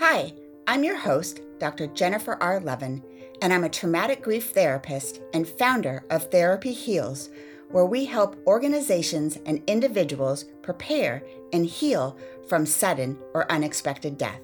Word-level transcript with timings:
Hi, 0.00 0.32
I'm 0.68 0.84
your 0.84 0.96
host, 0.96 1.40
Dr. 1.58 1.88
Jennifer 1.88 2.38
R. 2.40 2.60
Levin, 2.60 3.02
and 3.42 3.52
I'm 3.52 3.64
a 3.64 3.68
traumatic 3.68 4.22
grief 4.22 4.52
therapist 4.52 5.20
and 5.34 5.46
founder 5.46 6.04
of 6.08 6.30
Therapy 6.30 6.72
Heals, 6.72 7.30
where 7.72 7.84
we 7.84 8.04
help 8.04 8.40
organizations 8.46 9.40
and 9.44 9.60
individuals 9.66 10.44
prepare 10.62 11.24
and 11.52 11.66
heal 11.66 12.16
from 12.46 12.64
sudden 12.64 13.18
or 13.34 13.50
unexpected 13.50 14.16
death. 14.16 14.38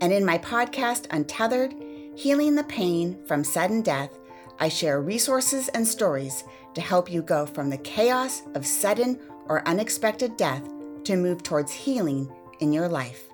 And 0.00 0.12
in 0.12 0.24
my 0.24 0.38
podcast, 0.38 1.06
Untethered 1.12 1.72
Healing 2.16 2.56
the 2.56 2.64
Pain 2.64 3.16
from 3.26 3.44
Sudden 3.44 3.82
Death, 3.82 4.18
I 4.58 4.68
share 4.68 5.00
resources 5.00 5.68
and 5.68 5.86
stories 5.86 6.42
to 6.74 6.80
help 6.80 7.08
you 7.08 7.22
go 7.22 7.46
from 7.46 7.70
the 7.70 7.78
chaos 7.78 8.42
of 8.56 8.66
sudden 8.66 9.20
or 9.46 9.66
unexpected 9.68 10.36
death 10.36 10.68
to 11.04 11.14
move 11.14 11.44
towards 11.44 11.70
healing 11.70 12.28
in 12.58 12.72
your 12.72 12.88
life. 12.88 13.30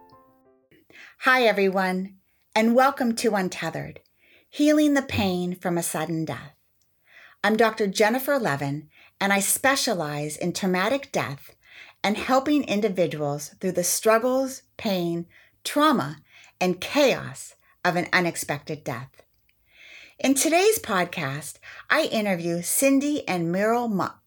Hi, 1.25 1.43
everyone, 1.43 2.15
and 2.57 2.75
welcome 2.75 3.15
to 3.17 3.35
Untethered 3.35 4.01
Healing 4.49 4.95
the 4.95 5.03
Pain 5.03 5.55
from 5.55 5.77
a 5.77 5.83
Sudden 5.83 6.25
Death. 6.25 6.55
I'm 7.45 7.59
Dr. 7.59 7.89
Jennifer 7.89 8.39
Levin, 8.39 8.89
and 9.21 9.31
I 9.31 9.41
specialize 9.41 10.39
in 10.39 10.55
traumatic 10.55 11.13
death 11.13 11.55
and 12.03 12.17
helping 12.17 12.65
individuals 12.65 13.55
through 13.61 13.73
the 13.73 13.85
struggles, 13.85 14.63
pain, 14.79 15.27
trauma, 15.63 16.23
and 16.59 16.81
chaos 16.81 17.55
of 17.85 17.97
an 17.97 18.07
unexpected 18.15 18.83
death. 18.83 19.11
In 20.19 20.33
today's 20.33 20.79
podcast, 20.79 21.59
I 21.91 22.05
interview 22.05 22.63
Cindy 22.63 23.29
and 23.29 23.53
Merle 23.53 23.89
Muck. 23.89 24.20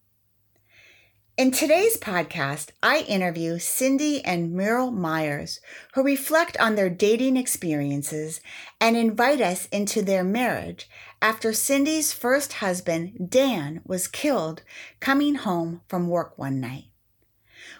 In 1.36 1.50
today's 1.50 1.96
podcast, 1.96 2.68
I 2.80 3.00
interview 3.00 3.58
Cindy 3.58 4.24
and 4.24 4.52
Merle 4.52 4.92
Meyers, 4.92 5.58
who 5.94 6.04
reflect 6.04 6.56
on 6.58 6.76
their 6.76 6.88
dating 6.88 7.36
experiences 7.36 8.40
and 8.80 8.96
invite 8.96 9.40
us 9.40 9.66
into 9.72 10.00
their 10.00 10.22
marriage 10.22 10.88
after 11.20 11.52
Cindy's 11.52 12.12
first 12.12 12.52
husband, 12.52 13.30
Dan, 13.30 13.80
was 13.84 14.06
killed 14.06 14.62
coming 15.00 15.34
home 15.34 15.80
from 15.88 16.06
work 16.06 16.38
one 16.38 16.60
night. 16.60 16.84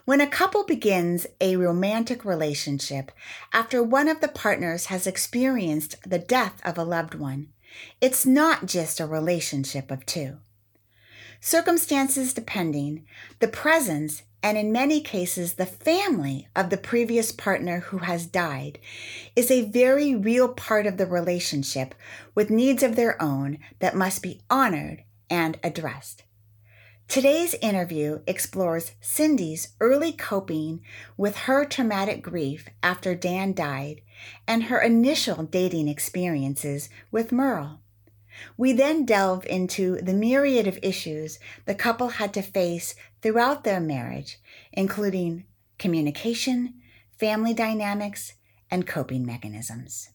When 0.05 0.21
a 0.21 0.27
couple 0.27 0.65
begins 0.65 1.25
a 1.41 1.55
romantic 1.55 2.25
relationship 2.25 3.13
after 3.53 3.85
one 3.85 4.09
of 4.09 4.21
the 4.21 4.27
partners 4.27 4.87
has 4.87 5.07
experienced 5.07 5.95
the 6.05 6.19
death 6.19 6.61
of 6.65 6.77
a 6.77 6.83
loved 6.83 7.15
one, 7.15 7.51
it's 8.01 8.27
not 8.27 8.67
just 8.67 8.99
a 8.99 9.07
relationship 9.07 9.93
of 9.93 10.05
two. 10.07 10.39
Circumstances 11.47 12.33
depending, 12.33 13.05
the 13.39 13.49
presence 13.49 14.23
and 14.43 14.57
in 14.57 14.73
many 14.73 15.03
cases 15.03 15.53
the 15.55 15.67
family 15.67 16.49
of 16.57 16.71
the 16.71 16.79
previous 16.79 17.33
partner 17.33 17.81
who 17.81 17.99
has 17.99 18.25
died 18.25 18.79
is 19.37 19.51
a 19.51 19.69
very 19.69 20.15
real 20.15 20.49
part 20.49 20.87
of 20.87 20.97
the 20.97 21.05
relationship 21.05 21.95
with 22.35 22.49
needs 22.49 22.83
of 22.83 22.97
their 22.97 23.23
own 23.23 23.59
that 23.81 23.95
must 23.95 24.23
be 24.23 24.41
honored 24.49 25.05
and 25.29 25.59
addressed. 25.63 26.23
Today's 27.09 27.53
interview 27.61 28.21
explores 28.27 28.93
Cindy's 29.03 29.75
early 29.81 30.13
coping 30.13 30.81
with 31.19 31.37
her 31.41 31.67
traumatic 31.67 32.23
grief 32.23 32.71
after 32.83 33.15
Dan 33.15 33.53
died 33.53 34.01
and 34.49 34.65
her 34.65 34.81
initial 34.81 35.43
dating 35.43 35.89
experiences 35.89 36.89
with 37.11 37.33
Merle. 37.33 37.83
We 38.57 38.73
then 38.73 39.05
delve 39.05 39.47
into 39.47 39.97
the 39.97 40.13
myriad 40.13 40.67
of 40.67 40.79
issues 40.83 41.39
the 41.65 41.75
couple 41.75 42.09
had 42.09 42.33
to 42.35 42.43
face 42.43 42.95
throughout 43.23 43.65
their 43.65 43.81
marriage, 43.81 44.39
including 44.73 45.45
communication, 45.79 46.75
family 47.19 47.55
dynamics, 47.55 48.35
and 48.71 48.87
coping 48.87 49.25
mechanisms. 49.25 50.11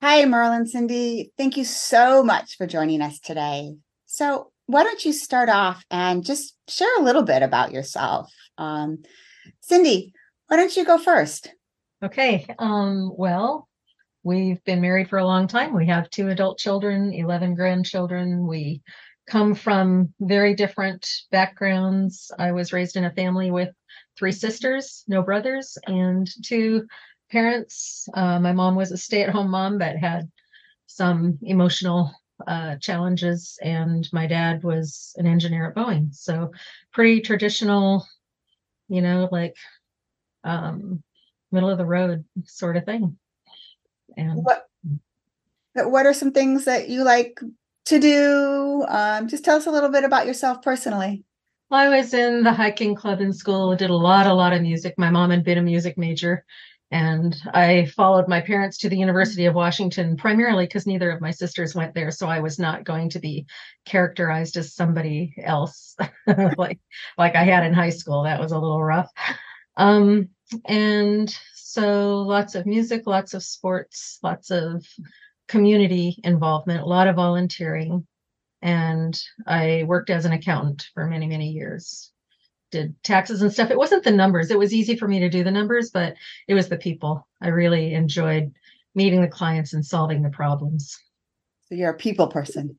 Hi, 0.00 0.24
Merle 0.24 0.66
Cindy. 0.66 1.32
Thank 1.38 1.56
you 1.56 1.64
so 1.64 2.22
much 2.22 2.56
for 2.56 2.66
joining 2.66 3.02
us 3.02 3.20
today. 3.20 3.76
So, 4.06 4.50
why 4.66 4.82
don't 4.82 5.04
you 5.04 5.12
start 5.12 5.48
off 5.48 5.84
and 5.90 6.24
just 6.24 6.56
share 6.68 6.98
a 6.98 7.02
little 7.02 7.22
bit 7.22 7.42
about 7.42 7.72
yourself? 7.72 8.32
Um, 8.58 9.02
Cindy, 9.60 10.12
why 10.48 10.56
don't 10.56 10.76
you 10.76 10.84
go 10.84 10.98
first? 10.98 11.52
Okay. 12.02 12.46
Um, 12.58 13.12
well, 13.16 13.68
We've 14.24 14.62
been 14.64 14.80
married 14.80 15.08
for 15.08 15.18
a 15.18 15.26
long 15.26 15.48
time. 15.48 15.74
We 15.74 15.86
have 15.86 16.08
two 16.08 16.28
adult 16.28 16.58
children, 16.58 17.12
11 17.12 17.54
grandchildren. 17.54 18.46
We 18.46 18.82
come 19.26 19.54
from 19.54 20.14
very 20.20 20.54
different 20.54 21.08
backgrounds. 21.32 22.30
I 22.38 22.52
was 22.52 22.72
raised 22.72 22.96
in 22.96 23.04
a 23.04 23.12
family 23.12 23.50
with 23.50 23.70
three 24.16 24.32
sisters, 24.32 25.04
no 25.08 25.22
brothers, 25.22 25.76
and 25.86 26.28
two 26.44 26.86
parents. 27.30 28.08
Uh, 28.14 28.38
my 28.38 28.52
mom 28.52 28.76
was 28.76 28.92
a 28.92 28.96
stay 28.96 29.22
at 29.22 29.30
home 29.30 29.50
mom, 29.50 29.78
but 29.78 29.96
had 29.96 30.30
some 30.86 31.38
emotional 31.42 32.12
uh, 32.46 32.76
challenges, 32.76 33.58
and 33.62 34.08
my 34.12 34.26
dad 34.26 34.62
was 34.62 35.14
an 35.16 35.26
engineer 35.26 35.68
at 35.68 35.74
Boeing. 35.74 36.14
So, 36.14 36.52
pretty 36.92 37.20
traditional, 37.20 38.06
you 38.88 39.00
know, 39.00 39.28
like 39.32 39.56
um, 40.44 41.02
middle 41.50 41.70
of 41.70 41.78
the 41.78 41.86
road 41.86 42.24
sort 42.44 42.76
of 42.76 42.84
thing. 42.84 43.18
And 44.16 44.44
what 44.44 44.68
what 45.74 46.06
are 46.06 46.14
some 46.14 46.32
things 46.32 46.64
that 46.66 46.88
you 46.88 47.04
like 47.04 47.40
to 47.86 47.98
do? 47.98 48.84
Um, 48.88 49.28
just 49.28 49.44
tell 49.44 49.56
us 49.56 49.66
a 49.66 49.70
little 49.70 49.90
bit 49.90 50.04
about 50.04 50.26
yourself 50.26 50.62
personally. 50.62 51.24
I 51.70 51.88
was 51.88 52.12
in 52.12 52.42
the 52.42 52.52
hiking 52.52 52.94
club 52.94 53.20
in 53.20 53.32
school, 53.32 53.74
did 53.74 53.88
a 53.88 53.96
lot, 53.96 54.26
a 54.26 54.34
lot 54.34 54.52
of 54.52 54.60
music. 54.60 54.94
My 54.98 55.08
mom 55.08 55.30
had 55.30 55.44
been 55.44 55.58
a 55.58 55.62
music 55.62 55.96
major. 55.96 56.44
And 56.92 57.34
I 57.54 57.86
followed 57.86 58.28
my 58.28 58.42
parents 58.42 58.76
to 58.78 58.90
the 58.90 58.98
University 58.98 59.46
of 59.46 59.54
Washington 59.54 60.14
primarily 60.14 60.66
because 60.66 60.86
neither 60.86 61.10
of 61.10 61.22
my 61.22 61.30
sisters 61.30 61.74
went 61.74 61.94
there. 61.94 62.10
So 62.10 62.28
I 62.28 62.40
was 62.40 62.58
not 62.58 62.84
going 62.84 63.08
to 63.10 63.18
be 63.18 63.46
characterized 63.86 64.58
as 64.58 64.74
somebody 64.74 65.34
else 65.42 65.96
like 66.58 66.78
like 67.16 67.34
I 67.34 67.44
had 67.44 67.64
in 67.64 67.72
high 67.72 67.88
school. 67.88 68.24
That 68.24 68.40
was 68.40 68.52
a 68.52 68.58
little 68.58 68.84
rough. 68.84 69.10
Um, 69.78 70.28
and 70.66 71.34
so 71.72 72.20
lots 72.20 72.54
of 72.54 72.66
music, 72.66 73.06
lots 73.06 73.32
of 73.32 73.42
sports, 73.42 74.18
lots 74.22 74.50
of 74.50 74.86
community 75.48 76.20
involvement, 76.22 76.82
a 76.82 76.84
lot 76.84 77.08
of 77.08 77.16
volunteering. 77.16 78.06
And 78.60 79.18
I 79.46 79.84
worked 79.86 80.10
as 80.10 80.26
an 80.26 80.32
accountant 80.32 80.88
for 80.92 81.06
many, 81.06 81.26
many 81.26 81.48
years. 81.48 82.12
Did 82.72 82.94
taxes 83.02 83.40
and 83.40 83.50
stuff. 83.50 83.70
It 83.70 83.78
wasn't 83.78 84.04
the 84.04 84.10
numbers. 84.10 84.50
It 84.50 84.58
was 84.58 84.74
easy 84.74 84.96
for 84.96 85.08
me 85.08 85.20
to 85.20 85.30
do 85.30 85.44
the 85.44 85.50
numbers, 85.50 85.90
but 85.90 86.14
it 86.46 86.52
was 86.52 86.68
the 86.68 86.76
people. 86.76 87.26
I 87.40 87.48
really 87.48 87.94
enjoyed 87.94 88.52
meeting 88.94 89.22
the 89.22 89.28
clients 89.28 89.72
and 89.72 89.84
solving 89.84 90.20
the 90.22 90.28
problems. 90.28 90.98
So 91.70 91.74
you're 91.74 91.92
a 91.92 91.96
people 91.96 92.26
person. 92.26 92.78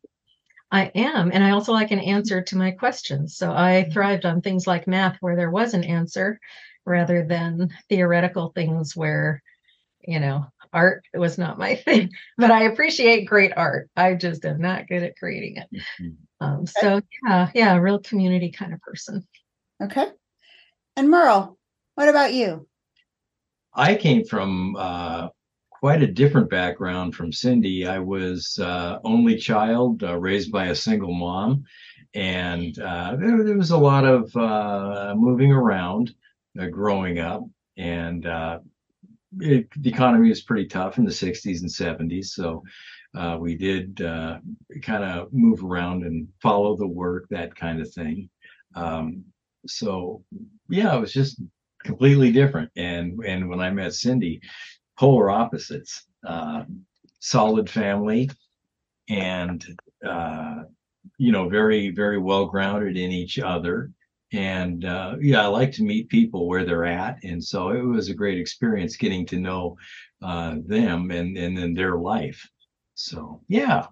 I 0.71 0.91
am. 0.93 1.31
And 1.33 1.43
I 1.43 1.49
also 1.49 1.73
like 1.73 1.89
an 1.89 1.99
answer 1.99 2.43
to 2.43 2.57
my 2.57 2.69
questions. 2.69 3.37
So 3.37 3.51
I 3.51 3.81
mm-hmm. 3.81 3.91
thrived 3.91 4.25
on 4.25 4.41
things 4.41 4.67
like 4.67 4.87
math 4.87 5.17
where 5.19 5.35
there 5.35 5.49
was 5.49 5.73
an 5.73 5.83
answer 5.83 6.39
rather 6.85 7.25
than 7.25 7.69
theoretical 7.89 8.49
things 8.49 8.95
where 8.95 9.41
you 10.01 10.19
know 10.19 10.45
art 10.71 11.03
was 11.13 11.37
not 11.37 11.57
my 11.57 11.75
thing. 11.85 12.09
But 12.37 12.51
i 12.51 12.63
appreciate 12.63 13.25
great 13.25 13.53
art. 13.55 13.89
I 13.95 14.15
just 14.15 14.45
am 14.45 14.59
not 14.59 14.87
good 14.87 15.03
at 15.03 15.17
creating 15.17 15.57
it. 15.57 15.67
Mm-hmm. 16.01 16.45
um, 16.45 16.65
so 16.65 17.01
yeah 17.25 17.49
yeah 17.53 17.75
real 17.77 17.99
community 17.99 18.51
kind 18.51 18.73
of 18.73 18.81
person. 18.81 19.25
Okay. 19.81 20.07
And 20.95 21.09
merle 21.09 21.57
what 21.95 22.09
about 22.09 22.33
you? 22.33 22.67
I 23.73 23.95
came 23.95 24.25
from 24.25 24.75
uh, 24.75 25.29
quite 25.69 26.01
a 26.01 26.07
different 26.07 26.49
background 26.49 27.15
from 27.15 27.31
cindy. 27.31 27.85
I 27.85 27.99
was 27.99 28.57
uh, 28.59 28.99
only 29.03 29.35
child 29.35 30.03
uh, 30.03 30.17
raised 30.17 30.51
by 30.51 30.67
a 30.67 30.75
single 30.75 31.13
mom. 31.13 31.65
And 32.15 32.77
uh, 32.79 33.15
there, 33.19 33.43
there, 33.43 33.57
was 33.57 33.71
a 33.71 33.77
lot 33.77 34.05
of 34.05 34.35
uh, 34.35 35.13
moving 35.17 35.51
around 35.51 36.13
uh, 36.59 36.67
growing 36.67 37.19
up, 37.19 37.43
and 37.77 38.25
uh, 38.25 38.59
it, 39.39 39.67
the 39.77 39.89
economy 39.89 40.29
was 40.29 40.41
pretty 40.41 40.67
tough 40.67 40.97
in 40.97 41.05
the 41.05 41.11
60s 41.11 41.61
and 41.61 42.11
70s. 42.11 42.27
So 42.27 42.63
uh, 43.15 43.37
we 43.39 43.55
did 43.55 44.01
uh, 44.01 44.39
kind 44.81 45.03
of 45.03 45.31
move 45.33 45.63
around 45.63 46.03
and 46.03 46.27
follow 46.41 46.75
the 46.75 46.87
work, 46.87 47.27
that 47.29 47.55
kind 47.55 47.81
of 47.81 47.91
thing. 47.91 48.29
Um, 48.75 49.23
so 49.67 50.23
yeah, 50.69 50.95
it 50.95 50.99
was 50.99 51.13
just 51.13 51.41
completely 51.83 52.31
different. 52.31 52.71
And 52.75 53.19
and 53.25 53.49
when 53.49 53.59
I 53.59 53.69
met 53.69 53.93
Cindy, 53.93 54.41
polar 54.97 55.29
opposites. 55.29 56.05
Uh, 56.25 56.63
solid 57.23 57.69
family, 57.69 58.29
and 59.09 59.65
uh, 60.05 60.63
you 61.17 61.31
know, 61.31 61.47
very 61.47 61.89
very 61.89 62.17
well 62.17 62.45
grounded 62.45 62.97
in 62.97 63.11
each 63.11 63.39
other 63.39 63.91
and 64.33 64.83
uh, 64.83 65.15
yeah, 65.21 65.43
I 65.43 65.47
like 65.47 65.71
to 65.73 65.83
meet 65.83 66.09
people 66.09 66.47
where 66.47 66.65
they're 66.65 66.85
at, 66.85 67.23
and 67.23 67.43
so 67.43 67.69
it 67.69 67.81
was 67.81 68.09
a 68.09 68.13
great 68.13 68.39
experience 68.39 68.97
getting 68.97 69.25
to 69.27 69.39
know 69.39 69.77
uh, 70.21 70.55
them 70.65 71.11
and 71.11 71.37
and 71.37 71.57
then 71.57 71.73
their 71.73 71.97
life. 71.97 72.47
So 72.95 73.41
yeah. 73.47 73.87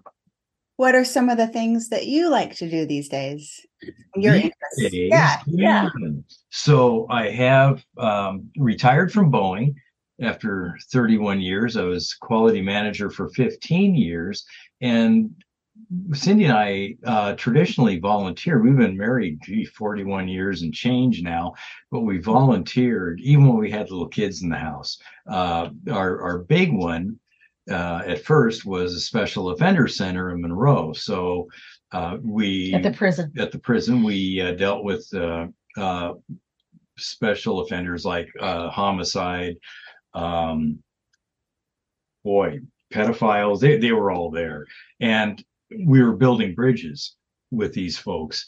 What 0.76 0.94
are 0.94 1.04
some 1.04 1.28
of 1.28 1.36
the 1.36 1.46
things 1.46 1.90
that 1.90 2.06
you 2.06 2.28
like 2.28 2.56
to 2.56 2.68
do 2.68 2.86
these 2.86 3.08
days? 3.08 3.64
Your 4.16 4.34
these 4.34 4.52
days, 4.78 4.92
yeah, 4.92 5.40
yeah, 5.46 5.88
yeah. 6.00 6.10
So 6.50 7.06
I 7.08 7.30
have 7.30 7.84
um, 7.98 8.50
retired 8.56 9.12
from 9.12 9.30
Boeing 9.30 9.74
after 10.20 10.76
31 10.92 11.40
years. 11.40 11.76
I 11.76 11.84
was 11.84 12.14
quality 12.14 12.62
manager 12.62 13.10
for 13.10 13.28
15 13.30 13.94
years. 13.94 14.44
And 14.80 15.30
Cindy 16.12 16.44
and 16.44 16.52
I 16.52 16.96
uh, 17.04 17.34
traditionally 17.34 17.98
volunteer. 17.98 18.60
We've 18.60 18.76
been 18.76 18.96
married, 18.96 19.40
gee, 19.44 19.64
41 19.64 20.28
years 20.28 20.62
and 20.62 20.72
change 20.72 21.22
now, 21.22 21.54
but 21.90 22.00
we 22.00 22.18
volunteered 22.18 23.20
even 23.20 23.46
when 23.46 23.58
we 23.58 23.70
had 23.70 23.90
little 23.90 24.08
kids 24.08 24.42
in 24.42 24.48
the 24.48 24.56
house. 24.56 24.98
Uh, 25.26 25.70
our, 25.90 26.20
our 26.20 26.38
big 26.38 26.72
one 26.72 27.18
uh, 27.70 28.02
at 28.06 28.24
first 28.24 28.64
was 28.64 28.94
a 28.94 29.00
special 29.00 29.50
offender 29.50 29.86
center 29.88 30.30
in 30.30 30.40
Monroe. 30.40 30.92
So 30.92 31.48
uh, 31.92 32.16
we 32.22 32.74
At 32.74 32.82
the 32.82 32.92
prison. 32.92 33.32
at 33.38 33.52
the 33.52 33.58
prison 33.58 34.02
we 34.02 34.40
uh, 34.40 34.52
dealt 34.52 34.84
with 34.84 35.08
uh, 35.14 35.46
uh, 35.76 36.14
special 36.98 37.60
offenders 37.60 38.04
like 38.04 38.28
uh, 38.40 38.70
homicide, 38.70 39.56
um, 40.14 40.78
boy, 42.24 42.60
pedophiles. 42.92 43.60
They 43.60 43.78
they 43.78 43.92
were 43.92 44.10
all 44.10 44.30
there, 44.30 44.66
and 45.00 45.42
we 45.86 46.02
were 46.02 46.16
building 46.16 46.54
bridges 46.54 47.16
with 47.50 47.72
these 47.72 47.98
folks, 47.98 48.46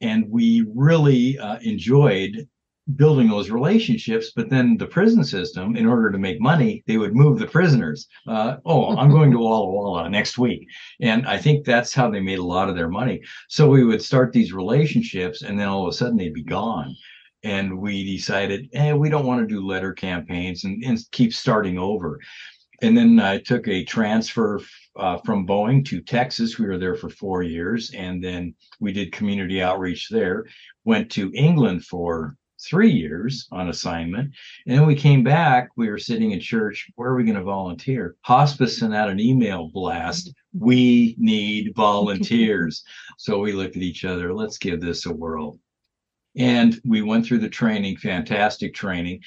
and 0.00 0.28
we 0.28 0.66
really 0.74 1.38
uh, 1.38 1.58
enjoyed 1.60 2.48
building 2.96 3.28
those 3.28 3.50
relationships. 3.50 4.32
But 4.34 4.48
then 4.48 4.76
the 4.76 4.86
prison 4.86 5.24
system, 5.24 5.76
in 5.76 5.86
order 5.86 6.10
to 6.10 6.18
make 6.18 6.40
money, 6.40 6.82
they 6.86 6.96
would 6.96 7.14
move 7.14 7.38
the 7.38 7.46
prisoners. 7.46 8.08
Uh, 8.26 8.56
oh, 8.64 8.96
I'm 8.96 9.10
going 9.10 9.30
to 9.32 9.38
Walla 9.38 9.70
Walla 9.70 10.08
next 10.08 10.38
week, 10.38 10.66
and 11.00 11.26
I 11.26 11.38
think 11.38 11.64
that's 11.64 11.92
how 11.92 12.10
they 12.10 12.20
made 12.20 12.38
a 12.38 12.44
lot 12.44 12.68
of 12.68 12.76
their 12.76 12.88
money. 12.88 13.20
So 13.48 13.68
we 13.68 13.84
would 13.84 14.02
start 14.02 14.32
these 14.32 14.52
relationships, 14.52 15.42
and 15.42 15.58
then 15.58 15.68
all 15.68 15.86
of 15.86 15.92
a 15.92 15.96
sudden 15.96 16.16
they'd 16.16 16.32
be 16.34 16.44
gone. 16.44 16.94
And 17.44 17.78
we 17.78 18.04
decided, 18.04 18.68
eh, 18.72 18.92
we 18.92 19.08
don't 19.08 19.26
want 19.26 19.40
to 19.40 19.54
do 19.54 19.64
letter 19.64 19.92
campaigns 19.92 20.64
and, 20.64 20.82
and 20.82 20.98
keep 21.12 21.32
starting 21.32 21.78
over. 21.78 22.18
And 22.80 22.96
then 22.96 23.18
I 23.18 23.38
took 23.38 23.66
a 23.66 23.84
transfer 23.84 24.60
uh, 24.96 25.18
from 25.18 25.46
Boeing 25.46 25.84
to 25.86 26.00
Texas. 26.00 26.58
We 26.58 26.66
were 26.66 26.78
there 26.78 26.94
for 26.94 27.08
four 27.08 27.42
years, 27.42 27.92
and 27.92 28.22
then 28.22 28.54
we 28.78 28.92
did 28.92 29.12
community 29.12 29.60
outreach 29.60 30.08
there. 30.08 30.46
Went 30.84 31.10
to 31.12 31.32
England 31.34 31.84
for 31.84 32.36
three 32.60 32.90
years 32.90 33.46
on 33.50 33.68
assignment, 33.68 34.32
and 34.66 34.78
then 34.78 34.86
we 34.86 34.94
came 34.94 35.24
back. 35.24 35.70
We 35.76 35.88
were 35.88 35.98
sitting 35.98 36.30
in 36.32 36.40
church. 36.40 36.88
Where 36.94 37.10
are 37.10 37.16
we 37.16 37.24
going 37.24 37.36
to 37.36 37.42
volunteer? 37.42 38.16
Hospice 38.22 38.78
sent 38.78 38.94
out 38.94 39.10
an 39.10 39.20
email 39.20 39.68
blast. 39.68 40.32
We 40.52 41.16
need 41.18 41.74
volunteers. 41.74 42.84
so 43.18 43.40
we 43.40 43.52
looked 43.52 43.76
at 43.76 43.82
each 43.82 44.04
other. 44.04 44.32
Let's 44.32 44.58
give 44.58 44.80
this 44.80 45.06
a 45.06 45.12
whirl. 45.12 45.58
And 46.36 46.80
we 46.84 47.02
went 47.02 47.26
through 47.26 47.38
the 47.38 47.48
training, 47.48 47.96
fantastic 47.96 48.72
training 48.72 49.22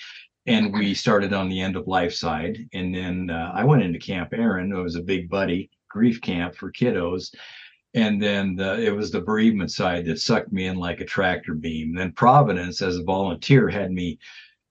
and 0.47 0.73
we 0.73 0.93
started 0.93 1.33
on 1.33 1.49
the 1.49 1.61
end 1.61 1.75
of 1.75 1.87
life 1.87 2.13
side. 2.13 2.57
And 2.73 2.93
then 2.93 3.29
uh, 3.29 3.51
i 3.53 3.63
went 3.63 3.83
into 3.83 3.99
Camp 3.99 4.33
Erin 4.33 4.71
it 4.71 4.81
was 4.81 4.95
a 4.95 5.01
big 5.01 5.29
buddy 5.29 5.69
grief 5.89 6.21
camp 6.21 6.55
for 6.55 6.71
kiddos. 6.71 7.33
And 7.93 8.21
then 8.21 8.55
the, 8.55 8.81
it 8.81 8.91
was 8.91 9.11
the 9.11 9.21
bereavement 9.21 9.71
side 9.71 10.05
that 10.05 10.19
sucked 10.19 10.51
me 10.51 10.67
in 10.67 10.77
like 10.77 11.01
a 11.01 11.05
tractor 11.05 11.53
beam. 11.53 11.93
Then 11.93 12.13
providence 12.13 12.81
as 12.81 12.97
a 12.97 13.03
volunteer 13.03 13.67
had 13.69 13.91
me 13.91 14.17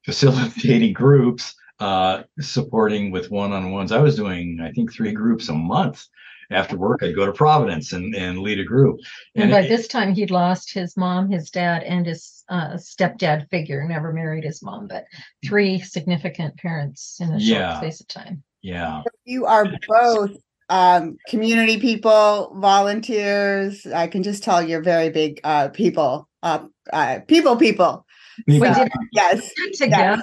facilitating 0.04 0.92
groups 0.94 1.54
uh, 1.78 2.22
supporting 2.40 3.10
with 3.10 3.30
one-on-ones. 3.30 3.92
I 3.92 3.98
was 3.98 4.16
doing 4.16 4.58
i 4.62 4.70
think 4.72 4.92
three 4.92 5.12
groups 5.12 5.48
a 5.48 5.54
month 5.54 6.06
after 6.50 6.76
work 6.76 7.02
i'd 7.02 7.14
go 7.14 7.26
to 7.26 7.32
providence 7.32 7.92
and, 7.92 8.14
and 8.14 8.38
lead 8.40 8.58
a 8.60 8.64
group 8.64 8.98
And 9.34 9.50
by 9.50 9.60
it- 9.60 9.68
this 9.68 9.86
time, 9.88 10.14
he'd 10.14 10.30
lost 10.30 10.72
his 10.72 10.96
mom, 10.96 11.30
his 11.30 11.50
dad, 11.50 11.82
and 11.84 12.06
his 12.06 12.44
uh, 12.48 12.70
stepdad 12.76 13.48
figure. 13.50 13.86
Never 13.86 14.12
married 14.12 14.42
his 14.44 14.60
mom, 14.62 14.88
but 14.88 15.04
three 15.44 15.78
significant 15.80 16.56
parents 16.56 17.18
in 17.20 17.32
a 17.32 17.38
short 17.40 17.76
space 17.76 18.00
of 18.00 18.08
time. 18.08 18.42
yeah 18.62 19.02
You 19.24 19.46
are 19.46 19.66
both 19.88 20.32
um, 20.68 21.16
community 21.28 21.78
people, 21.80 22.56
volunteers. 22.60 23.86
I 23.86 24.06
can 24.08 24.22
just 24.22 24.42
tell 24.42 24.62
you're 24.62 24.82
very 24.82 25.10
big 25.10 25.40
uh, 25.44 25.68
people, 25.68 26.28
uh, 26.42 26.64
uh, 26.92 27.20
people, 27.28 27.56
people. 27.56 28.04
We 28.46 28.58
So, 28.58 28.74
did 28.74 28.88
yes, 29.12 29.50
it 29.56 29.76
together. 29.76 30.22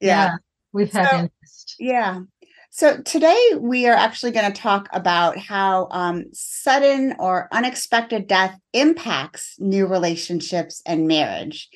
yeah. 0.00 0.36
we've 0.72 0.92
had 0.92 1.08
So- 1.10 1.16
interest. 1.16 1.76
Yeah. 1.78 2.20
So 2.78 2.98
today 2.98 3.54
we 3.58 3.88
are 3.88 3.96
actually 3.96 4.30
going 4.30 4.52
to 4.52 4.62
talk 4.62 4.88
about 4.92 5.36
how 5.36 5.88
um, 5.90 6.26
sudden 6.32 7.16
or 7.18 7.48
unexpected 7.50 8.28
death 8.28 8.56
impacts 8.72 9.56
new 9.58 9.84
relationships 9.84 10.80
and 10.86 11.08
marriage. 11.08 11.68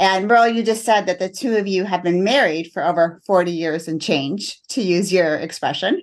And 0.00 0.26
Merle, 0.26 0.48
you 0.48 0.64
just 0.64 0.84
said 0.84 1.06
that 1.06 1.20
the 1.20 1.28
two 1.28 1.54
of 1.54 1.68
you 1.68 1.84
have 1.84 2.02
been 2.02 2.24
married 2.24 2.72
for 2.72 2.84
over 2.84 3.20
40 3.24 3.52
years 3.52 3.86
and 3.86 4.02
change, 4.02 4.60
to 4.70 4.82
use 4.82 5.12
your 5.12 5.36
expression. 5.36 6.02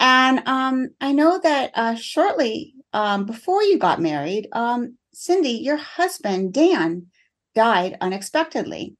And 0.00 0.42
um, 0.48 0.88
I 1.02 1.12
know 1.12 1.38
that 1.42 1.72
uh, 1.74 1.94
shortly 1.94 2.72
um, 2.94 3.26
before 3.26 3.62
you 3.62 3.76
got 3.76 4.00
married, 4.00 4.48
um, 4.52 4.96
Cindy, 5.12 5.50
your 5.50 5.76
husband, 5.76 6.54
Dan, 6.54 7.08
died 7.54 7.98
unexpectedly. 8.00 8.96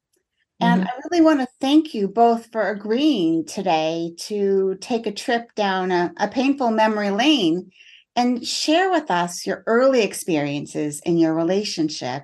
And 0.63 0.83
I 0.83 0.91
really 1.09 1.23
want 1.23 1.41
to 1.41 1.47
thank 1.59 1.93
you 1.93 2.07
both 2.07 2.51
for 2.51 2.69
agreeing 2.69 3.45
today 3.45 4.13
to 4.19 4.77
take 4.79 5.05
a 5.05 5.11
trip 5.11 5.53
down 5.55 5.91
a, 5.91 6.13
a 6.17 6.27
painful 6.27 6.71
memory 6.71 7.09
lane 7.09 7.69
and 8.15 8.45
share 8.45 8.89
with 8.89 9.11
us 9.11 9.45
your 9.45 9.63
early 9.67 10.01
experiences 10.01 11.01
in 11.05 11.17
your 11.17 11.33
relationship 11.33 12.23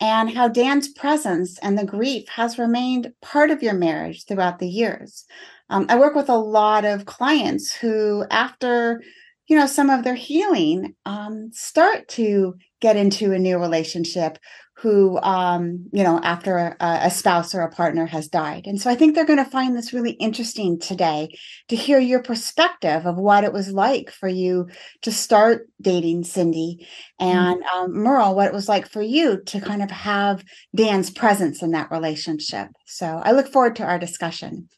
and 0.00 0.30
how 0.30 0.48
Dan's 0.48 0.88
presence 0.88 1.58
and 1.60 1.78
the 1.78 1.84
grief 1.84 2.28
has 2.28 2.58
remained 2.58 3.12
part 3.22 3.50
of 3.50 3.62
your 3.62 3.74
marriage 3.74 4.24
throughout 4.26 4.58
the 4.58 4.68
years. 4.68 5.24
Um, 5.70 5.86
I 5.88 5.98
work 5.98 6.14
with 6.14 6.28
a 6.28 6.36
lot 6.36 6.84
of 6.84 7.06
clients 7.06 7.72
who, 7.72 8.24
after 8.30 9.02
you 9.46 9.56
know 9.56 9.66
some 9.66 9.90
of 9.90 10.04
their 10.04 10.14
healing, 10.14 10.94
um, 11.06 11.50
start 11.52 12.08
to 12.08 12.54
get 12.80 12.96
into 12.96 13.32
a 13.32 13.38
new 13.38 13.58
relationship 13.58 14.38
who 14.84 15.18
um 15.22 15.88
you 15.94 16.04
know 16.04 16.20
after 16.22 16.58
a, 16.58 16.76
a 16.78 17.10
spouse 17.10 17.54
or 17.54 17.62
a 17.62 17.70
partner 17.70 18.04
has 18.04 18.28
died. 18.28 18.66
And 18.66 18.78
so 18.78 18.90
i 18.90 18.94
think 18.94 19.14
they're 19.14 19.24
going 19.32 19.42
to 19.44 19.50
find 19.58 19.74
this 19.74 19.94
really 19.94 20.12
interesting 20.12 20.78
today 20.78 21.34
to 21.70 21.74
hear 21.74 21.98
your 21.98 22.22
perspective 22.22 23.06
of 23.06 23.16
what 23.16 23.44
it 23.44 23.52
was 23.54 23.70
like 23.72 24.10
for 24.10 24.28
you 24.28 24.68
to 25.00 25.10
start 25.10 25.66
dating 25.80 26.24
cindy 26.24 26.86
and 27.18 27.62
um, 27.74 27.94
merle 27.94 28.34
what 28.34 28.46
it 28.46 28.52
was 28.52 28.68
like 28.68 28.86
for 28.86 29.00
you 29.00 29.42
to 29.46 29.58
kind 29.58 29.82
of 29.82 29.90
have 29.90 30.44
dan's 30.76 31.08
presence 31.10 31.62
in 31.62 31.70
that 31.70 31.90
relationship. 31.90 32.68
So 32.86 33.06
i 33.24 33.32
look 33.32 33.48
forward 33.48 33.76
to 33.76 33.84
our 33.84 33.98
discussion. 33.98 34.68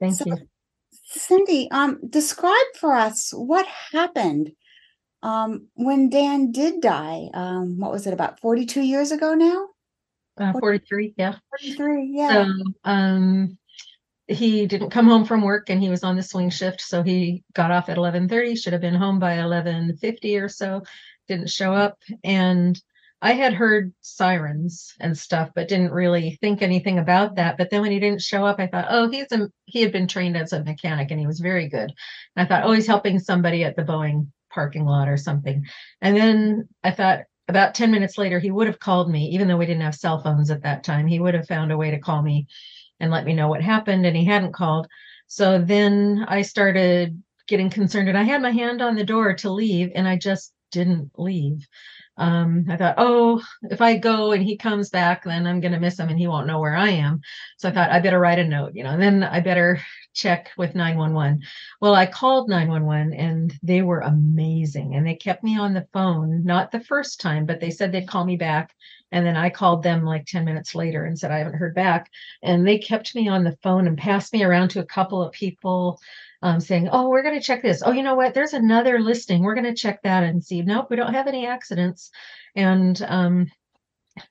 Thank 0.00 0.16
so- 0.16 0.24
you. 0.26 0.36
cindy 1.14 1.70
um 1.70 1.98
describe 2.10 2.70
for 2.78 2.92
us 2.94 3.30
what 3.32 3.66
happened 3.92 4.52
um 5.22 5.66
when 5.74 6.08
dan 6.08 6.50
did 6.52 6.80
die 6.80 7.28
um 7.34 7.78
what 7.78 7.92
was 7.92 8.06
it 8.06 8.12
about 8.12 8.40
42 8.40 8.80
years 8.80 9.12
ago 9.12 9.34
now 9.34 9.66
Uh, 10.38 10.52
43, 10.58 11.14
yeah. 11.16 11.34
43 11.60 12.10
yeah 12.14 12.44
So 12.44 12.64
um 12.84 13.58
he 14.30 14.66
didn't 14.66 14.90
come 14.90 15.08
home 15.08 15.24
from 15.24 15.42
work 15.42 15.70
and 15.70 15.82
he 15.82 15.88
was 15.90 16.04
on 16.04 16.16
the 16.16 16.22
swing 16.22 16.50
shift. 16.50 16.80
So 16.80 17.02
he 17.02 17.42
got 17.52 17.72
off 17.72 17.88
at 17.88 17.96
11:30, 17.98 18.56
should 18.56 18.72
have 18.72 18.80
been 18.80 18.94
home 18.94 19.18
by 19.18 19.38
11:50 19.38 20.40
or 20.40 20.48
so, 20.48 20.82
didn't 21.26 21.50
show 21.50 21.74
up. 21.74 21.98
And 22.22 22.80
I 23.22 23.32
had 23.32 23.52
heard 23.52 23.92
sirens 24.00 24.94
and 25.00 25.18
stuff, 25.18 25.50
but 25.54 25.68
didn't 25.68 25.92
really 25.92 26.38
think 26.40 26.62
anything 26.62 26.98
about 26.98 27.34
that. 27.36 27.58
But 27.58 27.70
then 27.70 27.82
when 27.82 27.90
he 27.90 28.00
didn't 28.00 28.22
show 28.22 28.46
up, 28.46 28.60
I 28.60 28.68
thought, 28.68 28.86
oh, 28.88 29.10
he's 29.10 29.30
a 29.32 29.50
he 29.66 29.82
had 29.82 29.92
been 29.92 30.06
trained 30.06 30.36
as 30.36 30.52
a 30.52 30.62
mechanic 30.64 31.10
and 31.10 31.20
he 31.20 31.26
was 31.26 31.40
very 31.40 31.68
good. 31.68 31.92
And 32.36 32.36
I 32.36 32.44
thought, 32.46 32.64
oh, 32.64 32.72
he's 32.72 32.86
helping 32.86 33.18
somebody 33.18 33.64
at 33.64 33.74
the 33.76 33.82
Boeing 33.82 34.28
parking 34.50 34.84
lot 34.84 35.08
or 35.08 35.16
something. 35.16 35.64
And 36.00 36.16
then 36.16 36.68
I 36.84 36.90
thought 36.90 37.20
about 37.48 37.74
10 37.74 37.90
minutes 37.90 38.16
later, 38.18 38.38
he 38.38 38.50
would 38.50 38.66
have 38.66 38.78
called 38.78 39.10
me, 39.10 39.28
even 39.30 39.48
though 39.48 39.56
we 39.56 39.66
didn't 39.66 39.82
have 39.82 39.94
cell 39.94 40.22
phones 40.22 40.50
at 40.50 40.62
that 40.62 40.84
time. 40.84 41.06
He 41.06 41.18
would 41.18 41.34
have 41.34 41.48
found 41.48 41.72
a 41.72 41.76
way 41.76 41.90
to 41.90 41.98
call 41.98 42.22
me 42.22 42.46
and 43.00 43.10
let 43.10 43.24
me 43.24 43.32
know 43.32 43.48
what 43.48 43.62
happened, 43.62 44.06
and 44.06 44.16
he 44.16 44.24
hadn't 44.24 44.52
called. 44.52 44.86
So 45.26 45.58
then 45.58 46.24
I 46.28 46.42
started 46.42 47.20
getting 47.48 47.70
concerned, 47.70 48.08
and 48.08 48.18
I 48.18 48.22
had 48.22 48.42
my 48.42 48.52
hand 48.52 48.82
on 48.82 48.94
the 48.94 49.04
door 49.04 49.34
to 49.34 49.50
leave, 49.50 49.90
and 49.94 50.06
I 50.06 50.16
just 50.16 50.52
didn't 50.70 51.10
leave. 51.16 51.66
Um, 52.20 52.66
I 52.68 52.76
thought, 52.76 52.96
oh, 52.98 53.42
if 53.62 53.80
I 53.80 53.96
go 53.96 54.32
and 54.32 54.42
he 54.44 54.58
comes 54.58 54.90
back, 54.90 55.24
then 55.24 55.46
I'm 55.46 55.58
going 55.58 55.72
to 55.72 55.80
miss 55.80 55.98
him 55.98 56.10
and 56.10 56.18
he 56.18 56.26
won't 56.26 56.46
know 56.46 56.60
where 56.60 56.76
I 56.76 56.90
am. 56.90 57.22
So 57.56 57.70
I 57.70 57.72
thought 57.72 57.90
I 57.90 57.98
better 57.98 58.20
write 58.20 58.38
a 58.38 58.44
note, 58.44 58.72
you 58.74 58.84
know, 58.84 58.90
and 58.90 59.02
then 59.02 59.24
I 59.24 59.40
better 59.40 59.80
check 60.12 60.50
with 60.58 60.74
911. 60.74 61.40
Well, 61.80 61.94
I 61.94 62.04
called 62.04 62.50
911 62.50 63.14
and 63.14 63.58
they 63.62 63.80
were 63.80 64.00
amazing 64.00 64.96
and 64.96 65.06
they 65.06 65.14
kept 65.14 65.42
me 65.42 65.58
on 65.58 65.72
the 65.72 65.88
phone, 65.94 66.44
not 66.44 66.70
the 66.70 66.80
first 66.80 67.22
time, 67.22 67.46
but 67.46 67.58
they 67.58 67.70
said 67.70 67.90
they'd 67.90 68.06
call 68.06 68.26
me 68.26 68.36
back. 68.36 68.74
And 69.12 69.24
then 69.24 69.36
I 69.36 69.48
called 69.48 69.82
them 69.82 70.04
like 70.04 70.26
10 70.26 70.44
minutes 70.44 70.74
later 70.74 71.06
and 71.06 71.18
said, 71.18 71.30
I 71.30 71.38
haven't 71.38 71.54
heard 71.54 71.74
back. 71.74 72.10
And 72.42 72.66
they 72.66 72.76
kept 72.76 73.14
me 73.14 73.28
on 73.28 73.44
the 73.44 73.56
phone 73.62 73.86
and 73.86 73.96
passed 73.96 74.34
me 74.34 74.42
around 74.42 74.68
to 74.70 74.80
a 74.80 74.84
couple 74.84 75.22
of 75.22 75.32
people 75.32 75.98
um, 76.42 76.60
saying, 76.60 76.88
Oh, 76.90 77.08
we're 77.08 77.22
going 77.22 77.38
to 77.38 77.44
check 77.44 77.62
this. 77.62 77.82
Oh, 77.84 77.92
you 77.92 78.02
know 78.02 78.14
what? 78.14 78.34
There's 78.34 78.54
another 78.54 79.00
listing. 79.00 79.42
We're 79.42 79.54
going 79.54 79.64
to 79.64 79.74
check 79.74 80.02
that 80.02 80.24
and 80.24 80.44
see. 80.44 80.62
Nope, 80.62 80.86
we 80.90 80.96
don't 80.96 81.14
have 81.14 81.26
any 81.26 81.46
accidents. 81.46 82.10
And 82.56 83.00
um, 83.02 83.46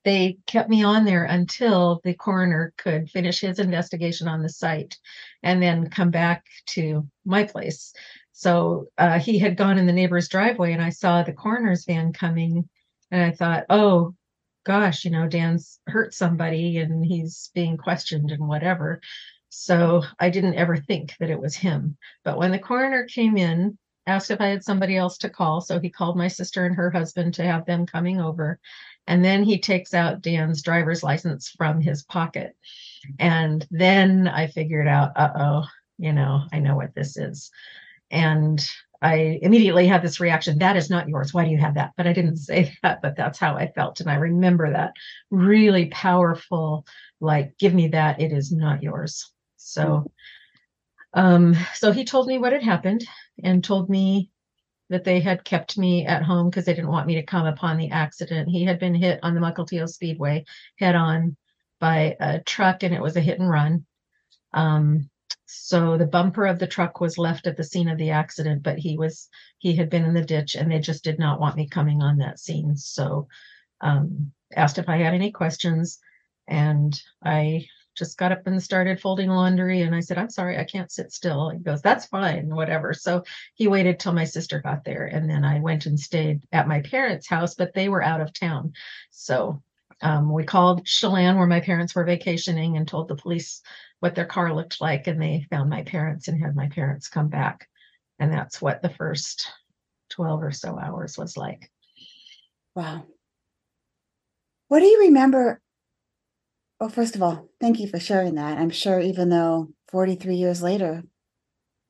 they 0.04 0.38
kept 0.46 0.70
me 0.70 0.84
on 0.84 1.06
there 1.06 1.26
until 1.26 2.02
the 2.04 2.14
coroner 2.14 2.74
could 2.78 3.10
finish 3.10 3.40
his 3.40 3.60
investigation 3.60 4.28
on 4.28 4.42
the 4.42 4.50
site 4.50 4.98
and 5.44 5.62
then 5.62 5.90
come 5.90 6.12
back 6.12 6.46
to 6.68 7.08
my 7.26 7.44
place. 7.44 7.94
So 8.32 8.88
uh, 8.98 9.20
he 9.20 9.40
had 9.40 9.58
gone 9.58 9.78
in 9.78 9.86
the 9.86 9.94
neighbor's 9.94 10.30
driveway 10.30 10.74
and 10.74 10.82
I 10.82 10.90
saw 10.90 11.24
the 11.24 11.34
coroner's 11.34 11.86
van 11.86 12.14
coming 12.14 12.70
and 13.12 13.22
I 13.22 13.32
thought, 13.32 13.66
oh 13.70 14.16
gosh, 14.66 15.06
you 15.06 15.12
know, 15.12 15.28
Dan's 15.28 15.80
hurt 15.88 16.14
somebody 16.14 16.78
and 16.78 17.06
he's 17.06 17.50
being 17.54 17.78
questioned 17.78 18.32
and 18.32 18.48
whatever. 18.48 19.02
So 19.50 20.04
I 20.20 20.30
didn't 20.30 20.56
ever 20.56 20.78
think 20.78 21.16
that 21.20 21.30
it 21.30 21.40
was 21.40 21.56
him. 21.56 21.98
But 22.24 22.38
when 22.38 22.52
the 22.52 22.60
coroner 22.60 23.06
came 23.06 23.38
in, 23.38 23.78
asked 24.10 24.32
if 24.32 24.42
I 24.42 24.48
had 24.48 24.64
somebody 24.64 24.98
else 24.98 25.18
to 25.20 25.30
call. 25.30 25.62
So 25.62 25.80
he 25.80 25.90
called 25.90 26.18
my 26.18 26.28
sister 26.28 26.66
and 26.66 26.76
her 26.76 26.90
husband 26.90 27.36
to 27.36 27.44
have 27.44 27.66
them 27.66 27.86
coming 27.86 28.20
over. 28.20 28.60
And 29.08 29.24
then 29.24 29.44
he 29.44 29.60
takes 29.60 29.94
out 29.94 30.22
Dan's 30.22 30.62
driver's 30.62 31.04
license 31.04 31.50
from 31.50 31.82
his 31.82 32.04
pocket. 32.04 32.56
And 33.20 33.66
then 33.72 34.28
I 34.28 34.48
figured 34.48 34.88
out, 34.88 35.12
uh 35.16 35.32
oh, 35.36 35.66
you 35.98 36.14
know, 36.14 36.44
I 36.52 36.60
know 36.60 36.76
what 36.76 36.96
this 36.96 37.18
is. 37.18 37.52
And 38.12 38.64
I 39.02 39.40
immediately 39.42 39.88
had 39.88 40.02
this 40.02 40.20
reaction 40.20 40.60
that 40.60 40.76
is 40.76 40.90
not 40.90 41.08
yours. 41.08 41.34
Why 41.34 41.46
do 41.46 41.52
you 41.52 41.58
have 41.58 41.76
that? 41.76 41.94
But 41.96 42.08
I 42.08 42.14
didn't 42.14 42.38
say 42.50 42.76
that, 42.84 43.02
but 43.02 43.16
that's 43.16 43.40
how 43.40 43.56
I 43.56 43.72
felt. 43.72 44.00
And 44.00 44.10
I 44.10 44.16
remember 44.16 44.72
that 44.72 44.94
really 45.30 45.86
powerful, 45.88 46.86
like, 47.22 47.58
give 47.58 47.74
me 47.74 47.90
that. 47.90 48.20
It 48.20 48.32
is 48.32 48.52
not 48.52 48.84
yours. 48.84 49.32
So, 49.70 50.12
um, 51.14 51.56
so 51.76 51.92
he 51.92 52.06
told 52.06 52.28
me 52.28 52.38
what 52.38 52.54
had 52.54 52.64
happened 52.64 53.06
and 53.44 53.64
told 53.64 53.90
me 53.90 54.32
that 54.90 55.04
they 55.04 55.20
had 55.20 55.44
kept 55.44 55.78
me 55.78 56.06
at 56.06 56.24
home 56.24 56.50
because 56.50 56.66
they 56.66 56.74
didn't 56.74 56.92
want 56.92 57.08
me 57.08 57.16
to 57.16 57.24
come 57.24 57.46
upon 57.46 57.78
the 57.78 57.92
accident. 57.92 58.50
He 58.50 58.66
had 58.66 58.80
been 58.80 58.96
hit 58.96 59.20
on 59.22 59.36
the 59.36 59.42
Mukilteo 59.42 59.88
Speedway 59.88 60.46
head 60.78 60.96
on 60.96 61.38
by 61.80 62.16
a 62.20 62.40
truck 62.42 62.84
and 62.84 62.94
it 62.94 63.02
was 63.02 63.16
a 63.16 63.22
hit 63.22 63.40
and 63.40 63.50
run. 63.50 63.86
Um, 64.54 65.10
so 65.46 65.98
the 65.98 66.08
bumper 66.08 66.46
of 66.46 66.60
the 66.60 66.68
truck 66.68 67.00
was 67.00 67.18
left 67.18 67.48
at 67.48 67.58
the 67.58 67.64
scene 67.64 67.88
of 67.88 67.98
the 67.98 68.12
accident, 68.12 68.64
but 68.64 68.78
he 68.78 68.98
was 68.98 69.30
he 69.60 69.76
had 69.76 69.90
been 69.90 70.06
in 70.06 70.14
the 70.14 70.26
ditch 70.26 70.56
and 70.56 70.72
they 70.72 70.80
just 70.80 71.04
did 71.04 71.20
not 71.20 71.40
want 71.40 71.56
me 71.56 71.68
coming 71.68 72.02
on 72.02 72.18
that 72.18 72.40
scene. 72.40 72.76
So 72.76 73.28
um, 73.82 74.32
asked 74.56 74.78
if 74.78 74.90
I 74.90 74.98
had 74.98 75.14
any 75.14 75.32
questions 75.32 76.00
and 76.48 77.00
I 77.24 77.68
just 78.00 78.18
got 78.18 78.32
up 78.32 78.48
and 78.48 78.64
started 78.64 79.00
folding 79.00 79.30
laundry. 79.30 79.82
And 79.82 79.94
I 79.94 80.00
said, 80.00 80.18
I'm 80.18 80.30
sorry, 80.30 80.58
I 80.58 80.64
can't 80.64 80.92
sit 80.92 81.12
still. 81.12 81.50
He 81.50 81.60
goes, 81.60 81.82
That's 81.82 82.06
fine, 82.06 82.56
whatever. 82.56 82.94
So 82.94 83.24
he 83.54 83.68
waited 83.68 84.00
till 84.00 84.14
my 84.14 84.24
sister 84.24 84.60
got 84.60 84.86
there. 84.86 85.06
And 85.06 85.30
then 85.30 85.44
I 85.44 85.60
went 85.60 85.86
and 85.86 86.00
stayed 86.00 86.42
at 86.52 86.68
my 86.68 86.82
parents' 86.82 87.28
house, 87.28 87.54
but 87.54 87.74
they 87.74 87.90
were 87.90 88.02
out 88.02 88.22
of 88.22 88.34
town. 88.34 88.74
So 89.12 89.62
um, 90.02 90.32
we 90.32 90.46
called 90.46 90.86
Chelan, 90.86 91.38
where 91.38 91.46
my 91.46 91.60
parents 91.60 91.94
were 91.94 92.06
vacationing, 92.06 92.78
and 92.78 92.88
told 92.88 93.10
the 93.10 93.16
police 93.16 93.62
what 94.00 94.16
their 94.16 94.26
car 94.26 94.54
looked 94.54 94.80
like. 94.80 95.08
And 95.08 95.22
they 95.22 95.46
found 95.52 95.70
my 95.70 95.84
parents 95.84 96.30
and 96.30 96.42
had 96.42 96.56
my 96.56 96.70
parents 96.70 97.10
come 97.10 97.28
back. 97.28 97.68
And 98.18 98.34
that's 98.34 98.62
what 98.62 98.82
the 98.82 98.90
first 98.90 99.52
12 100.10 100.44
or 100.44 100.52
so 100.52 100.80
hours 100.80 101.18
was 101.18 101.38
like. 101.38 101.70
Wow. 102.76 103.04
What 104.70 104.80
do 104.80 104.86
you 104.86 105.02
remember 105.02 105.62
well, 106.80 106.90
first 106.90 107.16
of 107.16 107.22
all, 107.22 107.50
thank 107.60 107.80
you 107.80 107.88
for 107.88 108.00
sharing 108.00 108.36
that. 108.36 108.58
I'm 108.58 108.70
sure 108.70 109.00
even 109.00 109.30
though 109.30 109.70
43 109.90 110.36
years 110.36 110.62
later, 110.62 111.04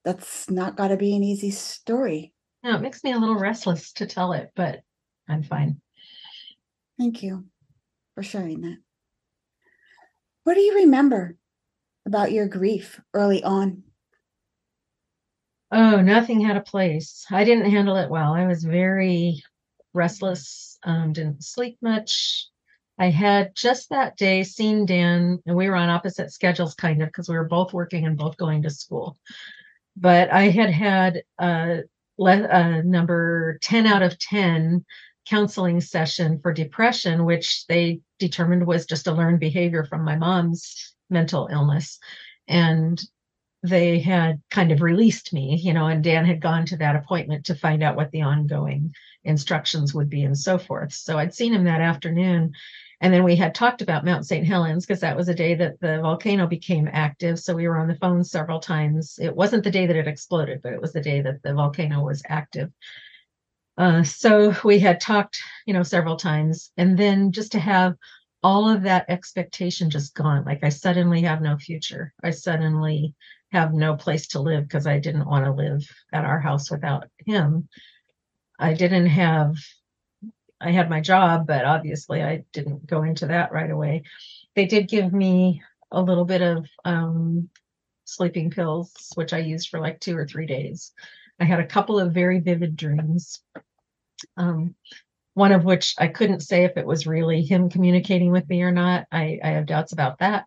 that's 0.03 0.49
not 0.49 0.75
got 0.75 0.87
to 0.89 0.97
be 0.97 1.15
an 1.15 1.23
easy 1.23 1.51
story. 1.51 2.33
No, 2.63 2.75
it 2.75 2.81
makes 2.81 3.03
me 3.03 3.11
a 3.11 3.17
little 3.17 3.37
restless 3.37 3.93
to 3.93 4.05
tell 4.05 4.33
it, 4.33 4.51
but 4.55 4.81
I'm 5.27 5.43
fine. 5.43 5.79
Thank 6.97 7.21
you 7.23 7.45
for 8.15 8.23
sharing 8.23 8.61
that. 8.61 8.77
What 10.43 10.55
do 10.55 10.61
you 10.61 10.75
remember 10.75 11.37
about 12.05 12.31
your 12.31 12.47
grief 12.47 12.99
early 13.13 13.43
on? 13.43 13.83
Oh, 15.71 16.01
nothing 16.01 16.41
had 16.41 16.57
a 16.57 16.61
place. 16.61 17.25
I 17.29 17.43
didn't 17.43 17.69
handle 17.69 17.95
it 17.97 18.09
well. 18.09 18.33
I 18.33 18.47
was 18.47 18.63
very 18.63 19.43
restless, 19.93 20.79
um, 20.83 21.13
didn't 21.13 21.43
sleep 21.43 21.77
much, 21.81 22.47
I 22.99 23.09
had 23.09 23.55
just 23.55 23.89
that 23.89 24.17
day 24.17 24.43
seen 24.43 24.85
Dan, 24.85 25.39
and 25.45 25.55
we 25.55 25.69
were 25.69 25.75
on 25.77 25.89
opposite 25.89 26.31
schedules, 26.33 26.75
kind 26.75 27.01
of, 27.01 27.07
because 27.07 27.29
we 27.29 27.37
were 27.37 27.45
both 27.45 27.73
working 27.73 28.05
and 28.05 28.17
both 28.17 28.35
going 28.35 28.63
to 28.63 28.69
school. 28.69 29.17
But 29.95 30.31
I 30.31 30.49
had 30.49 30.69
had 30.69 31.23
a, 31.39 31.83
a 32.19 32.83
number 32.83 33.57
10 33.61 33.87
out 33.87 34.03
of 34.03 34.19
10 34.19 34.85
counseling 35.25 35.79
session 35.79 36.39
for 36.41 36.51
depression, 36.51 37.23
which 37.23 37.65
they 37.67 38.01
determined 38.19 38.67
was 38.67 38.85
just 38.85 39.07
a 39.07 39.13
learned 39.13 39.39
behavior 39.39 39.85
from 39.85 40.03
my 40.03 40.17
mom's 40.17 40.93
mental 41.09 41.47
illness. 41.49 41.99
And 42.49 43.01
they 43.63 43.99
had 43.99 44.41
kind 44.51 44.71
of 44.71 44.81
released 44.81 45.31
me, 45.33 45.55
you 45.55 45.73
know, 45.73 45.87
and 45.87 46.03
Dan 46.03 46.25
had 46.25 46.41
gone 46.41 46.65
to 46.67 46.77
that 46.77 46.95
appointment 46.95 47.45
to 47.45 47.55
find 47.55 47.81
out 47.81 47.95
what 47.95 48.11
the 48.11 48.21
ongoing 48.21 48.93
instructions 49.23 49.93
would 49.93 50.09
be 50.09 50.23
and 50.23 50.37
so 50.37 50.57
forth. 50.57 50.93
So 50.93 51.17
I'd 51.17 51.33
seen 51.33 51.53
him 51.53 51.65
that 51.65 51.81
afternoon 51.81 52.53
and 53.01 53.13
then 53.13 53.23
we 53.23 53.35
had 53.35 53.55
talked 53.55 53.81
about 53.81 54.03
Mount 54.03 54.25
St. 54.25 54.45
Helens 54.45 54.85
because 54.85 54.99
that 55.01 55.15
was 55.15 55.29
a 55.29 55.33
day 55.33 55.55
that 55.55 55.79
the 55.79 55.99
volcano 56.01 56.47
became 56.47 56.89
active. 56.91 57.39
So 57.39 57.55
we 57.55 57.67
were 57.67 57.77
on 57.77 57.87
the 57.87 57.95
phone 57.95 58.23
several 58.23 58.59
times. 58.59 59.17
It 59.21 59.33
wasn't 59.33 59.63
the 59.63 59.71
day 59.71 59.85
that 59.85 59.95
it 59.95 60.07
exploded, 60.07 60.61
but 60.61 60.73
it 60.73 60.81
was 60.81 60.91
the 60.91 61.01
day 61.01 61.21
that 61.21 61.41
the 61.41 61.53
volcano 61.53 62.03
was 62.03 62.21
active. 62.27 62.71
Uh, 63.77 64.03
so 64.03 64.53
we 64.65 64.79
had 64.79 64.99
talked, 64.99 65.39
you 65.65 65.73
know, 65.73 65.83
several 65.83 66.17
times. 66.17 66.71
And 66.75 66.97
then 66.97 67.31
just 67.31 67.53
to 67.53 67.59
have 67.59 67.95
all 68.43 68.69
of 68.69 68.83
that 68.83 69.05
expectation 69.07 69.89
just 69.89 70.13
gone, 70.13 70.43
like 70.43 70.63
I 70.63 70.69
suddenly 70.69 71.21
have 71.21 71.41
no 71.41 71.57
future. 71.57 72.13
I 72.21 72.31
suddenly 72.31 73.15
have 73.53 73.73
no 73.73 73.95
place 73.95 74.27
to 74.27 74.41
live 74.41 74.63
because 74.63 74.85
I 74.85 74.99
didn't 74.99 75.27
want 75.27 75.45
to 75.45 75.53
live 75.53 75.87
at 76.11 76.25
our 76.25 76.39
house 76.41 76.69
without 76.69 77.07
him. 77.25 77.69
I 78.59 78.73
didn't 78.73 79.07
have 79.07 79.55
I 80.61 80.71
had 80.71 80.89
my 80.89 81.01
job, 81.01 81.47
but 81.47 81.65
obviously 81.65 82.21
I 82.21 82.43
didn't 82.51 82.85
go 82.85 83.03
into 83.03 83.27
that 83.27 83.51
right 83.51 83.69
away. 83.69 84.03
They 84.55 84.65
did 84.65 84.89
give 84.89 85.13
me 85.13 85.61
a 85.91 86.01
little 86.01 86.25
bit 86.25 86.41
of 86.41 86.65
um, 86.85 87.49
sleeping 88.05 88.51
pills, 88.51 88.91
which 89.15 89.33
I 89.33 89.39
used 89.39 89.69
for 89.69 89.79
like 89.79 89.99
two 89.99 90.17
or 90.17 90.27
three 90.27 90.45
days. 90.45 90.91
I 91.39 91.45
had 91.45 91.59
a 91.59 91.67
couple 91.67 91.99
of 91.99 92.13
very 92.13 92.39
vivid 92.39 92.75
dreams. 92.75 93.41
Um, 94.35 94.75
one 95.33 95.51
of 95.53 95.63
which 95.63 95.95
I 95.97 96.07
couldn't 96.07 96.41
say 96.41 96.65
if 96.65 96.75
it 96.75 96.85
was 96.85 97.07
really 97.07 97.41
him 97.41 97.69
communicating 97.69 98.31
with 98.31 98.49
me 98.49 98.61
or 98.61 98.71
not. 98.71 99.07
I, 99.11 99.39
I 99.41 99.51
have 99.51 99.65
doubts 99.65 99.93
about 99.93 100.19
that. 100.19 100.45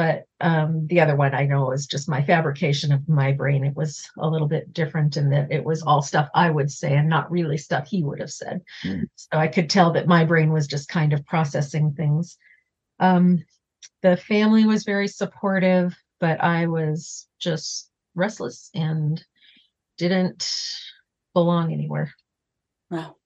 But 0.00 0.24
um, 0.40 0.86
the 0.86 0.98
other 0.98 1.14
one 1.14 1.34
I 1.34 1.44
know 1.44 1.66
was 1.66 1.86
just 1.86 2.08
my 2.08 2.22
fabrication 2.24 2.90
of 2.90 3.06
my 3.06 3.32
brain. 3.32 3.66
It 3.66 3.76
was 3.76 4.08
a 4.16 4.26
little 4.26 4.48
bit 4.48 4.72
different 4.72 5.18
in 5.18 5.28
that 5.28 5.52
it 5.52 5.62
was 5.62 5.82
all 5.82 6.00
stuff 6.00 6.30
I 6.34 6.48
would 6.48 6.70
say 6.70 6.96
and 6.96 7.06
not 7.06 7.30
really 7.30 7.58
stuff 7.58 7.86
he 7.86 8.02
would 8.02 8.18
have 8.18 8.32
said. 8.32 8.62
Mm. 8.82 9.02
So 9.16 9.28
I 9.32 9.46
could 9.46 9.68
tell 9.68 9.92
that 9.92 10.06
my 10.06 10.24
brain 10.24 10.54
was 10.54 10.66
just 10.66 10.88
kind 10.88 11.12
of 11.12 11.26
processing 11.26 11.92
things. 11.92 12.38
Um, 12.98 13.44
the 14.00 14.16
family 14.16 14.64
was 14.64 14.84
very 14.84 15.06
supportive, 15.06 15.94
but 16.18 16.42
I 16.42 16.64
was 16.66 17.28
just 17.38 17.90
restless 18.14 18.70
and 18.74 19.22
didn't 19.98 20.50
belong 21.34 21.74
anywhere. 21.74 22.14
Wow. 22.90 23.16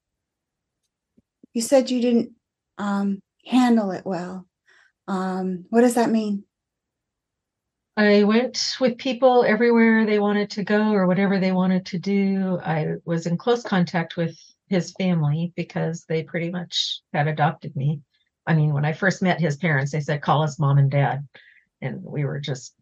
You 1.53 1.63
said 1.63 1.89
you 1.89 2.01
didn't 2.01 2.33
um, 2.79 3.21
handle 3.47 3.93
it 3.93 4.05
well. 4.05 4.49
Um, 5.07 5.67
what 5.71 5.83
does 5.83 5.95
that 5.95 6.11
mean? 6.11 6.43
I 7.97 8.25
went 8.25 8.77
with 8.81 8.99
people 8.99 9.45
everywhere 9.45 10.05
they 10.05 10.19
wanted 10.19 10.51
to 10.51 10.65
go 10.65 10.93
or 10.93 11.07
whatever 11.07 11.39
they 11.39 11.53
wanted 11.53 11.87
to 11.87 11.99
do. 11.99 12.59
I 12.61 12.95
was 13.05 13.27
in 13.27 13.37
close 13.37 13.63
contact 13.63 14.17
with 14.17 14.37
his 14.69 14.93
family 14.99 15.53
because 15.55 16.05
they 16.05 16.25
pretty 16.25 16.51
much 16.51 17.01
had 17.13 17.29
adopted 17.29 17.77
me. 17.77 18.01
I 18.47 18.55
mean, 18.55 18.73
when 18.73 18.85
I 18.85 18.93
first 18.93 19.23
met 19.23 19.41
his 19.41 19.57
parents, 19.57 19.93
they 19.93 20.01
said, 20.01 20.23
call 20.23 20.43
us 20.43 20.59
mom 20.59 20.79
and 20.79 20.91
dad. 20.91 21.27
And 21.81 22.03
we 22.03 22.25
were 22.25 22.41
just 22.41 22.75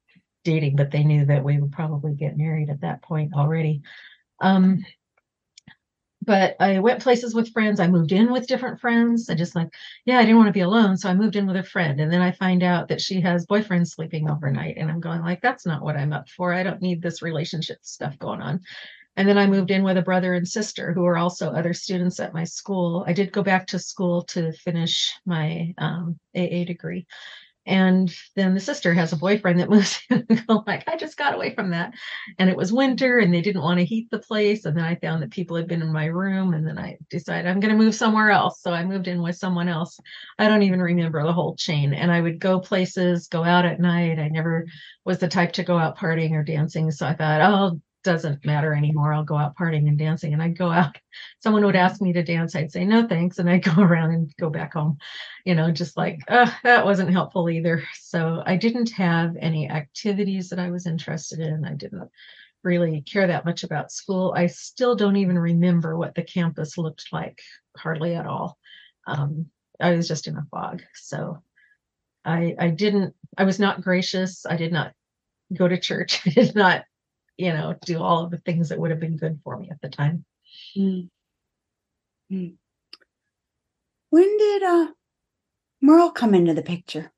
dating, 0.45 0.76
but 0.76 0.90
they 0.90 1.04
knew 1.04 1.26
that 1.26 1.45
we 1.45 1.61
would 1.61 1.73
probably 1.73 2.14
get 2.14 2.38
married 2.38 2.71
at 2.71 2.81
that 2.81 3.02
point 3.02 3.35
already. 3.35 3.83
Um, 4.40 4.85
but 6.25 6.55
I 6.61 6.79
went 6.79 7.02
places 7.02 7.35
with 7.35 7.52
friends. 7.52 7.81
I 7.81 7.88
moved 7.88 8.12
in 8.12 8.31
with 8.31 8.47
different 8.47 8.81
friends. 8.81 9.29
I 9.29 9.35
just 9.35 9.57
like, 9.57 9.69
yeah, 10.05 10.19
I 10.19 10.23
didn't 10.23 10.37
want 10.37 10.47
to 10.47 10.52
be 10.52 10.61
alone. 10.61 10.97
So 10.97 11.09
I 11.09 11.14
moved 11.14 11.35
in 11.35 11.47
with 11.47 11.57
a 11.57 11.64
friend. 11.64 12.00
And 12.00 12.12
then 12.12 12.21
I 12.23 12.31
find 12.31 12.62
out 12.62 12.88
that 12.88 13.00
she 13.00 13.21
has 13.23 13.47
boyfriends 13.47 13.88
sleeping 13.88 14.31
overnight. 14.31 14.76
And 14.76 14.88
I'm 14.88 15.00
going 15.00 15.21
like, 15.23 15.43
that's 15.43 15.67
not 15.67 15.83
what 15.83 15.97
I'm 15.97 16.12
up 16.12 16.29
for. 16.29 16.52
I 16.52 16.62
don't 16.62 16.81
need 16.81 17.02
this 17.02 17.23
relationship 17.23 17.79
stuff 17.83 18.17
going 18.21 18.41
on. 18.41 18.61
And 19.17 19.29
then 19.29 19.37
I 19.37 19.47
moved 19.47 19.71
in 19.71 19.83
with 19.83 19.99
a 19.99 20.02
brother 20.02 20.35
and 20.35 20.47
sister 20.47 20.93
who 20.93 21.05
are 21.05 21.19
also 21.19 21.50
other 21.50 21.75
students 21.75 22.21
at 22.21 22.33
my 22.33 22.45
school. 22.45 23.05
I 23.07 23.12
did 23.12 23.33
go 23.33 23.43
back 23.43 23.67
to 23.69 23.79
school 23.79 24.23
to 24.26 24.52
finish 24.52 25.12
my 25.26 25.75
um, 25.76 26.19
AA 26.35 26.64
degree. 26.64 27.07
And 27.64 28.12
then 28.35 28.54
the 28.54 28.61
sister 28.61 28.92
has 28.92 29.12
a 29.12 29.16
boyfriend 29.16 29.61
that 29.61 29.71
moves 29.71 30.00
in. 30.11 30.26
like, 30.66 30.88
I 30.88 30.97
just 30.97 31.16
got 31.16 31.35
away 31.35 31.54
from 31.54 31.71
that. 31.71 31.92
And 32.38 32.50
it 32.50 32.57
was 32.57 32.73
winter 32.73 33.19
and 33.19 33.33
they 33.33 33.40
didn't 33.40 33.62
want 33.62 33.78
to 33.78 33.85
heat 33.85 34.09
the 34.11 34.19
place. 34.19 34.64
And 34.64 34.76
then 34.76 34.85
I 34.85 34.97
found 34.97 35.23
that 35.23 35.31
people 35.31 35.57
had 35.57 35.69
been 35.69 35.83
in 35.83 35.92
my 35.92 36.07
room. 36.07 36.54
And 36.54 36.66
then 36.66 36.78
I 36.78 36.99
decided 37.09 37.49
I'm 37.49 37.61
going 37.61 37.76
to 37.76 37.83
move 37.83 37.95
somewhere 37.95 38.31
else. 38.31 38.61
So 38.61 38.73
I 38.73 38.85
moved 38.85 39.07
in 39.07 39.23
with 39.23 39.37
someone 39.37 39.69
else. 39.69 39.99
I 40.38 40.49
don't 40.49 40.62
even 40.62 40.81
remember 40.81 41.23
the 41.23 41.33
whole 41.33 41.54
chain. 41.54 41.95
And 41.95 42.11
I 42.11 42.21
would 42.21 42.40
go 42.40 42.59
places, 42.61 43.28
go 43.28 43.45
out 43.45 43.64
at 43.64 43.81
night. 43.81 44.19
I 44.19 44.28
never 44.28 44.66
was 45.04 45.19
the 45.19 45.28
type 45.28 45.52
to 45.52 45.64
go 45.64 45.78
out 45.78 45.99
partying 45.99 46.33
or 46.33 46.42
dancing. 46.42 46.90
So 46.90 47.07
I 47.07 47.14
thought, 47.14 47.40
oh, 47.42 47.81
doesn't 48.02 48.44
matter 48.44 48.75
anymore. 48.75 49.12
I'll 49.12 49.25
go 49.25 49.37
out 49.37 49.56
partying 49.56 49.88
and 49.88 49.99
dancing. 49.99 50.32
And 50.32 50.42
I'd 50.42 50.59
go 50.59 50.71
out. 50.71 50.97
Someone 51.40 51.64
would 51.64 51.76
ask 51.76 52.00
me 52.00 52.12
to 52.12 52.23
dance. 52.23 52.54
I'd 52.54 52.73
say 52.73 52.85
no 52.85 53.06
thanks, 53.06 53.38
and 53.38 53.49
I'd 53.49 53.64
go 53.64 53.73
around 53.82 54.12
and 54.12 54.32
go 54.38 54.50
back 54.50 54.75
home. 54.75 54.99
You 55.44 55.54
know, 55.54 55.71
just 55.71 55.97
like 55.97 56.21
uh, 56.28 56.50
that 56.64 56.85
wasn't 56.85 57.11
helpful 57.11 57.49
either. 57.49 57.82
So 57.94 58.42
I 58.44 58.56
didn't 58.56 58.90
have 58.90 59.37
any 59.38 59.68
activities 59.68 60.49
that 60.50 60.59
I 60.59 60.71
was 60.71 60.87
interested 60.87 61.40
in. 61.40 61.64
I 61.64 61.75
didn't 61.75 62.09
really 62.62 63.02
care 63.02 63.26
that 63.26 63.44
much 63.44 63.64
about 63.64 63.92
school. 63.92 64.32
I 64.37 64.47
still 64.47 64.94
don't 64.94 65.16
even 65.16 65.38
remember 65.38 65.97
what 65.97 66.14
the 66.14 66.23
campus 66.23 66.78
looked 66.78 67.06
like, 67.12 67.40
hardly 67.76 68.14
at 68.14 68.26
all. 68.26 68.59
Um, 69.06 69.47
I 69.80 69.92
was 69.92 70.06
just 70.06 70.28
in 70.28 70.37
a 70.37 70.47
fog. 70.50 70.82
So 70.94 71.42
I 72.25 72.54
I 72.59 72.68
didn't. 72.68 73.14
I 73.37 73.44
was 73.44 73.59
not 73.59 73.82
gracious. 73.82 74.47
I 74.47 74.56
did 74.56 74.73
not 74.73 74.92
go 75.52 75.68
to 75.68 75.78
church. 75.78 76.21
I 76.26 76.30
did 76.30 76.54
not 76.54 76.85
you 77.37 77.53
know, 77.53 77.75
do 77.85 78.01
all 78.01 78.25
of 78.25 78.31
the 78.31 78.39
things 78.39 78.69
that 78.69 78.79
would 78.79 78.91
have 78.91 79.01
been 79.01 79.17
good 79.17 79.41
for 79.43 79.59
me 79.59 79.71
at 79.71 79.81
the 79.81 79.89
time. 79.89 80.25
Mm. 80.77 81.09
Mm. 82.31 82.55
When 84.11 84.39
did 84.39 84.62
uh, 84.62 84.89
Merle 85.81 86.11
come 86.11 86.35
into 86.35 86.55
the 86.55 86.62
picture? 86.62 87.11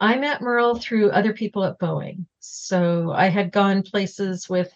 I 0.00 0.16
met 0.16 0.40
Merle 0.40 0.76
through 0.76 1.10
other 1.10 1.32
people 1.32 1.64
at 1.64 1.78
Boeing. 1.78 2.26
So 2.38 3.12
I 3.12 3.28
had 3.28 3.52
gone 3.52 3.82
places 3.82 4.48
with 4.48 4.72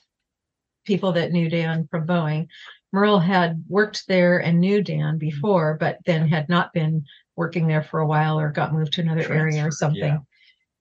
people 0.85 1.13
that 1.13 1.33
knew 1.33 1.49
Dan 1.49 1.89
from 1.91 2.07
Boeing. 2.07 2.49
Merle 2.93 3.19
had 3.19 3.65
worked 3.69 4.07
there 4.07 4.39
and 4.39 4.61
knew 4.61 4.83
Dan 4.83 5.19
before, 5.19 5.77
but 5.81 5.99
then 6.05 6.29
had 6.29 6.49
not 6.49 6.73
been 6.73 7.05
working 7.37 7.67
there 7.67 7.83
for 7.83 8.01
a 8.01 8.07
while 8.07 8.39
or 8.39 8.51
got 8.51 8.73
moved 8.73 8.93
to 8.95 9.01
another 9.01 9.25
Transfer, 9.25 9.35
area 9.35 9.67
or 9.67 9.71
something. 9.71 10.03
Yeah. 10.03 10.19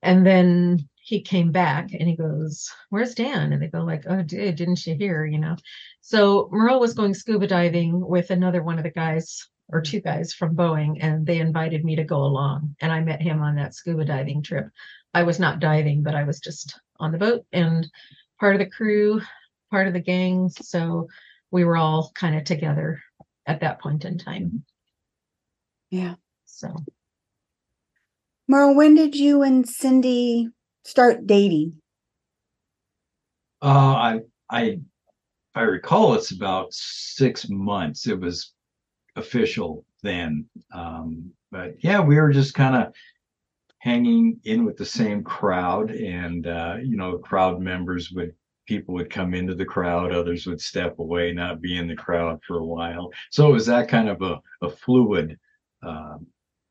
And 0.01 0.25
then 0.25 0.89
he 1.03 1.21
came 1.21 1.51
back 1.51 1.91
and 1.91 2.07
he 2.07 2.15
goes, 2.15 2.71
Where's 2.89 3.13
Dan? 3.13 3.51
And 3.51 3.61
they 3.61 3.67
go, 3.67 3.81
like, 3.81 4.05
oh 4.07 4.21
dude, 4.21 4.55
didn't 4.55 4.87
you 4.87 4.95
hear? 4.95 5.25
You 5.25 5.37
know. 5.37 5.57
So 5.99 6.47
Merle 6.51 6.79
was 6.79 6.93
going 6.93 7.13
scuba 7.13 7.45
diving 7.45 7.99
with 7.99 8.31
another 8.31 8.63
one 8.63 8.77
of 8.77 8.85
the 8.85 8.89
guys 8.89 9.45
or 9.67 9.81
two 9.81 9.99
guys 9.99 10.33
from 10.33 10.55
Boeing, 10.55 10.97
and 11.01 11.25
they 11.25 11.39
invited 11.39 11.83
me 11.83 11.97
to 11.97 12.05
go 12.05 12.23
along. 12.23 12.75
And 12.79 12.91
I 12.91 13.01
met 13.01 13.21
him 13.21 13.41
on 13.41 13.55
that 13.55 13.75
scuba 13.75 14.05
diving 14.05 14.43
trip. 14.43 14.67
I 15.13 15.23
was 15.23 15.39
not 15.39 15.59
diving, 15.59 16.03
but 16.03 16.15
I 16.15 16.23
was 16.23 16.39
just 16.39 16.79
on 16.99 17.11
the 17.11 17.17
boat 17.17 17.45
and 17.51 17.85
part 18.39 18.55
of 18.55 18.59
the 18.59 18.69
crew, 18.69 19.21
part 19.71 19.87
of 19.87 19.93
the 19.93 19.99
gang. 19.99 20.49
So 20.49 21.07
we 21.51 21.65
were 21.65 21.77
all 21.77 22.11
kind 22.15 22.35
of 22.37 22.45
together 22.45 23.01
at 23.45 23.59
that 23.59 23.81
point 23.81 24.05
in 24.05 24.17
time. 24.17 24.63
Yeah. 25.89 26.15
So 26.45 26.73
Merle, 28.47 28.75
when 28.75 28.95
did 28.95 29.15
you 29.15 29.41
and 29.41 29.67
Cindy 29.67 30.49
start 30.83 31.25
dating? 31.27 31.81
Uh, 33.61 33.65
I, 33.67 34.19
I, 34.49 34.79
I 35.55 35.61
recall 35.61 36.15
it's 36.15 36.31
about 36.31 36.67
six 36.71 37.47
months. 37.49 38.07
It 38.07 38.19
was 38.19 38.53
official 39.15 39.85
then. 40.01 40.45
Um, 40.73 41.31
but 41.51 41.75
yeah, 41.83 42.01
we 42.01 42.19
were 42.19 42.31
just 42.31 42.53
kind 42.53 42.75
of 42.75 42.93
hanging 43.79 44.39
in 44.45 44.65
with 44.65 44.77
the 44.77 44.85
same 44.85 45.23
crowd, 45.23 45.91
and 45.91 46.47
uh, 46.47 46.77
you 46.81 46.97
know, 46.97 47.17
crowd 47.17 47.59
members 47.59 48.11
would 48.11 48.33
people 48.65 48.93
would 48.93 49.09
come 49.09 49.33
into 49.33 49.53
the 49.53 49.65
crowd, 49.65 50.13
others 50.13 50.47
would 50.47 50.61
step 50.61 50.97
away, 50.99 51.33
not 51.33 51.61
be 51.61 51.77
in 51.77 51.87
the 51.87 51.95
crowd 51.95 52.39
for 52.47 52.59
a 52.59 52.65
while. 52.65 53.11
So 53.29 53.49
it 53.49 53.53
was 53.53 53.65
that 53.65 53.89
kind 53.89 54.07
of 54.07 54.21
a, 54.21 54.41
a 54.61 54.69
fluid 54.69 55.37
uh, 55.85 56.17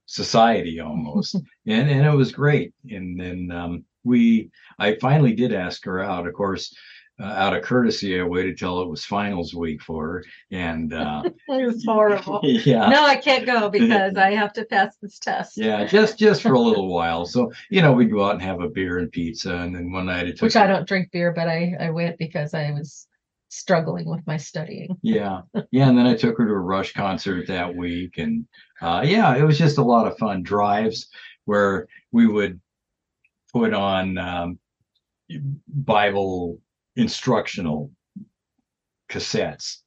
society 0.07 0.81
almost, 0.81 1.35
and 1.67 1.89
and 1.89 2.07
it 2.07 2.17
was 2.17 2.33
great. 2.33 2.73
And 2.91 3.19
then 3.19 3.51
um, 3.51 3.85
we 4.05 4.51
I 4.79 4.97
finally 5.01 5.35
did 5.35 5.53
ask 5.53 5.85
her 5.85 6.01
out. 6.01 6.27
Of 6.27 6.35
course, 6.35 6.75
uh, 7.21 7.27
out 7.27 7.55
of 7.55 7.63
courtesy, 7.63 8.19
I 8.19 8.25
waited 8.25 8.59
till 8.59 8.83
it 8.83 8.89
was 8.89 9.05
finals 9.05 9.55
week 9.55 9.83
for 9.83 10.07
her, 10.07 10.25
and 10.51 10.93
uh, 10.93 11.23
it 11.49 11.67
was 11.67 11.85
horrible. 11.85 12.41
Yeah, 12.45 12.89
no, 12.89 13.05
I 13.05 13.17
can't 13.17 13.47
go 13.47 13.69
because 13.69 14.17
I 14.17 14.33
have 14.33 14.53
to 14.55 14.65
pass 14.65 14.97
this 15.01 15.19
test. 15.19 15.57
Yeah, 15.57 15.85
just 15.85 16.19
just 16.19 16.43
for 16.43 16.55
a 16.55 16.61
little 16.61 16.89
while. 16.89 17.27
So 17.27 17.53
you 17.71 17.83
know, 17.83 17.93
we'd 17.93 18.11
go 18.11 18.25
out 18.25 18.35
and 18.35 18.43
have 18.43 18.61
a 18.61 18.69
beer 18.69 18.99
and 18.99 19.13
pizza, 19.13 19.55
and 19.57 19.75
then 19.75 19.93
one 19.93 20.07
night 20.07 20.27
it 20.27 20.33
took. 20.33 20.43
Which 20.43 20.57
I 20.57 20.67
don't 20.67 20.89
drink 20.89 21.11
beer, 21.13 21.33
but 21.33 21.49
I 21.49 21.77
I 21.79 21.91
went 21.91 22.19
because 22.19 22.55
I 22.55 22.71
was 22.73 23.07
struggling 23.51 24.09
with 24.09 24.27
my 24.27 24.39
studying. 24.39 24.97
yeah, 25.03 25.43
yeah, 25.71 25.89
and 25.89 25.99
then 25.99 26.07
I 26.07 26.17
took 26.17 26.39
her 26.39 26.47
to 26.47 26.53
a 26.53 26.59
Rush 26.59 26.95
concert 26.95 27.47
that 27.49 27.77
week, 27.77 28.17
and 28.17 28.47
uh, 28.81 29.03
yeah, 29.05 29.37
it 29.37 29.43
was 29.43 29.59
just 29.59 29.77
a 29.79 29.85
lot 29.85 30.07
of 30.07 30.17
fun 30.17 30.43
drives 30.43 31.09
where 31.45 31.87
we 32.13 32.27
would 32.27 32.61
put 33.53 33.75
on 33.75 34.19
um, 34.19 34.59
Bible 35.69 36.61
instructional 36.97 37.91
cassettes. 39.11 39.79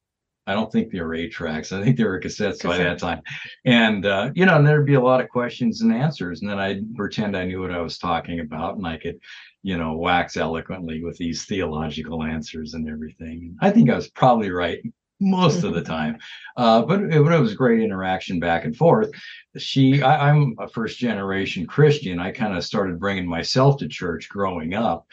I 0.48 0.54
don't 0.54 0.72
think 0.72 0.92
they 0.92 1.02
were 1.02 1.16
eight 1.16 1.32
tracks. 1.32 1.72
I 1.72 1.84
think 1.84 1.98
they 1.98 2.04
were 2.04 2.20
cassettes 2.20 2.60
Cassette. 2.60 2.64
by 2.64 2.78
that 2.78 3.00
time. 3.00 3.22
And, 3.66 4.06
uh, 4.06 4.30
you 4.36 4.46
know, 4.46 4.58
and 4.58 4.68
there'd 4.68 4.86
be 4.86 4.94
a 4.94 5.02
lot 5.02 5.20
of 5.20 5.30
questions 5.30 5.82
and 5.82 5.92
answers. 5.92 6.42
And 6.42 6.50
then 6.50 6.60
I'd 6.60 6.96
pretend 6.96 7.36
I 7.36 7.46
knew 7.46 7.62
what 7.62 7.72
I 7.72 7.82
was 7.82 7.98
talking 7.98 8.42
about 8.42 8.78
and 8.78 8.86
I 8.86 8.98
could, 8.98 9.20
you 9.64 9.78
know, 9.78 9.94
wax 9.94 10.38
eloquently 10.38 11.04
with 11.04 11.18
these 11.18 11.46
theological 11.46 12.24
answers 12.24 12.76
and 12.76 12.88
everything. 12.88 13.58
I 13.60 13.72
think 13.72 13.90
I 13.90 13.96
was 13.96 14.10
probably 14.10 14.52
right 14.52 14.84
most 15.20 15.64
of 15.64 15.74
the 15.74 15.82
time. 15.82 16.18
Uh, 16.58 16.82
but, 16.82 17.02
it, 17.02 17.24
but 17.24 17.34
it 17.34 17.40
was 17.40 17.56
great 17.56 17.82
interaction 17.82 18.40
back 18.40 18.66
and 18.66 18.76
forth. 18.76 19.12
She, 19.58 20.02
I, 20.02 20.30
am 20.30 20.56
a 20.60 20.68
first 20.68 21.00
generation 21.00 21.66
Christian. 21.66 22.20
I 22.20 22.32
kind 22.32 22.58
of 22.58 22.64
started 22.64 23.00
bringing 23.00 23.28
myself 23.28 23.78
to 23.78 23.88
church 23.88 24.30
growing 24.30 24.74
up. 24.74 25.08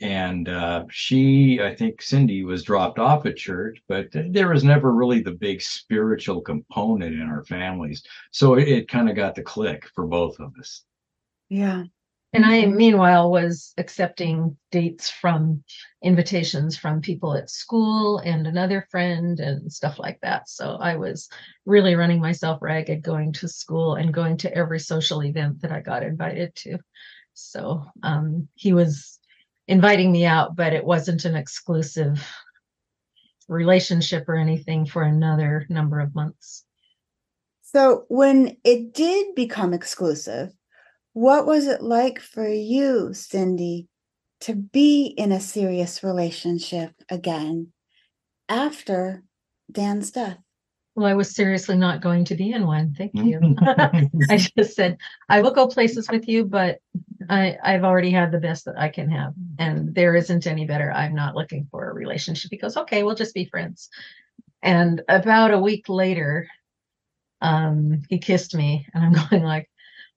And 0.00 0.48
uh, 0.48 0.84
she, 0.90 1.60
I 1.62 1.74
think 1.74 2.02
Cindy 2.02 2.44
was 2.44 2.64
dropped 2.64 2.98
off 2.98 3.26
at 3.26 3.36
church, 3.36 3.80
but 3.88 4.08
there 4.12 4.48
was 4.48 4.64
never 4.64 4.92
really 4.92 5.22
the 5.22 5.32
big 5.32 5.62
spiritual 5.62 6.40
component 6.40 7.14
in 7.14 7.22
our 7.22 7.44
families. 7.44 8.02
So 8.32 8.54
it, 8.54 8.68
it 8.68 8.88
kind 8.88 9.08
of 9.08 9.14
got 9.14 9.34
the 9.34 9.42
click 9.42 9.88
for 9.94 10.06
both 10.06 10.40
of 10.40 10.52
us. 10.58 10.82
Yeah. 11.48 11.84
And 12.34 12.44
I, 12.44 12.66
meanwhile, 12.66 13.30
was 13.30 13.72
accepting 13.78 14.56
dates 14.72 15.08
from 15.08 15.62
invitations 16.02 16.76
from 16.76 17.00
people 17.00 17.34
at 17.34 17.48
school 17.48 18.18
and 18.18 18.48
another 18.48 18.88
friend 18.90 19.38
and 19.38 19.72
stuff 19.72 20.00
like 20.00 20.18
that. 20.22 20.48
So 20.48 20.76
I 20.80 20.96
was 20.96 21.28
really 21.64 21.94
running 21.94 22.20
myself 22.20 22.58
ragged 22.60 23.02
going 23.02 23.34
to 23.34 23.46
school 23.46 23.94
and 23.94 24.12
going 24.12 24.36
to 24.38 24.52
every 24.52 24.80
social 24.80 25.22
event 25.22 25.62
that 25.62 25.70
I 25.70 25.78
got 25.80 26.02
invited 26.02 26.56
to. 26.56 26.78
So 27.34 27.84
um, 28.02 28.48
he 28.56 28.72
was 28.72 29.20
inviting 29.68 30.10
me 30.10 30.24
out, 30.24 30.56
but 30.56 30.72
it 30.72 30.84
wasn't 30.84 31.24
an 31.26 31.36
exclusive 31.36 32.28
relationship 33.46 34.28
or 34.28 34.34
anything 34.34 34.86
for 34.86 35.04
another 35.04 35.66
number 35.68 36.00
of 36.00 36.16
months. 36.16 36.64
So 37.62 38.06
when 38.08 38.56
it 38.64 38.92
did 38.92 39.36
become 39.36 39.72
exclusive, 39.72 40.52
what 41.14 41.46
was 41.46 41.66
it 41.66 41.82
like 41.82 42.20
for 42.20 42.46
you, 42.46 43.14
Cindy, 43.14 43.88
to 44.40 44.54
be 44.54 45.06
in 45.06 45.32
a 45.32 45.40
serious 45.40 46.02
relationship 46.02 46.92
again 47.08 47.72
after 48.48 49.22
Dan's 49.70 50.10
death? 50.10 50.38
Well, 50.96 51.06
I 51.06 51.14
was 51.14 51.34
seriously 51.34 51.76
not 51.76 52.02
going 52.02 52.24
to 52.26 52.36
be 52.36 52.52
in 52.52 52.66
one. 52.66 52.94
Thank 52.96 53.12
you. 53.14 53.56
I 53.60 54.36
just 54.56 54.76
said, 54.76 54.98
I 55.28 55.40
will 55.40 55.50
go 55.50 55.66
places 55.66 56.08
with 56.08 56.28
you, 56.28 56.44
but 56.44 56.78
I, 57.28 57.56
I've 57.62 57.84
already 57.84 58.10
had 58.10 58.30
the 58.30 58.38
best 58.38 58.64
that 58.66 58.78
I 58.78 58.90
can 58.90 59.10
have. 59.10 59.34
And 59.58 59.94
there 59.94 60.14
isn't 60.14 60.46
any 60.46 60.66
better. 60.66 60.92
I'm 60.92 61.14
not 61.14 61.34
looking 61.34 61.66
for 61.70 61.90
a 61.90 61.94
relationship. 61.94 62.50
He 62.50 62.58
goes, 62.58 62.76
okay, 62.76 63.02
we'll 63.02 63.16
just 63.16 63.34
be 63.34 63.44
friends. 63.46 63.88
And 64.62 65.02
about 65.08 65.52
a 65.52 65.58
week 65.58 65.88
later, 65.88 66.48
um, 67.40 68.02
he 68.08 68.18
kissed 68.18 68.54
me, 68.54 68.86
and 68.94 69.04
I'm 69.04 69.28
going 69.30 69.42
like, 69.42 69.68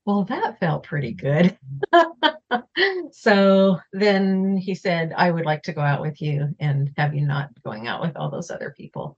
well, 0.08 0.24
that 0.24 0.58
felt 0.62 0.86
pretty 0.86 1.12
good. 1.12 1.58
so 3.12 3.78
then 3.91 4.56
he 4.56 4.74
said, 4.74 5.12
I 5.13 5.30
would 5.30 5.46
like 5.46 5.63
to 5.63 5.74
go 5.74 5.82
out 5.82 6.02
with 6.02 6.22
you 6.22 6.56
and 6.62 6.93
have 6.96 7.13
you 7.13 7.28
not 7.28 7.50
going 7.62 7.88
out 7.88 8.00
with 8.00 8.15
all 8.15 8.32
those 8.32 8.50
other 8.50 8.74
people. 8.76 9.17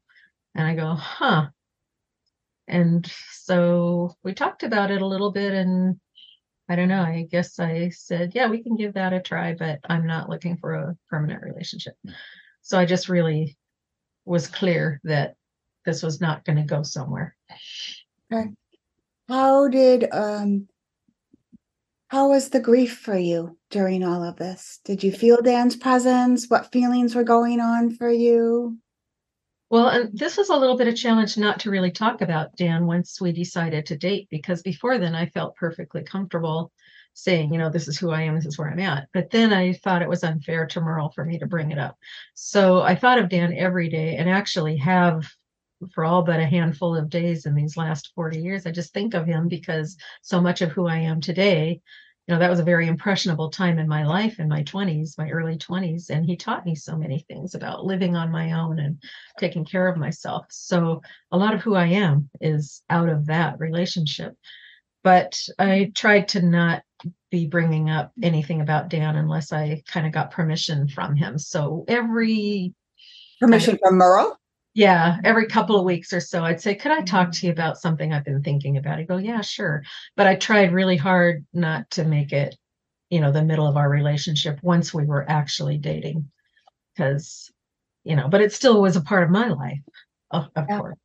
And 0.55 0.65
I 0.65 0.73
go, 0.73 0.95
huh. 0.95 1.49
And 2.67 3.05
so 3.31 4.15
we 4.23 4.33
talked 4.33 4.63
about 4.63 4.89
it 4.89 5.03
a 5.03 5.05
little 5.05 5.31
bit 5.31 5.53
and 5.53 5.99
I 6.67 6.75
don't 6.75 6.89
know. 6.89 7.03
I 7.03 7.27
guess 7.29 7.59
I 7.59 7.89
said, 7.89 8.31
yeah, 8.33 8.47
we 8.47 8.63
can 8.63 8.75
give 8.75 8.95
that 8.95 9.13
a 9.13 9.21
try, 9.21 9.53
but 9.53 9.77
I'm 9.87 10.07
not 10.07 10.27
looking 10.27 10.57
for 10.57 10.73
a 10.73 10.97
permanent 11.07 11.43
relationship. 11.43 11.93
So 12.63 12.79
I 12.79 12.85
just 12.85 13.09
really 13.09 13.55
was 14.25 14.47
clear 14.47 15.01
that 15.03 15.35
this 15.85 16.01
was 16.01 16.19
not 16.19 16.45
going 16.45 16.57
to 16.57 16.63
go 16.63 16.81
somewhere. 16.81 17.35
Okay. 18.33 18.49
How 19.27 19.67
did 19.67 20.11
um 20.11 20.67
How 22.09 22.27
was 22.29 22.49
the 22.49 22.59
grief 22.59 22.97
for 22.97 23.15
you 23.15 23.55
during 23.69 24.03
all 24.03 24.23
of 24.23 24.35
this? 24.35 24.79
Did 24.83 25.03
you 25.03 25.11
feel 25.11 25.43
Dan's 25.43 25.75
presence? 25.75 26.47
What 26.47 26.71
feelings 26.71 27.13
were 27.13 27.23
going 27.23 27.59
on 27.59 27.91
for 27.91 28.09
you? 28.09 28.79
Well, 29.69 29.89
and 29.89 30.17
this 30.17 30.35
was 30.35 30.49
a 30.49 30.55
little 30.55 30.75
bit 30.75 30.87
of 30.87 30.95
challenge 30.95 31.37
not 31.37 31.59
to 31.59 31.69
really 31.69 31.91
talk 31.91 32.21
about 32.21 32.55
Dan 32.55 32.87
once 32.87 33.21
we 33.21 33.31
decided 33.31 33.85
to 33.85 33.97
date, 33.97 34.27
because 34.31 34.63
before 34.63 34.97
then 34.97 35.13
I 35.13 35.27
felt 35.27 35.55
perfectly 35.55 36.01
comfortable 36.01 36.71
saying, 37.13 37.53
you 37.53 37.59
know, 37.59 37.69
this 37.69 37.87
is 37.87 37.99
who 37.99 38.09
I 38.09 38.23
am, 38.23 38.33
this 38.33 38.47
is 38.47 38.57
where 38.57 38.71
I'm 38.71 38.79
at. 38.79 39.07
But 39.13 39.29
then 39.29 39.53
I 39.53 39.73
thought 39.73 40.01
it 40.01 40.09
was 40.09 40.23
unfair 40.23 40.65
to 40.65 40.81
Merle 40.81 41.11
for 41.11 41.23
me 41.23 41.37
to 41.37 41.45
bring 41.45 41.69
it 41.69 41.77
up. 41.77 41.95
So 42.33 42.81
I 42.81 42.95
thought 42.95 43.19
of 43.19 43.29
Dan 43.29 43.53
every 43.53 43.87
day 43.87 44.15
and 44.15 44.27
actually 44.27 44.77
have 44.77 45.29
for 45.93 46.03
all 46.03 46.23
but 46.23 46.39
a 46.39 46.45
handful 46.45 46.95
of 46.95 47.09
days 47.09 47.45
in 47.45 47.55
these 47.55 47.77
last 47.77 48.11
40 48.15 48.39
years. 48.39 48.65
I 48.65 48.71
just 48.71 48.93
think 48.93 49.13
of 49.13 49.25
him 49.25 49.47
because 49.47 49.97
so 50.21 50.41
much 50.41 50.61
of 50.61 50.71
who 50.71 50.87
I 50.87 50.97
am 50.97 51.21
today 51.21 51.81
you 52.29 52.35
know 52.35 52.39
that 52.41 52.49
was 52.51 52.59
a 52.59 52.63
very 52.63 52.87
impressionable 52.87 53.49
time 53.49 53.79
in 53.79 53.87
my 53.87 54.05
life 54.05 54.39
in 54.39 54.47
my 54.47 54.61
20s 54.61 55.17
my 55.17 55.31
early 55.31 55.57
20s 55.57 56.11
and 56.11 56.23
he 56.23 56.37
taught 56.37 56.63
me 56.63 56.75
so 56.75 56.95
many 56.95 57.25
things 57.27 57.55
about 57.55 57.85
living 57.85 58.15
on 58.15 58.31
my 58.31 58.51
own 58.51 58.77
and 58.77 59.01
taking 59.39 59.65
care 59.65 59.87
of 59.87 59.97
myself. 59.97 60.45
So 60.51 61.01
a 61.31 61.37
lot 61.37 61.55
of 61.55 61.61
who 61.61 61.73
i 61.73 61.87
am 61.87 62.29
is 62.39 62.83
out 62.87 63.09
of 63.09 63.25
that 63.25 63.59
relationship. 63.59 64.35
But 65.03 65.41
i 65.57 65.91
tried 65.95 66.27
to 66.29 66.43
not 66.43 66.83
be 67.31 67.47
bringing 67.47 67.89
up 67.89 68.11
anything 68.21 68.61
about 68.61 68.89
dan 68.89 69.15
unless 69.15 69.51
i 69.51 69.81
kind 69.87 70.05
of 70.05 70.13
got 70.13 70.29
permission 70.29 70.87
from 70.87 71.15
him. 71.15 71.39
So 71.39 71.83
every 71.87 72.75
permission 73.39 73.79
from 73.81 73.95
merle 73.95 74.37
yeah, 74.79 75.17
every 75.25 75.45
couple 75.45 75.77
of 75.77 75.83
weeks 75.83 76.13
or 76.13 76.21
so, 76.21 76.41
I'd 76.41 76.61
say, 76.61 76.73
Could 76.73 76.93
I 76.93 77.01
talk 77.01 77.27
mm-hmm. 77.27 77.31
to 77.31 77.45
you 77.47 77.51
about 77.51 77.77
something 77.77 78.13
I've 78.13 78.23
been 78.23 78.41
thinking 78.41 78.77
about? 78.77 78.97
He'd 78.97 79.09
go, 79.09 79.17
Yeah, 79.17 79.41
sure. 79.41 79.83
But 80.15 80.25
I 80.25 80.35
tried 80.35 80.71
really 80.71 80.95
hard 80.95 81.45
not 81.51 81.89
to 81.91 82.05
make 82.05 82.31
it, 82.31 82.55
you 83.09 83.19
know, 83.19 83.33
the 83.33 83.43
middle 83.43 83.67
of 83.67 83.75
our 83.75 83.89
relationship 83.89 84.57
once 84.63 84.93
we 84.93 85.05
were 85.05 85.29
actually 85.29 85.79
dating. 85.79 86.31
Because, 86.95 87.51
you 88.05 88.15
know, 88.15 88.29
but 88.29 88.39
it 88.39 88.53
still 88.53 88.81
was 88.81 88.95
a 88.95 89.01
part 89.01 89.23
of 89.23 89.31
my 89.31 89.49
life, 89.49 89.81
of, 90.31 90.47
of 90.55 90.65
yeah. 90.69 90.77
course. 90.77 90.97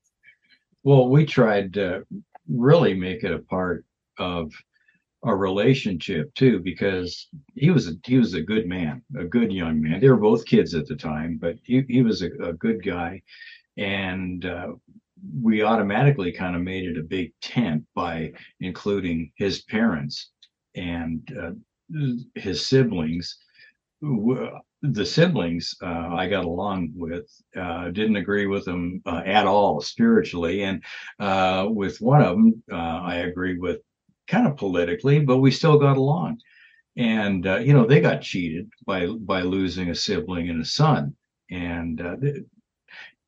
Well, 0.84 1.08
we 1.08 1.26
tried 1.26 1.74
to 1.74 2.06
really 2.48 2.94
make 2.94 3.24
it 3.24 3.32
a 3.32 3.40
part 3.40 3.84
of 4.18 4.52
our 5.24 5.36
relationship 5.36 6.32
too 6.34 6.60
because 6.60 7.26
he 7.56 7.70
was 7.70 7.88
a 7.88 7.92
he 8.04 8.18
was 8.18 8.34
a 8.34 8.42
good 8.42 8.66
man 8.66 9.02
a 9.18 9.24
good 9.24 9.50
young 9.50 9.80
man 9.80 9.98
they 9.98 10.10
were 10.10 10.18
both 10.18 10.44
kids 10.44 10.74
at 10.74 10.86
the 10.86 10.94
time 10.94 11.38
but 11.40 11.56
he, 11.62 11.82
he 11.88 12.02
was 12.02 12.20
a, 12.20 12.28
a 12.42 12.52
good 12.52 12.84
guy 12.84 13.22
and 13.76 14.44
uh, 14.44 14.68
we 15.42 15.62
automatically 15.62 16.32
kind 16.32 16.56
of 16.56 16.62
made 16.62 16.84
it 16.84 16.98
a 16.98 17.02
big 17.02 17.32
tent 17.40 17.84
by 17.94 18.32
including 18.60 19.30
his 19.36 19.62
parents 19.62 20.30
and 20.74 21.36
uh, 21.40 21.50
his 22.34 22.66
siblings. 22.66 23.38
The 24.02 25.06
siblings 25.06 25.74
uh, 25.82 26.08
I 26.12 26.28
got 26.28 26.44
along 26.44 26.92
with 26.94 27.26
uh, 27.56 27.90
didn't 27.90 28.16
agree 28.16 28.46
with 28.46 28.66
them 28.66 29.00
uh, 29.06 29.22
at 29.24 29.46
all 29.46 29.80
spiritually, 29.80 30.62
and 30.62 30.82
uh, 31.18 31.68
with 31.70 32.00
one 32.00 32.22
of 32.22 32.36
them 32.36 32.62
I 32.70 33.16
agree 33.16 33.58
with 33.58 33.80
kind 34.28 34.46
of 34.46 34.56
politically, 34.56 35.20
but 35.20 35.38
we 35.38 35.50
still 35.50 35.78
got 35.78 35.96
along. 35.96 36.38
And 36.96 37.44
you 37.44 37.72
know 37.72 37.86
they 37.86 38.00
got 38.00 38.22
cheated 38.22 38.68
by 38.86 39.06
by 39.06 39.40
losing 39.42 39.90
a 39.90 39.94
sibling 39.94 40.50
and 40.50 40.60
a 40.60 40.66
son, 40.66 41.16
and 41.50 42.00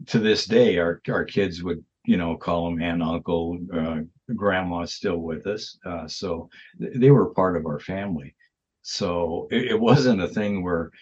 to 0.07 0.18
this 0.18 0.46
day, 0.46 0.79
our 0.79 1.00
our 1.09 1.24
kids 1.24 1.62
would 1.62 1.85
you 2.05 2.16
know 2.16 2.37
call 2.37 2.70
them 2.70 2.81
aunt, 2.83 3.02
uncle, 3.02 3.59
uh, 3.72 4.00
grandma's 4.35 4.94
still 4.94 5.18
with 5.18 5.46
us, 5.46 5.79
uh, 5.85 6.07
so 6.07 6.48
th- 6.81 6.94
they 6.96 7.11
were 7.11 7.35
part 7.35 7.57
of 7.57 7.66
our 7.66 7.81
family. 7.81 8.35
So 8.83 9.48
it, 9.50 9.72
it, 9.72 9.81
wasn't 9.81 10.22
a 10.22 10.29
thing 10.29 10.62
where 10.62 10.92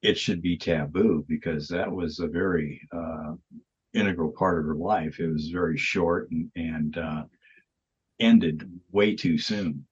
it 0.00 0.16
should 0.16 0.40
be 0.40 0.56
taboo 0.56 1.24
because 1.28 1.68
that 1.68 1.90
was 1.90 2.18
a 2.18 2.26
very 2.26 2.80
uh, 2.92 3.34
integral 3.92 4.32
part 4.32 4.58
of 4.58 4.66
her 4.66 4.74
life. 4.74 5.20
It 5.20 5.28
was 5.28 5.48
very 5.48 5.76
short 5.76 6.30
and, 6.30 6.50
and 6.56 6.96
uh, 6.96 7.24
ended 8.20 8.70
way 8.90 9.14
too 9.14 9.38
soon. 9.38 9.86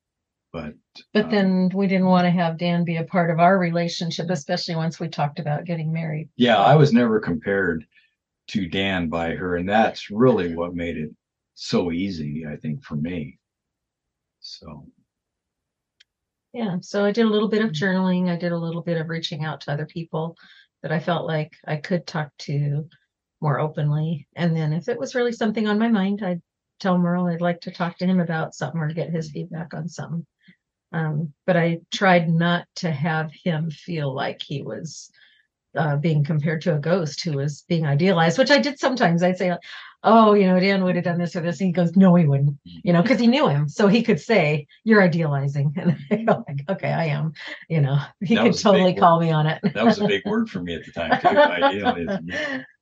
But 0.53 0.75
but 1.15 1.27
uh, 1.27 1.29
then 1.29 1.71
we 1.75 1.87
didn't 1.87 2.07
want 2.07 2.27
to 2.27 2.31
have 2.31 2.59
Dan 2.59 2.85
be 2.85 2.97
a 2.97 3.05
part 3.05 3.31
of 3.31 3.41
our 3.41 3.59
relationship, 3.59 4.29
especially 4.29 4.77
once 4.77 5.01
we 5.01 5.09
talked 5.09 5.39
about 5.39 5.65
getting 5.65 5.93
married. 5.93 6.29
Yeah, 6.37 6.59
I 6.59 6.77
was 6.77 6.93
never 6.93 7.21
compared 7.21 7.87
to 8.49 8.69
Dan 8.69 9.09
by 9.09 9.35
her. 9.35 9.57
And 9.57 9.69
that's 9.69 10.11
really 10.11 10.55
what 10.55 10.75
made 10.75 10.97
it 10.99 11.11
so 11.55 11.91
easy, 11.91 12.45
I 12.47 12.57
think, 12.57 12.85
for 12.85 12.97
me. 12.97 13.39
So. 14.41 14.87
Yeah. 16.53 16.77
So 16.83 17.05
I 17.05 17.13
did 17.13 17.25
a 17.25 17.31
little 17.31 17.49
bit 17.49 17.65
of 17.65 17.71
journaling. 17.71 18.29
I 18.29 18.37
did 18.37 18.53
a 18.53 18.59
little 18.59 18.83
bit 18.83 19.01
of 19.01 19.09
reaching 19.09 19.45
out 19.45 19.63
to 19.63 19.73
other 19.73 19.87
people 19.87 20.37
that 20.83 20.93
I 20.93 21.01
felt 21.01 21.27
like 21.27 21.53
I 21.67 21.77
could 21.77 22.07
talk 22.07 22.31
to 22.41 22.89
more 23.41 23.59
openly. 23.59 24.29
And 24.37 24.55
then 24.55 24.75
if 24.75 24.89
it 24.89 24.99
was 24.99 25.15
really 25.15 25.33
something 25.33 25.67
on 25.67 25.79
my 25.79 25.89
mind, 25.89 26.23
I'd 26.23 26.43
tell 26.83 26.99
Merle 26.99 27.29
I'd 27.29 27.41
like 27.41 27.61
to 27.63 27.71
talk 27.71 27.97
to 27.99 28.07
him 28.07 28.21
about 28.21 28.55
something 28.55 28.81
or 28.81 28.93
get 28.93 29.11
his 29.11 29.31
feedback 29.31 29.73
on 29.73 29.89
something. 29.89 30.27
Um, 30.93 31.33
but 31.47 31.57
I 31.57 31.81
tried 31.91 32.29
not 32.29 32.67
to 32.77 32.91
have 32.91 33.31
him 33.33 33.71
feel 33.71 34.15
like 34.15 34.43
he 34.43 34.63
was 34.63 35.11
uh, 35.77 35.97
being 35.97 36.23
compared 36.23 36.61
to 36.63 36.75
a 36.75 36.79
ghost 36.79 37.23
who 37.25 37.33
was 37.33 37.65
being 37.69 37.87
idealized, 37.87 38.39
which 38.39 38.51
I 38.51 38.59
did 38.59 38.79
sometimes. 38.79 39.23
I'd 39.23 39.39
say, 39.39 39.57
"Oh, 40.03 40.35
you 40.35 40.47
know, 40.47 40.61
Dan 40.61 40.85
would 40.85 40.97
have 40.97 41.05
done 41.05 41.19
this 41.19 41.35
or 41.35 41.41
this," 41.41 41.61
and 41.61 41.69
he 41.69 41.73
goes, 41.73 41.97
"No, 41.97 42.15
he 42.15 42.27
wouldn't," 42.27 42.59
you 42.65 42.93
know, 42.93 43.01
because 43.01 43.19
he 43.19 43.27
knew 43.27 43.49
him, 43.49 43.69
so 43.69 43.89
he 43.89 44.03
could 44.03 44.21
say, 44.21 44.67
"You're 44.85 45.03
idealizing," 45.03 45.73
and 45.79 45.97
I 46.11 46.17
go 46.17 46.45
like, 46.47 46.65
"Okay, 46.69 46.93
I 46.93 47.07
am," 47.07 47.33
you 47.69 47.81
know. 47.81 47.99
He 48.21 48.35
that 48.35 48.45
could 48.45 48.59
totally 48.59 48.95
call 48.95 49.19
me 49.19 49.31
on 49.31 49.47
it. 49.47 49.63
that 49.63 49.85
was 49.85 49.99
a 49.99 50.07
big 50.07 50.27
word 50.27 50.51
for 50.51 50.61
me 50.61 50.75
at 50.75 50.85
the 50.85 50.93
time 50.93 51.19
too. 51.21 51.29
Idealizing. 51.39 52.31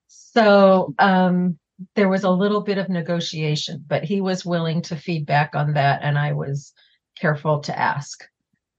So 0.08 0.94
um, 0.98 1.58
there 1.94 2.08
was 2.08 2.24
a 2.24 2.30
little 2.30 2.60
bit 2.60 2.78
of 2.78 2.88
negotiation, 2.88 3.84
but 3.86 4.04
he 4.04 4.20
was 4.20 4.44
willing 4.44 4.82
to 4.82 4.96
feedback 4.96 5.54
on 5.54 5.74
that, 5.74 6.00
and 6.02 6.18
I 6.18 6.32
was 6.32 6.72
careful 7.18 7.60
to 7.60 7.78
ask. 7.78 8.24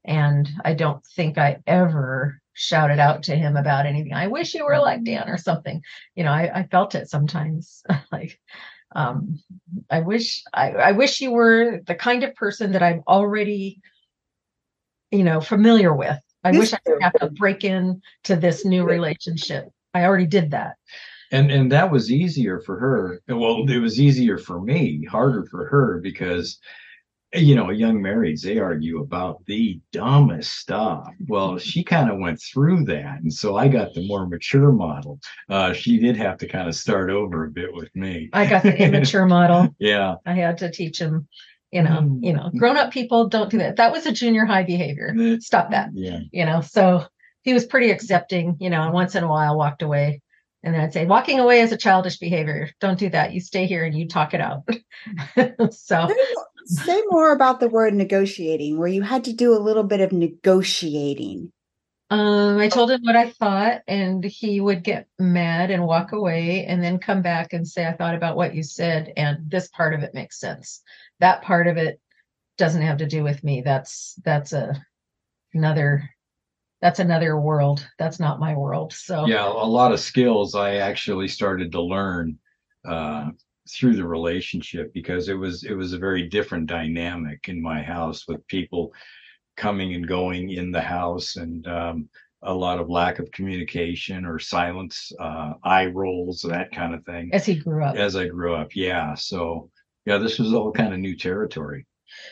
And 0.04 0.48
I 0.64 0.74
don't 0.74 1.04
think 1.14 1.38
I 1.38 1.58
ever 1.66 2.40
shouted 2.54 2.98
out 2.98 3.24
to 3.24 3.36
him 3.36 3.56
about 3.56 3.86
anything. 3.86 4.12
I 4.12 4.26
wish 4.26 4.54
you 4.54 4.64
were 4.64 4.78
like 4.78 5.04
Dan 5.04 5.28
or 5.28 5.38
something. 5.38 5.82
You 6.14 6.24
know, 6.24 6.32
I, 6.32 6.60
I 6.60 6.62
felt 6.64 6.94
it 6.94 7.08
sometimes. 7.08 7.82
like, 8.12 8.38
um, 8.94 9.38
I 9.90 10.00
wish 10.00 10.42
I, 10.52 10.70
I 10.72 10.92
wish 10.92 11.20
you 11.20 11.32
were 11.32 11.80
the 11.86 11.94
kind 11.94 12.24
of 12.24 12.34
person 12.34 12.72
that 12.72 12.82
I'm 12.82 13.02
already, 13.06 13.80
you 15.10 15.24
know, 15.24 15.40
familiar 15.40 15.94
with. 15.94 16.18
I 16.44 16.50
wish 16.50 16.74
I 16.74 16.78
didn't 16.84 17.02
have 17.02 17.12
to 17.14 17.30
break 17.30 17.62
in 17.62 18.02
to 18.24 18.34
this 18.34 18.64
new 18.64 18.84
relationship. 18.84 19.68
I 19.94 20.04
already 20.04 20.26
did 20.26 20.50
that. 20.50 20.76
And 21.32 21.50
and 21.50 21.72
that 21.72 21.90
was 21.90 22.12
easier 22.12 22.60
for 22.60 22.78
her. 22.78 23.20
Well, 23.26 23.68
it 23.68 23.78
was 23.78 24.00
easier 24.00 24.38
for 24.38 24.60
me, 24.60 25.04
harder 25.10 25.44
for 25.50 25.66
her 25.66 26.00
because 26.02 26.60
you 27.34 27.54
know, 27.54 27.70
young 27.70 27.98
marrieds, 28.00 28.42
they 28.42 28.58
argue 28.58 29.00
about 29.00 29.44
the 29.46 29.80
dumbest 29.90 30.52
stuff. 30.52 31.08
Well, 31.28 31.56
she 31.58 31.82
kind 31.82 32.10
of 32.10 32.18
went 32.18 32.40
through 32.40 32.84
that. 32.84 33.20
And 33.22 33.32
so 33.32 33.56
I 33.56 33.68
got 33.68 33.94
the 33.94 34.06
more 34.06 34.26
mature 34.26 34.70
model. 34.70 35.18
Uh, 35.48 35.72
she 35.72 35.98
did 35.98 36.16
have 36.16 36.36
to 36.38 36.48
kind 36.48 36.68
of 36.68 36.74
start 36.74 37.10
over 37.10 37.44
a 37.44 37.50
bit 37.50 37.72
with 37.72 37.94
me. 37.96 38.28
I 38.32 38.46
got 38.46 38.62
the 38.62 38.76
immature 38.76 39.26
model. 39.26 39.68
Yeah. 39.78 40.16
I 40.26 40.34
had 40.34 40.58
to 40.58 40.70
teach 40.70 40.98
him, 40.98 41.26
you 41.72 41.82
know, 41.82 42.00
mm. 42.02 42.18
you 42.22 42.32
know, 42.32 42.50
grown 42.56 42.76
up 42.76 42.92
people 42.92 43.28
don't 43.28 43.50
do 43.50 43.58
that. 43.58 43.76
That 43.76 43.92
was 43.92 44.06
a 44.06 44.12
junior 44.12 44.44
high 44.44 44.62
behavior. 44.62 45.14
Stop 45.40 45.70
that. 45.70 45.90
Yeah. 45.94 46.20
You 46.30 46.44
know, 46.44 46.60
so 46.60 47.06
he 47.42 47.52
was 47.52 47.66
pretty 47.66 47.90
accepting, 47.90 48.56
you 48.60 48.70
know, 48.70 48.82
and 48.82 48.92
once 48.92 49.14
in 49.14 49.24
a 49.24 49.28
while 49.28 49.56
walked 49.56 49.82
away. 49.82 50.21
And 50.64 50.74
then 50.74 50.80
I'd 50.80 50.92
say, 50.92 51.06
walking 51.06 51.40
away 51.40 51.60
is 51.60 51.72
a 51.72 51.76
childish 51.76 52.18
behavior. 52.18 52.70
Don't 52.80 52.98
do 52.98 53.08
that. 53.10 53.32
You 53.32 53.40
stay 53.40 53.66
here 53.66 53.84
and 53.84 53.98
you 53.98 54.06
talk 54.06 54.32
it 54.32 54.40
out. 54.40 54.68
so 55.72 56.08
Say 56.64 57.02
more 57.10 57.32
about 57.32 57.60
the 57.60 57.68
word 57.68 57.94
negotiating, 57.94 58.78
where 58.78 58.88
you 58.88 59.02
had 59.02 59.24
to 59.24 59.32
do 59.32 59.52
a 59.52 59.58
little 59.58 59.82
bit 59.82 60.00
of 60.00 60.12
negotiating. 60.12 61.52
Um, 62.10 62.58
I 62.58 62.68
told 62.68 62.90
him 62.90 63.00
what 63.02 63.16
I 63.16 63.30
thought, 63.30 63.82
and 63.88 64.22
he 64.22 64.60
would 64.60 64.84
get 64.84 65.08
mad 65.18 65.70
and 65.70 65.86
walk 65.86 66.12
away, 66.12 66.66
and 66.66 66.82
then 66.82 66.98
come 66.98 67.22
back 67.22 67.52
and 67.52 67.66
say, 67.66 67.86
"I 67.86 67.92
thought 67.92 68.14
about 68.14 68.36
what 68.36 68.54
you 68.54 68.62
said, 68.62 69.12
and 69.16 69.50
this 69.50 69.68
part 69.68 69.94
of 69.94 70.02
it 70.02 70.14
makes 70.14 70.38
sense. 70.38 70.82
That 71.20 71.42
part 71.42 71.66
of 71.66 71.76
it 71.76 72.00
doesn't 72.58 72.82
have 72.82 72.98
to 72.98 73.06
do 73.06 73.24
with 73.24 73.42
me. 73.42 73.62
That's 73.62 74.14
that's 74.24 74.52
a 74.52 74.80
another 75.54 76.08
that's 76.82 76.98
another 76.98 77.40
world. 77.40 77.88
That's 77.98 78.20
not 78.20 78.40
my 78.40 78.54
world." 78.54 78.92
So 78.92 79.26
yeah, 79.26 79.46
a 79.46 79.48
lot 79.48 79.92
of 79.92 80.00
skills 80.00 80.54
I 80.54 80.76
actually 80.76 81.28
started 81.28 81.72
to 81.72 81.80
learn 81.80 82.38
uh, 82.86 83.30
through 83.70 83.96
the 83.96 84.06
relationship 84.06 84.92
because 84.92 85.28
it 85.28 85.34
was 85.34 85.64
it 85.64 85.74
was 85.74 85.92
a 85.92 85.98
very 85.98 86.28
different 86.28 86.66
dynamic 86.66 87.48
in 87.48 87.62
my 87.62 87.82
house 87.82 88.26
with 88.28 88.46
people 88.48 88.92
coming 89.56 89.94
and 89.94 90.06
going 90.06 90.50
in 90.50 90.70
the 90.72 90.80
house 90.80 91.36
and 91.36 91.66
um, 91.66 92.08
a 92.42 92.52
lot 92.52 92.80
of 92.80 92.90
lack 92.90 93.18
of 93.18 93.30
communication 93.30 94.24
or 94.24 94.38
silence, 94.38 95.12
uh, 95.20 95.52
eye 95.62 95.86
rolls, 95.86 96.42
that 96.42 96.72
kind 96.72 96.94
of 96.94 97.04
thing. 97.04 97.30
As 97.32 97.46
he 97.46 97.54
grew 97.54 97.84
up. 97.84 97.96
As 97.96 98.16
I 98.16 98.26
grew 98.26 98.54
up, 98.54 98.74
yeah. 98.74 99.14
So 99.14 99.70
yeah, 100.04 100.18
this 100.18 100.38
was 100.38 100.52
all 100.52 100.72
kind 100.72 100.92
of 100.92 100.98
new 100.98 101.16
territory. 101.16 101.86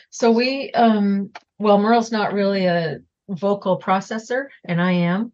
So 0.09 0.31
we 0.31 0.71
um 0.71 1.31
well, 1.59 1.77
Merle's 1.77 2.11
not 2.11 2.33
really 2.33 2.65
a 2.65 2.99
vocal 3.31 3.79
processor, 3.79 4.47
and 4.65 4.81
I 4.81 4.91
am. 4.91 5.31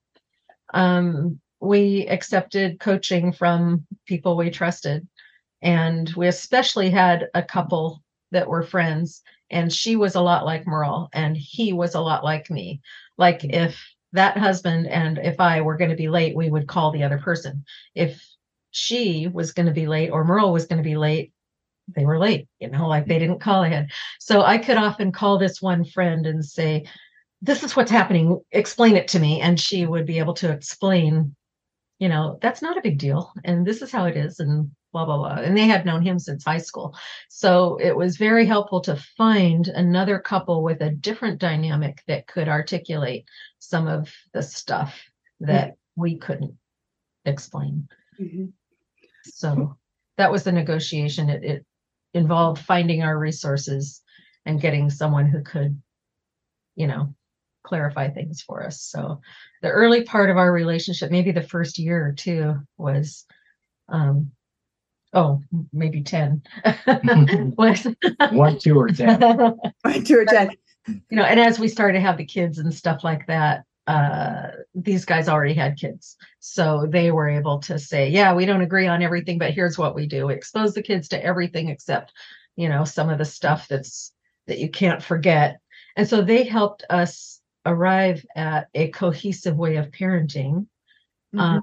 Um, 0.74 1.40
we 1.60 2.08
accepted 2.08 2.80
coaching 2.80 3.32
from 3.32 3.86
people 4.06 4.38
we 4.38 4.50
trusted, 4.50 5.08
and 5.62 6.10
we 6.16 6.28
especially 6.28 6.90
had 6.90 7.30
a 7.34 7.44
couple 7.44 8.04
that 8.32 8.48
were 8.48 8.64
friends, 8.64 9.22
and 9.50 9.72
she 9.72 9.96
was 9.96 10.16
a 10.16 10.22
lot 10.22 10.46
like 10.46 10.68
Merle, 10.68 11.10
and 11.14 11.36
he 11.36 11.74
was 11.74 11.96
a 11.96 12.02
lot 12.02 12.24
like 12.24 12.50
me. 12.50 12.82
Like 13.18 13.44
if 13.44 13.82
that 14.14 14.38
husband 14.38 14.88
and 14.88 15.18
if 15.18 15.40
I 15.40 15.62
were 15.62 15.78
going 15.78 15.90
to 15.90 15.96
be 15.96 16.10
late, 16.10 16.36
we 16.36 16.50
would 16.50 16.68
call 16.68 16.92
the 16.92 17.04
other 17.04 17.18
person. 17.18 17.66
If 17.96 18.24
she 18.72 19.28
was 19.28 19.54
going 19.54 19.66
to 19.66 19.74
be 19.74 19.88
late 19.88 20.10
or 20.10 20.24
Merle 20.24 20.54
was 20.54 20.66
going 20.66 20.82
to 20.82 20.88
be 20.88 20.98
late, 20.98 21.34
they 21.96 22.06
were 22.06 22.20
late, 22.20 22.48
you 22.60 22.70
know, 22.70 22.88
like 22.88 23.06
they 23.06 23.20
didn't 23.20 23.40
call 23.40 23.64
ahead. 23.64 23.90
So 24.20 24.42
I 24.42 24.58
could 24.58 24.78
often 24.78 25.12
call 25.12 25.38
this 25.38 25.62
one 25.62 25.86
friend 25.86 26.26
and 26.26 26.44
say, 26.44 26.86
This 27.42 27.64
is 27.64 27.76
what's 27.76 27.92
happening. 27.92 28.42
Explain 28.52 28.96
it 28.96 29.08
to 29.10 29.20
me. 29.20 29.42
And 29.42 29.60
she 29.60 29.86
would 29.86 30.06
be 30.06 30.20
able 30.20 30.34
to 30.36 30.52
explain, 30.52 31.36
you 32.00 32.10
know, 32.10 32.40
that's 32.42 32.62
not 32.62 32.78
a 32.78 32.82
big 32.82 32.98
deal. 32.98 33.32
And 33.44 33.66
this 33.66 33.82
is 33.82 33.92
how 33.92 34.06
it 34.06 34.18
is. 34.18 34.40
And 34.40 34.72
blah, 34.92 35.06
blah, 35.06 35.18
blah. 35.18 35.44
And 35.44 35.56
they 35.56 35.68
had 35.68 35.86
known 35.86 36.02
him 36.02 36.18
since 36.18 36.44
high 36.44 36.58
school. 36.58 36.96
So 37.30 37.78
it 37.78 37.96
was 37.96 38.18
very 38.18 38.46
helpful 38.46 38.82
to 38.82 38.96
find 39.18 39.68
another 39.68 40.18
couple 40.20 40.64
with 40.64 40.82
a 40.82 40.90
different 40.90 41.40
dynamic 41.40 42.02
that 42.08 42.28
could 42.28 42.48
articulate 42.48 43.26
some 43.60 43.88
of 43.88 44.12
the 44.34 44.42
stuff 44.42 45.00
that 45.42 45.70
mm-hmm. 45.70 46.02
we 46.02 46.18
couldn't 46.18 46.58
explain. 47.26 47.88
Mm-hmm. 48.20 48.46
So 49.26 49.78
that 50.18 50.32
was 50.32 50.44
the 50.44 50.52
negotiation. 50.52 51.30
It, 51.30 51.44
it 51.44 51.66
involved 52.14 52.64
finding 52.64 53.04
our 53.04 53.18
resources 53.18 54.02
and 54.46 54.62
getting 54.62 54.90
someone 54.90 55.28
who 55.28 55.44
could, 55.44 55.80
you 56.76 56.88
know, 56.88 57.14
clarify 57.68 58.10
things 58.10 58.42
for 58.42 58.66
us. 58.66 58.82
So 58.82 59.22
the 59.62 59.70
early 59.70 60.04
part 60.04 60.30
of 60.30 60.38
our 60.38 60.52
relationship, 60.52 61.12
maybe 61.12 61.32
the 61.32 61.42
first 61.42 61.78
year 61.78 62.08
or 62.08 62.14
two, 62.14 62.56
was 62.78 63.26
um 63.90 64.32
oh 65.14 65.42
maybe 65.72 66.04
10 66.04 66.42
was 67.58 67.88
one 68.32 68.60
two 68.60 68.78
or 68.78 68.90
10 68.90 69.22
one 69.82 70.04
two 70.04 70.18
or 70.18 70.26
10 70.26 70.52
you 70.88 71.00
know 71.12 71.24
and 71.24 71.40
as 71.40 71.58
we 71.58 71.70
started 71.70 71.94
to 71.94 72.02
have 72.02 72.18
the 72.18 72.26
kids 72.26 72.58
and 72.58 72.74
stuff 72.74 73.06
like 73.06 73.26
that 73.28 73.64
uh, 73.88 74.50
these 74.76 75.06
guys 75.06 75.30
already 75.30 75.54
had 75.54 75.80
kids. 75.80 76.18
So 76.40 76.86
they 76.90 77.10
were 77.12 77.30
able 77.30 77.60
to 77.60 77.80
say, 77.80 78.10
yeah, 78.10 78.34
we 78.34 78.46
don't 78.46 78.62
agree 78.62 78.86
on 78.86 79.02
everything, 79.02 79.38
but 79.38 79.54
here's 79.54 79.78
what 79.78 79.96
we 79.96 80.08
do. 80.08 80.28
We 80.28 80.34
expose 80.34 80.74
the 80.74 80.84
kids 80.84 81.08
to 81.10 81.24
everything 81.24 81.70
except, 81.70 82.12
you 82.58 82.68
know, 82.68 82.84
some 82.84 83.10
of 83.10 83.18
the 83.18 83.26
stuff 83.26 83.68
that's 83.70 84.12
that 84.48 84.60
you 84.60 84.70
can't 84.70 85.02
forget. 85.02 85.60
And 85.96 86.08
so 86.08 86.22
they 86.22 86.44
helped 86.44 86.84
us 86.90 87.37
arrive 87.68 88.26
at 88.36 88.68
a 88.74 88.90
cohesive 88.90 89.58
way 89.58 89.76
of 89.76 89.92
parenting 89.92 90.66
mm-hmm. 91.36 91.40
um, 91.40 91.62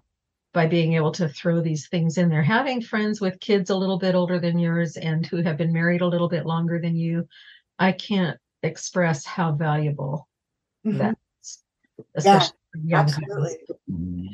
by 0.53 0.67
being 0.67 0.93
able 0.95 1.13
to 1.13 1.29
throw 1.29 1.61
these 1.61 1.89
things 1.89 2.19
in 2.19 2.29
there. 2.29 2.43
Having 2.43 2.83
friends 2.83 3.21
with 3.21 3.41
kids 3.41 3.71
a 3.71 3.77
little 3.77 3.99
bit 3.99 4.15
older 4.15 4.39
than 4.39 4.59
yours 4.59 4.97
and 4.97 5.27
who 5.27 5.43
have 5.43 5.57
been 5.57 5.73
married 5.73 6.01
a 6.01 6.07
little 6.07 6.29
bit 6.29 6.47
longer 6.47 6.79
than 6.81 6.95
you, 6.95 7.27
I 7.79 7.93
can't 7.93 8.39
express 8.63 9.25
how 9.25 9.53
valuable 9.53 10.29
mm-hmm. 10.87 10.99
that 10.99 11.19
yeah, 12.25 12.49
absolutely. 12.93 13.57
Mm-hmm. 13.91 14.27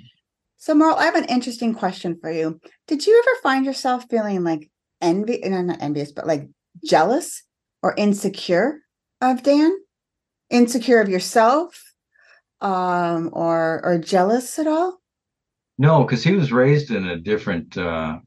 So, 0.57 0.75
Merle, 0.75 0.97
I 0.97 1.05
have 1.05 1.15
an 1.15 1.25
interesting 1.25 1.75
question 1.75 2.19
for 2.21 2.31
you. 2.31 2.61
Did 2.87 3.07
you 3.07 3.19
ever 3.19 3.41
find 3.43 3.65
yourself 3.65 4.05
feeling 4.11 4.45
like 4.45 4.71
envy, 5.01 5.41
no, 5.45 5.63
not 5.63 5.81
envious, 5.81 6.13
but 6.13 6.27
like 6.27 6.49
jealous 6.85 7.43
or 7.83 7.95
insecure 7.97 8.81
of 9.21 9.43
Dan? 9.43 9.75
Insecure 10.51 11.01
of 11.01 11.09
yourself, 11.09 11.95
um, 12.61 13.31
or 13.33 13.81
or 13.85 13.99
jealous 13.99 14.59
at 14.59 14.67
all? 14.67 15.01
No, 15.79 16.05
because 16.05 16.23
he 16.23 16.33
was 16.33 16.53
raised 16.53 16.91
in 16.91 17.07
a 17.07 17.17
different 17.17 17.77
uh, 17.77 18.19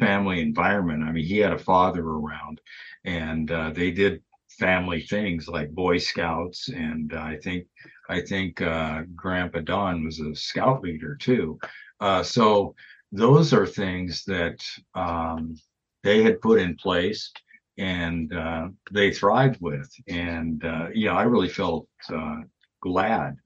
family 0.00 0.40
environment. 0.40 1.02
I 1.02 1.12
mean, 1.12 1.24
he 1.24 1.38
had 1.38 1.52
a 1.52 1.58
father 1.58 2.02
around, 2.02 2.60
and 3.04 3.50
uh, 3.50 3.70
they 3.70 3.90
did 3.90 4.22
family 4.58 5.02
things 5.02 5.48
like 5.48 5.70
Boy 5.70 5.98
Scouts, 5.98 6.68
and 6.68 7.12
I 7.14 7.36
think 7.36 7.66
I 8.08 8.20
think 8.20 8.60
uh, 8.60 9.02
Grandpa 9.14 9.60
Don 9.60 10.04
was 10.04 10.20
a 10.20 10.34
scout 10.34 10.82
leader 10.82 11.16
too. 11.16 11.58
Uh, 12.00 12.22
so 12.22 12.74
those 13.12 13.52
are 13.52 13.66
things 13.66 14.24
that 14.24 14.62
um, 14.94 15.54
they 16.02 16.22
had 16.22 16.40
put 16.40 16.60
in 16.60 16.76
place 16.76 17.32
and 17.78 18.34
uh, 18.34 18.68
they 18.90 19.12
thrived 19.12 19.58
with. 19.60 19.90
And 20.08 20.64
uh, 20.64 20.88
yeah, 20.92 21.14
I 21.14 21.22
really 21.22 21.48
felt 21.48 21.88
uh, 22.12 22.40
glad 22.82 23.36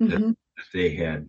mm-hmm. 0.00 0.08
that, 0.08 0.20
that, 0.20 0.36
they 0.72 0.94
had 0.94 1.28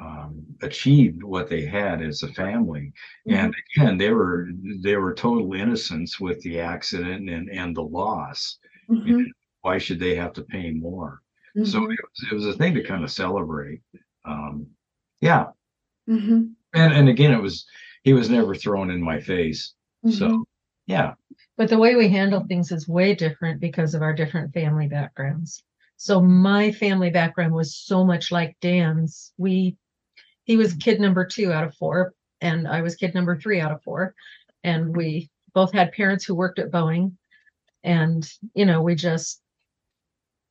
um, 0.00 0.44
achieved 0.62 1.22
what 1.22 1.48
they 1.48 1.64
had 1.64 2.02
as 2.02 2.22
a 2.22 2.32
family. 2.32 2.92
Mm-hmm. 3.28 3.34
And 3.34 3.54
again, 3.76 3.98
they 3.98 4.10
were 4.10 4.48
they 4.82 4.96
were 4.96 5.14
total 5.14 5.52
innocents 5.52 6.18
with 6.18 6.40
the 6.40 6.60
accident 6.60 7.28
and 7.28 7.48
and 7.50 7.76
the 7.76 7.82
loss. 7.82 8.58
Mm-hmm. 8.88 9.24
why 9.62 9.78
should 9.78 9.98
they 9.98 10.14
have 10.14 10.32
to 10.34 10.42
pay 10.42 10.70
more? 10.70 11.20
Mm-hmm. 11.56 11.64
So 11.64 11.78
it 11.90 11.98
was, 12.00 12.26
it 12.30 12.34
was 12.34 12.46
a 12.46 12.52
thing 12.52 12.72
to 12.74 12.84
kind 12.84 13.02
of 13.02 13.10
celebrate. 13.10 13.80
Um, 14.24 14.68
yeah. 15.20 15.46
Mm-hmm. 16.08 16.44
And 16.74 16.92
and 16.92 17.08
again, 17.08 17.32
it 17.32 17.42
was 17.42 17.66
he 18.02 18.12
was 18.12 18.30
never 18.30 18.54
thrown 18.54 18.90
in 18.90 19.02
my 19.02 19.20
face. 19.20 19.74
So 20.08 20.28
mm-hmm. 20.28 20.42
yeah. 20.86 21.14
But 21.56 21.68
the 21.68 21.78
way 21.78 21.96
we 21.96 22.08
handle 22.08 22.44
things 22.44 22.70
is 22.70 22.88
way 22.88 23.14
different 23.14 23.60
because 23.60 23.94
of 23.94 24.02
our 24.02 24.12
different 24.12 24.52
family 24.52 24.88
backgrounds. 24.88 25.62
So 25.96 26.20
my 26.20 26.72
family 26.72 27.10
background 27.10 27.54
was 27.54 27.76
so 27.76 28.04
much 28.04 28.30
like 28.30 28.56
Dan's. 28.60 29.32
We 29.38 29.76
he 30.44 30.56
was 30.56 30.74
kid 30.74 31.00
number 31.00 31.24
two 31.24 31.52
out 31.52 31.64
of 31.64 31.74
four, 31.74 32.12
and 32.40 32.68
I 32.68 32.82
was 32.82 32.94
kid 32.94 33.14
number 33.14 33.38
three 33.38 33.60
out 33.60 33.72
of 33.72 33.82
four. 33.82 34.14
And 34.62 34.94
we 34.94 35.30
both 35.54 35.72
had 35.72 35.92
parents 35.92 36.24
who 36.24 36.34
worked 36.34 36.58
at 36.58 36.70
Boeing. 36.70 37.12
And, 37.82 38.28
you 38.54 38.66
know, 38.66 38.82
we 38.82 38.94
just 38.94 39.40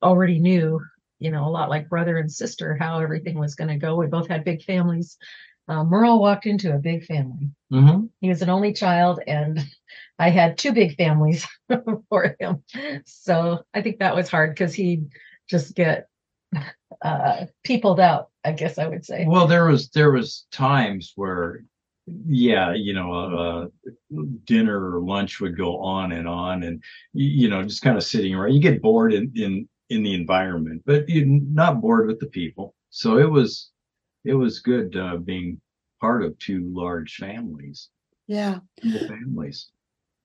already 0.01 0.39
knew 0.39 0.81
you 1.19 1.31
know, 1.31 1.47
a 1.47 1.49
lot 1.49 1.69
like 1.69 1.89
brother 1.89 2.17
and 2.17 2.31
sister, 2.31 2.75
how 2.79 2.99
everything 2.99 3.39
was 3.39 3.55
going 3.55 3.69
to 3.69 3.77
go. 3.77 3.95
We 3.95 4.07
both 4.07 4.27
had 4.27 4.43
big 4.43 4.63
families. 4.63 5.17
Uh, 5.67 5.83
Merle 5.83 6.19
walked 6.19 6.45
into 6.45 6.73
a 6.73 6.79
big 6.79 7.05
family. 7.05 7.49
Mm-hmm. 7.71 8.05
He 8.21 8.29
was 8.29 8.41
an 8.41 8.49
only 8.49 8.73
child, 8.73 9.19
and 9.25 9.59
I 10.19 10.29
had 10.29 10.57
two 10.57 10.73
big 10.73 10.95
families 10.95 11.47
for 12.09 12.35
him. 12.39 12.63
So 13.05 13.63
I 13.73 13.81
think 13.81 13.99
that 13.99 14.15
was 14.15 14.29
hard 14.29 14.51
because 14.51 14.73
he'd 14.73 15.07
just 15.49 15.75
get 15.75 16.07
uh, 17.01 17.45
peopled 17.63 17.99
out. 17.99 18.29
I 18.43 18.51
guess 18.51 18.77
I 18.77 18.87
would 18.87 19.03
say. 19.03 19.25
Well, 19.27 19.47
there 19.47 19.65
was 19.65 19.89
there 19.89 20.11
was 20.11 20.45
times 20.51 21.13
where, 21.15 21.63
yeah, 22.27 22.73
you 22.73 22.93
know, 22.93 23.13
uh, 23.13 23.67
dinner 24.45 24.95
or 24.95 25.01
lunch 25.01 25.39
would 25.39 25.57
go 25.57 25.79
on 25.79 26.11
and 26.11 26.27
on, 26.27 26.61
and 26.61 26.83
you 27.13 27.49
know, 27.49 27.63
just 27.63 27.81
kind 27.81 27.97
of 27.97 28.03
sitting 28.03 28.35
around. 28.35 28.53
You 28.53 28.61
get 28.61 28.83
bored 28.83 29.13
in 29.13 29.31
in 29.35 29.67
in 29.89 30.03
the 30.03 30.13
environment, 30.13 30.83
but 30.85 31.09
you're 31.09 31.25
not 31.25 31.81
bored 31.81 32.07
with 32.07 32.19
the 32.19 32.27
people. 32.27 32.75
So 32.91 33.17
it 33.17 33.29
was 33.29 33.71
it 34.25 34.33
was 34.33 34.59
good 34.59 34.95
uh, 34.97 35.17
being 35.17 35.61
part 36.01 36.23
of 36.23 36.37
two 36.39 36.69
large 36.73 37.15
families. 37.15 37.89
Yeah, 38.27 38.59
families. 38.81 39.69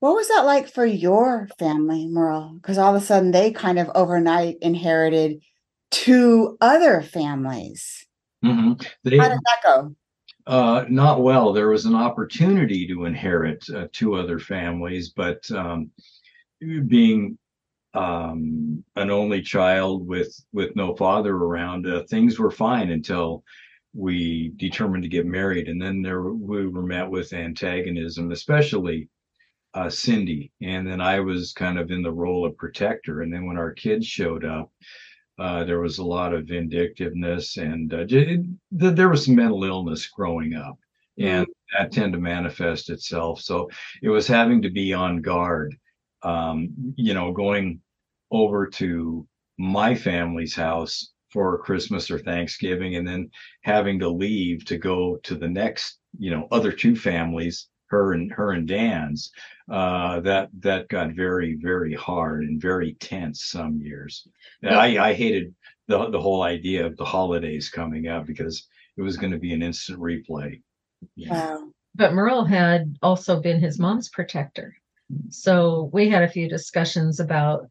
What 0.01 0.15
was 0.15 0.29
that 0.29 0.47
like 0.47 0.69
for 0.69 0.87
your 0.87 1.49
family, 1.59 2.09
Merle? 2.09 2.55
Because 2.55 2.79
all 2.79 2.97
of 2.97 3.03
a 3.03 3.05
sudden 3.05 3.31
they 3.31 3.53
kind 3.53 3.79
of 3.79 3.91
overnight 3.95 4.57
inherited 4.63 5.43
two 5.91 6.57
other 6.61 7.03
families. 7.03 8.07
Mm-hmm. 8.43 8.73
They, 9.05 9.19
How 9.19 9.29
did 9.29 9.39
that 9.39 9.63
go? 9.63 9.95
Uh, 10.47 10.87
not 10.89 11.23
well. 11.23 11.53
There 11.53 11.69
was 11.69 11.85
an 11.85 11.95
opportunity 11.95 12.87
to 12.89 13.05
inherit 13.05 13.63
uh, 13.69 13.89
two 13.93 14.15
other 14.15 14.39
families, 14.39 15.11
but 15.11 15.49
um, 15.51 15.91
being 16.87 17.37
um, 17.93 18.83
an 18.97 19.11
only 19.11 19.43
child 19.43 20.07
with 20.07 20.35
with 20.53 20.75
no 20.77 20.95
father 20.97 21.35
around, 21.35 21.87
uh, 21.87 22.05
things 22.09 22.39
were 22.39 22.51
fine 22.51 22.91
until 22.91 23.45
we 23.95 24.53
determined 24.57 25.03
to 25.03 25.09
get 25.09 25.27
married, 25.27 25.69
and 25.69 25.81
then 25.81 26.03
there 26.03 26.23
we 26.23 26.67
were 26.67 26.83
met 26.83 27.09
with 27.09 27.33
antagonism, 27.33 28.31
especially 28.33 29.09
uh, 29.75 29.91
Cindy, 29.91 30.53
and 30.63 30.87
then 30.87 31.01
I 31.01 31.21
was 31.21 31.53
kind 31.53 31.79
of 31.79 31.91
in 31.91 32.03
the 32.03 32.13
role 32.13 32.45
of 32.47 32.57
protector, 32.57 33.23
and 33.23 33.33
then 33.33 33.47
when 33.47 33.57
our 33.57 33.73
kids 33.73 34.07
showed 34.07 34.45
up. 34.45 34.71
Uh, 35.39 35.65
there 35.65 35.81
was 35.81 35.97
a 35.97 36.05
lot 36.05 36.35
of 36.35 36.45
vindictiveness 36.45 37.57
and 37.57 37.95
uh, 37.95 38.05
it, 38.11 38.45
there 38.73 39.09
was 39.09 39.27
mental 39.27 39.65
illness 39.65 40.07
growing 40.07 40.55
up. 40.55 40.79
And 41.19 41.47
that 41.73 41.93
tend 41.93 42.13
to 42.13 42.19
manifest 42.19 42.91
itself. 42.91 43.41
So 43.41 43.71
it 44.03 44.11
was 44.11 44.27
having 44.27 44.61
to 44.61 44.69
be 44.69 44.93
on 44.93 45.23
guard 45.23 45.75
um, 46.23 46.95
you 46.97 47.15
know, 47.15 47.33
going 47.33 47.81
over 48.31 48.67
to 48.67 49.27
my 49.59 49.95
family's 49.95 50.55
house 50.55 51.11
for 51.33 51.59
Christmas 51.59 52.11
or 52.11 52.19
Thanksgiving 52.19 52.97
and 52.97 53.07
then 53.07 53.31
having 53.63 53.99
to 54.01 54.09
leave 54.09 54.65
to 54.67 54.79
go 54.79 55.17
to 55.23 55.35
the 55.35 55.49
next, 55.49 55.99
you 56.19 56.31
know, 56.31 56.49
other 56.51 56.73
two 56.73 56.97
families 56.97 57.69
her 57.91 58.13
and 58.13 58.33
her 58.33 58.53
and 58.53 58.69
Dan's, 58.69 59.33
uh, 59.71 60.21
that 60.21 60.49
that 60.61 60.89
got 60.89 61.11
very 61.11 61.59
very 61.61 61.95
hard 61.95 62.45
and 62.45 62.61
very 62.61 62.95
tense 62.95 63.45
some 63.47 63.79
years. 63.79 64.27
And 64.63 64.75
I 64.75 65.09
I 65.09 65.15
hated 65.15 65.55
the 65.89 66.09
the 66.11 66.21
whole 66.21 66.43
idea 66.43 66.87
of 66.87 66.97
the 66.97 67.05
holidays 67.05 67.69
coming 67.69 68.07
up 68.07 68.27
because 68.27 68.69
it 68.97 69.03
was 69.03 69.17
going 69.17 69.33
to 69.33 69.39
be 69.39 69.53
an 69.53 69.63
instant 69.63 69.99
replay. 69.99 70.63
Yeah. 71.17 71.33
Wow. 71.33 71.73
But 71.95 72.13
Merle 72.13 72.45
had 72.45 72.97
also 73.03 73.41
been 73.41 73.61
his 73.61 73.79
mom's 73.79 74.09
protector. 74.09 74.77
So 75.31 75.91
we 75.93 76.09
had 76.09 76.23
a 76.23 76.29
few 76.29 76.49
discussions 76.49 77.19
about, 77.19 77.69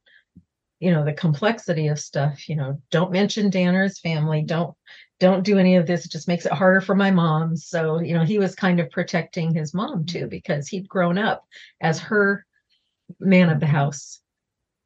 you 0.80 0.92
know, 0.92 1.04
the 1.04 1.14
complexity 1.14 1.88
of 1.88 2.00
stuff, 2.00 2.48
you 2.48 2.56
know, 2.56 2.82
don't 2.92 3.12
mention 3.12 3.50
Dan 3.50 3.76
or 3.76 3.84
his 3.84 4.00
family, 4.00 4.44
don't 4.44 4.76
don't 5.20 5.44
do 5.44 5.58
any 5.58 5.76
of 5.76 5.86
this. 5.86 6.06
It 6.06 6.12
just 6.12 6.30
makes 6.30 6.46
it 6.46 6.54
harder 6.54 6.80
for 6.80 6.96
my 6.96 7.12
mom. 7.12 7.58
So, 7.58 8.00
you 8.00 8.14
know, 8.14 8.24
he 8.24 8.40
was 8.40 8.56
kind 8.56 8.80
of 8.80 8.90
protecting 8.90 9.54
his 9.54 9.74
mom 9.74 10.06
too, 10.06 10.28
because 10.28 10.68
he'd 10.68 10.88
grown 10.88 11.18
up 11.18 11.46
as 11.82 12.00
her 12.00 12.46
man 13.20 13.50
of 13.50 13.60
the 13.60 13.66
house. 13.66 14.22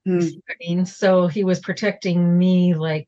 Hmm. 0.06 0.22
I 0.50 0.54
mean, 0.60 0.86
so 0.86 1.28
he 1.28 1.44
was 1.44 1.60
protecting 1.60 2.38
me 2.38 2.74
like 2.74 3.08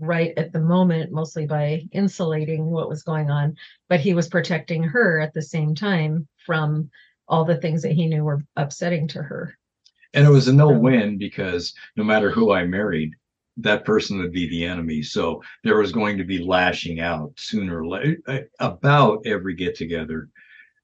right 0.00 0.36
at 0.36 0.52
the 0.52 0.60
moment, 0.60 1.12
mostly 1.12 1.46
by 1.46 1.84
insulating 1.92 2.66
what 2.66 2.88
was 2.88 3.04
going 3.04 3.30
on, 3.30 3.56
but 3.88 4.00
he 4.00 4.12
was 4.14 4.28
protecting 4.28 4.82
her 4.82 5.20
at 5.20 5.32
the 5.32 5.42
same 5.42 5.74
time 5.74 6.26
from 6.44 6.90
all 7.28 7.44
the 7.44 7.56
things 7.56 7.82
that 7.82 7.92
he 7.92 8.06
knew 8.06 8.24
were 8.24 8.44
upsetting 8.56 9.08
to 9.08 9.22
her. 9.22 9.56
And 10.14 10.26
it 10.26 10.30
was 10.30 10.48
a 10.48 10.52
no-win 10.52 11.18
because 11.18 11.74
no 11.96 12.04
matter 12.04 12.30
who 12.30 12.52
I 12.52 12.64
married, 12.64 13.12
that 13.58 13.84
person 13.84 14.18
would 14.18 14.32
be 14.32 14.48
the 14.48 14.64
enemy. 14.64 15.02
So 15.02 15.42
there 15.62 15.78
was 15.78 15.92
going 15.92 16.18
to 16.18 16.24
be 16.24 16.38
lashing 16.38 17.00
out 17.00 17.32
sooner 17.36 17.80
or 17.80 17.86
later. 17.86 18.48
About 18.60 19.26
every 19.26 19.54
get 19.54 19.74
together, 19.76 20.30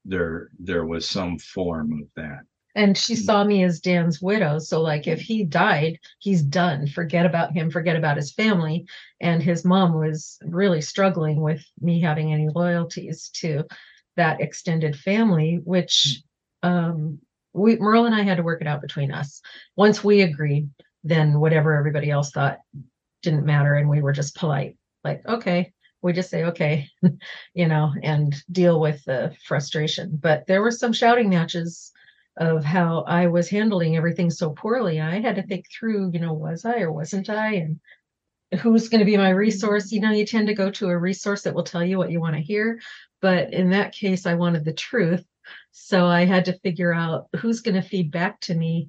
there 0.04 0.50
there 0.58 0.86
was 0.86 1.08
some 1.08 1.38
form 1.38 1.92
of 2.02 2.08
that. 2.16 2.40
And 2.76 2.96
she 2.96 3.14
Mm. 3.14 3.24
saw 3.24 3.44
me 3.44 3.64
as 3.64 3.80
Dan's 3.80 4.22
widow. 4.22 4.58
So, 4.58 4.80
like, 4.80 5.08
if 5.08 5.20
he 5.20 5.44
died, 5.44 5.98
he's 6.20 6.42
done. 6.42 6.86
Forget 6.86 7.26
about 7.26 7.52
him, 7.52 7.70
forget 7.70 7.96
about 7.96 8.16
his 8.16 8.32
family. 8.32 8.86
And 9.20 9.42
his 9.42 9.64
mom 9.64 9.94
was 9.94 10.38
really 10.44 10.80
struggling 10.80 11.40
with 11.40 11.64
me 11.80 12.00
having 12.00 12.32
any 12.32 12.48
loyalties 12.48 13.28
to 13.40 13.64
that 14.16 14.40
extended 14.40 14.96
family, 14.96 15.60
which 15.64 16.22
um, 16.62 17.18
we, 17.52 17.76
Merle 17.76 18.06
and 18.06 18.14
I 18.14 18.22
had 18.22 18.36
to 18.36 18.42
work 18.42 18.60
it 18.60 18.66
out 18.66 18.80
between 18.80 19.12
us. 19.12 19.40
Once 19.76 20.04
we 20.04 20.22
agreed, 20.22 20.70
then 21.04 21.40
whatever 21.40 21.74
everybody 21.74 22.10
else 22.10 22.30
thought 22.30 22.58
didn't 23.22 23.46
matter. 23.46 23.74
And 23.74 23.88
we 23.88 24.02
were 24.02 24.12
just 24.12 24.36
polite, 24.36 24.76
like, 25.04 25.26
okay, 25.26 25.72
we 26.02 26.12
just 26.12 26.30
say, 26.30 26.44
okay, 26.44 26.88
you 27.54 27.68
know, 27.68 27.92
and 28.02 28.34
deal 28.50 28.80
with 28.80 29.04
the 29.04 29.34
frustration. 29.46 30.18
But 30.20 30.46
there 30.46 30.62
were 30.62 30.70
some 30.70 30.92
shouting 30.92 31.28
matches 31.28 31.92
of 32.36 32.64
how 32.64 33.02
I 33.02 33.26
was 33.26 33.50
handling 33.50 33.96
everything 33.96 34.30
so 34.30 34.50
poorly. 34.50 35.00
I 35.00 35.20
had 35.20 35.36
to 35.36 35.42
think 35.42 35.66
through, 35.70 36.12
you 36.12 36.20
know, 36.20 36.32
was 36.32 36.64
I 36.64 36.80
or 36.80 36.92
wasn't 36.92 37.28
I? 37.28 37.54
And 37.54 37.80
who's 38.60 38.88
going 38.88 39.00
to 39.00 39.04
be 39.04 39.16
my 39.16 39.30
resource? 39.30 39.92
You 39.92 40.00
know, 40.00 40.10
you 40.10 40.24
tend 40.24 40.46
to 40.48 40.54
go 40.54 40.70
to 40.70 40.88
a 40.88 40.98
resource 40.98 41.42
that 41.42 41.54
will 41.54 41.64
tell 41.64 41.84
you 41.84 41.98
what 41.98 42.10
you 42.10 42.20
want 42.20 42.36
to 42.36 42.42
hear. 42.42 42.80
But 43.20 43.52
in 43.52 43.70
that 43.70 43.92
case, 43.92 44.26
I 44.26 44.34
wanted 44.34 44.64
the 44.64 44.72
truth. 44.72 45.24
So 45.72 46.06
I 46.06 46.24
had 46.24 46.44
to 46.46 46.58
figure 46.60 46.92
out 46.92 47.28
who's 47.36 47.60
going 47.60 47.74
to 47.74 47.82
feed 47.82 48.10
back 48.10 48.40
to 48.42 48.54
me 48.54 48.88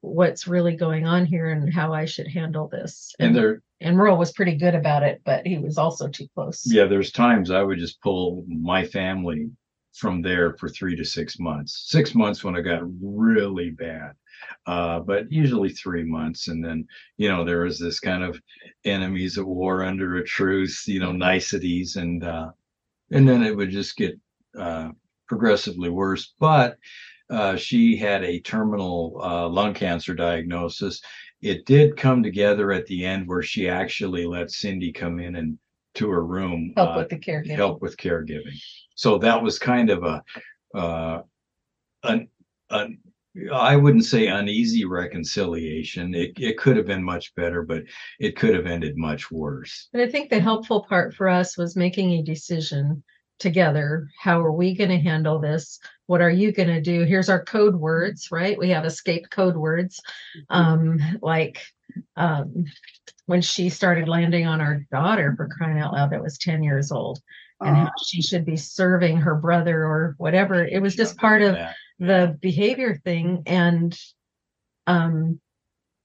what's 0.00 0.46
really 0.46 0.76
going 0.76 1.06
on 1.06 1.26
here 1.26 1.50
and 1.50 1.72
how 1.72 1.92
I 1.92 2.04
should 2.04 2.28
handle 2.28 2.68
this. 2.68 3.14
And 3.18 3.34
there, 3.34 3.62
and 3.80 3.96
Merle 3.96 4.16
was 4.16 4.32
pretty 4.32 4.56
good 4.56 4.74
about 4.74 5.02
it, 5.02 5.20
but 5.24 5.46
he 5.46 5.58
was 5.58 5.78
also 5.78 6.08
too 6.08 6.28
close. 6.34 6.62
yeah, 6.66 6.86
there's 6.86 7.10
times 7.10 7.50
I 7.50 7.62
would 7.62 7.78
just 7.78 8.00
pull 8.00 8.44
my 8.48 8.84
family 8.84 9.50
from 9.94 10.22
there 10.22 10.54
for 10.54 10.68
three 10.68 10.94
to 10.94 11.04
six 11.04 11.38
months. 11.38 11.86
Six 11.88 12.14
months 12.14 12.44
when 12.44 12.56
I 12.56 12.60
got 12.60 12.82
really 13.02 13.70
bad, 13.70 14.12
uh, 14.66 15.00
but 15.00 15.30
usually 15.32 15.70
three 15.70 16.04
months. 16.04 16.48
And 16.48 16.64
then, 16.64 16.86
you 17.16 17.28
know, 17.28 17.44
there 17.44 17.62
was 17.62 17.78
this 17.78 17.98
kind 17.98 18.22
of 18.22 18.40
enemies 18.84 19.38
at 19.38 19.46
war 19.46 19.82
under 19.82 20.16
a 20.16 20.24
truce, 20.24 20.86
you 20.86 21.00
know, 21.00 21.12
niceties, 21.12 21.96
and 21.96 22.22
uh, 22.22 22.50
and 23.10 23.26
then 23.26 23.42
it 23.42 23.56
would 23.56 23.70
just 23.70 23.96
get 23.96 24.18
uh, 24.58 24.90
progressively 25.26 25.90
worse. 25.90 26.32
But 26.38 26.78
uh, 27.30 27.56
she 27.56 27.96
had 27.96 28.22
a 28.22 28.40
terminal 28.40 29.20
uh, 29.22 29.48
lung 29.48 29.74
cancer 29.74 30.14
diagnosis. 30.14 31.00
It 31.42 31.66
did 31.66 31.96
come 31.96 32.22
together 32.22 32.72
at 32.72 32.86
the 32.86 33.04
end 33.04 33.26
where 33.26 33.42
she 33.42 33.68
actually 33.68 34.26
let 34.26 34.50
Cindy 34.50 34.92
come 34.92 35.18
in 35.20 35.36
and 35.36 35.58
to 35.94 36.10
her 36.10 36.24
room 36.24 36.72
Help 36.76 36.90
uh, 36.90 36.94
with 36.98 37.08
the 37.08 37.18
caregiving. 37.18 37.56
help 37.56 37.82
with 37.82 37.96
caregiving. 37.96 38.56
So 38.94 39.18
that 39.18 39.42
was 39.42 39.58
kind 39.58 39.90
of 39.90 40.04
a, 40.04 40.22
uh, 40.74 41.22
an, 42.04 42.28
an, 42.70 42.98
I 43.52 43.76
wouldn't 43.76 44.04
say 44.04 44.28
uneasy 44.28 44.84
reconciliation. 44.84 46.14
It, 46.14 46.32
it 46.38 46.58
could 46.58 46.76
have 46.76 46.86
been 46.86 47.02
much 47.02 47.34
better, 47.34 47.62
but 47.62 47.82
it 48.18 48.36
could 48.36 48.54
have 48.54 48.66
ended 48.66 48.96
much 48.96 49.30
worse. 49.30 49.88
And 49.92 50.02
I 50.02 50.08
think 50.08 50.30
the 50.30 50.40
helpful 50.40 50.84
part 50.88 51.14
for 51.14 51.28
us 51.28 51.56
was 51.58 51.76
making 51.76 52.12
a 52.12 52.22
decision 52.22 53.02
together. 53.38 54.08
How 54.18 54.40
are 54.40 54.52
we 54.52 54.74
going 54.74 54.90
to 54.90 54.98
handle 54.98 55.38
this? 55.38 55.78
What 56.06 56.20
are 56.20 56.30
you 56.30 56.52
going 56.52 56.68
to 56.68 56.80
do? 56.80 57.02
Here's 57.02 57.28
our 57.28 57.44
code 57.44 57.74
words, 57.76 58.30
right? 58.30 58.58
We 58.58 58.70
have 58.70 58.84
escape 58.84 59.28
code 59.30 59.56
words. 59.56 60.00
Um, 60.50 60.98
like 61.22 61.62
um, 62.16 62.64
when 63.26 63.42
she 63.42 63.68
started 63.68 64.08
landing 64.08 64.46
on 64.46 64.60
our 64.60 64.86
daughter 64.90 65.34
for 65.36 65.48
crying 65.48 65.78
out 65.78 65.92
loud, 65.92 66.10
that 66.10 66.22
was 66.22 66.38
10 66.38 66.62
years 66.62 66.92
old, 66.92 67.20
and 67.60 67.76
how 67.76 67.90
she 68.04 68.22
should 68.22 68.44
be 68.44 68.56
serving 68.56 69.18
her 69.18 69.34
brother 69.34 69.84
or 69.84 70.14
whatever. 70.18 70.64
It 70.64 70.80
was 70.82 70.94
just 70.94 71.16
part 71.16 71.42
of 71.42 71.54
that. 71.54 71.74
the 71.98 72.38
behavior 72.40 73.00
thing 73.04 73.42
and 73.46 73.98
um 74.86 75.40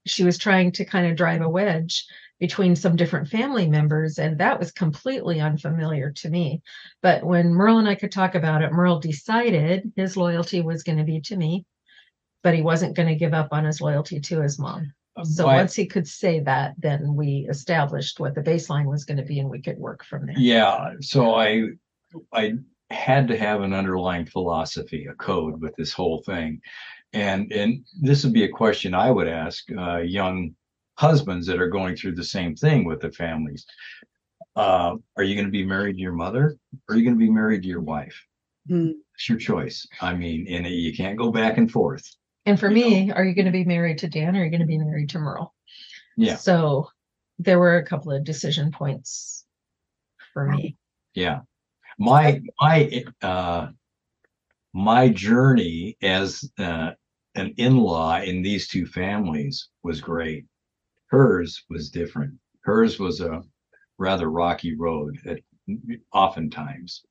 she 0.06 0.24
was 0.24 0.38
trying 0.38 0.72
to 0.72 0.84
kind 0.84 1.06
of 1.06 1.16
drive 1.16 1.42
a 1.42 1.48
wedge 1.48 2.06
between 2.42 2.74
some 2.74 2.96
different 2.96 3.28
family 3.28 3.68
members 3.68 4.18
and 4.18 4.36
that 4.38 4.58
was 4.58 4.72
completely 4.72 5.40
unfamiliar 5.40 6.10
to 6.10 6.28
me. 6.28 6.60
But 7.00 7.22
when 7.22 7.54
merle 7.54 7.78
and 7.78 7.88
i 7.88 7.94
could 7.94 8.10
talk 8.10 8.34
about 8.34 8.62
it 8.62 8.72
merle 8.72 8.98
decided 8.98 9.92
his 9.94 10.16
loyalty 10.16 10.60
was 10.60 10.82
going 10.82 10.98
to 10.98 11.04
be 11.04 11.20
to 11.20 11.36
me 11.36 11.64
but 12.42 12.52
he 12.52 12.60
wasn't 12.60 12.96
going 12.96 13.08
to 13.08 13.14
give 13.14 13.32
up 13.32 13.50
on 13.52 13.64
his 13.64 13.80
loyalty 13.80 14.18
to 14.18 14.40
his 14.40 14.58
mom. 14.58 14.92
So 15.22 15.46
Why- 15.46 15.58
once 15.58 15.76
he 15.76 15.86
could 15.86 16.08
say 16.08 16.40
that 16.40 16.74
then 16.78 17.14
we 17.14 17.46
established 17.48 18.18
what 18.18 18.34
the 18.34 18.42
baseline 18.42 18.86
was 18.86 19.04
going 19.04 19.18
to 19.18 19.30
be 19.32 19.38
and 19.38 19.48
we 19.48 19.62
could 19.62 19.78
work 19.78 20.04
from 20.04 20.26
there. 20.26 20.34
Yeah, 20.36 20.94
so 21.00 21.36
I, 21.36 21.68
I 22.32 22.54
had 22.90 23.28
to 23.28 23.38
have 23.38 23.60
an 23.60 23.72
underlying 23.72 24.26
philosophy, 24.26 25.06
a 25.06 25.14
code 25.14 25.60
with 25.60 25.76
this 25.76 25.92
whole 25.92 26.24
thing. 26.26 26.60
And, 27.12 27.52
and 27.52 27.84
this 28.00 28.24
would 28.24 28.32
be 28.32 28.42
a 28.42 28.48
question 28.48 28.94
I 28.94 29.12
would 29.12 29.28
ask, 29.28 29.64
uh, 29.78 29.98
young 29.98 30.56
husbands 31.06 31.46
that 31.48 31.60
are 31.60 31.68
going 31.78 31.94
through 31.96 32.14
the 32.14 32.24
same 32.36 32.54
thing 32.54 32.84
with 32.84 33.00
the 33.00 33.10
families. 33.12 33.66
Uh, 34.54 34.96
are 35.16 35.22
you 35.24 35.34
going 35.34 35.46
to 35.46 35.50
be 35.60 35.66
married 35.66 35.96
to 35.96 36.02
your 36.02 36.12
mother? 36.24 36.56
Or 36.88 36.94
are 36.94 36.96
you 36.98 37.04
going 37.04 37.18
to 37.18 37.26
be 37.26 37.30
married 37.30 37.62
to 37.62 37.68
your 37.68 37.80
wife? 37.80 38.16
Hmm. 38.68 38.90
It's 39.14 39.28
your 39.28 39.38
choice. 39.38 39.86
I 40.00 40.14
mean, 40.14 40.46
and 40.48 40.66
you 40.66 40.92
can't 40.96 41.18
go 41.18 41.30
back 41.32 41.58
and 41.58 41.70
forth. 41.70 42.04
and 42.46 42.58
for 42.58 42.68
you 42.70 42.74
me 42.74 43.10
are 43.12 43.24
you 43.24 43.34
going 43.34 43.50
to 43.52 43.58
be 43.60 43.64
married 43.64 43.98
to 43.98 44.08
dan 44.08 44.34
or 44.36 44.40
are 44.40 44.44
you 44.44 44.50
going 44.50 44.66
to 44.68 44.74
be 44.76 44.78
married 44.78 45.10
to 45.10 45.18
merle 45.18 45.54
Yeah, 46.16 46.36
So 46.36 46.88
there 47.38 47.58
were 47.58 47.76
a 47.78 47.84
couple 47.90 48.12
of 48.12 48.24
decision 48.24 48.70
points 48.70 49.44
for 50.32 50.44
me. 50.52 50.76
yeah. 51.14 51.40
My, 51.98 52.40
my, 52.60 53.04
uh, 53.20 53.64
my 54.72 55.08
journey 55.08 55.96
as, 56.02 56.28
uh, 56.58 56.90
an 57.34 57.48
in-law 57.56 58.20
in 58.20 58.42
these 58.42 58.68
two 58.68 58.86
families 58.86 59.68
was 59.82 60.00
great. 60.00 60.44
Hers 61.12 61.62
was 61.68 61.90
different. 61.90 62.32
Hers 62.62 62.98
was 62.98 63.20
a 63.20 63.42
rather 63.98 64.30
rocky 64.30 64.74
road 64.74 65.18
at 65.26 65.40
oftentimes. 66.12 67.04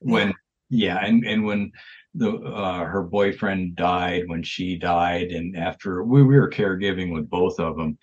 When, 0.00 0.34
yeah, 0.68 0.98
and, 1.04 1.24
and 1.24 1.44
when 1.44 1.70
the, 2.14 2.32
uh, 2.32 2.84
her 2.84 3.04
boyfriend 3.04 3.76
died, 3.76 4.24
when 4.26 4.42
she 4.42 4.76
died, 4.76 5.28
and 5.30 5.56
after 5.56 6.02
we, 6.02 6.24
we 6.24 6.36
were 6.36 6.50
caregiving 6.50 7.14
with 7.14 7.30
both 7.30 7.60
of 7.60 7.76
them. 7.76 7.98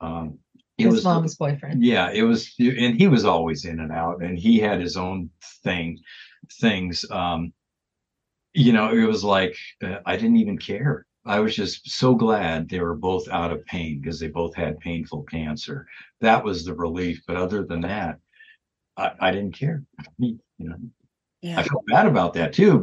Um, 0.00 0.38
it 0.78 0.84
His 0.84 0.94
was, 0.94 1.04
mom's 1.04 1.34
boyfriend. 1.34 1.82
yeah, 1.84 2.10
it 2.12 2.22
was, 2.22 2.54
and 2.60 2.96
he 2.96 3.08
was 3.08 3.24
always 3.24 3.64
in 3.64 3.80
and 3.80 3.90
out, 3.90 4.22
and 4.22 4.38
he 4.38 4.60
had 4.60 4.80
his 4.80 4.96
own 4.96 5.30
thing, 5.64 5.98
things. 6.60 7.04
Um, 7.10 7.52
you 8.54 8.72
know, 8.72 8.92
it 8.92 9.06
was 9.06 9.24
like 9.24 9.56
uh, 9.82 9.96
I 10.06 10.16
didn't 10.16 10.36
even 10.36 10.58
care. 10.58 11.04
I 11.26 11.40
was 11.40 11.56
just 11.56 11.90
so 11.90 12.14
glad 12.14 12.68
they 12.68 12.80
were 12.80 12.94
both 12.94 13.28
out 13.28 13.52
of 13.52 13.66
pain 13.66 14.00
because 14.00 14.20
they 14.20 14.28
both 14.28 14.54
had 14.54 14.78
painful 14.78 15.24
cancer. 15.24 15.86
That 16.20 16.44
was 16.44 16.64
the 16.64 16.74
relief. 16.74 17.22
But 17.26 17.36
other 17.36 17.64
than 17.64 17.80
that, 17.80 18.18
I, 18.96 19.10
I 19.20 19.30
didn't 19.32 19.58
care. 19.58 19.82
You 20.58 20.70
know, 20.70 20.76
I 21.58 21.62
felt 21.62 21.84
bad 21.86 22.06
about 22.06 22.32
that 22.32 22.54
too. 22.54 22.82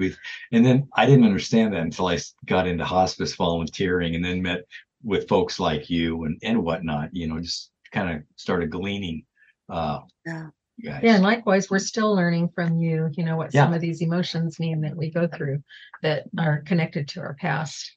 And 0.51 0.63
then 0.63 0.87
I 0.95 1.07
didn't 1.07 1.25
understand 1.25 1.73
that 1.73 1.81
until 1.81 2.05
I 2.05 2.19
got 2.45 2.67
into 2.67 2.85
hospice 2.85 3.33
volunteering 3.33 4.13
and 4.13 4.23
then 4.23 4.43
met 4.43 4.65
with 5.03 5.27
folks 5.27 5.59
like 5.59 5.89
you 5.89 6.25
and, 6.25 6.37
and 6.43 6.63
whatnot, 6.63 7.09
you 7.13 7.27
know, 7.27 7.39
just 7.39 7.71
kind 7.91 8.15
of 8.15 8.21
started 8.35 8.69
gleaning 8.69 9.25
uh, 9.69 10.01
Yeah. 10.23 10.49
guys. 10.85 11.01
Yeah, 11.01 11.15
and 11.15 11.23
likewise, 11.23 11.71
we're 11.71 11.79
still 11.79 12.13
learning 12.13 12.49
from 12.53 12.77
you, 12.77 13.09
you 13.13 13.25
know, 13.25 13.37
what 13.37 13.51
some 13.51 13.73
of 13.73 13.81
these 13.81 14.03
emotions 14.03 14.59
mean 14.59 14.81
that 14.81 14.95
we 14.95 15.09
go 15.09 15.27
through 15.27 15.63
that 16.03 16.25
are 16.37 16.61
connected 16.61 17.07
to 17.09 17.21
our 17.21 17.33
past. 17.33 17.91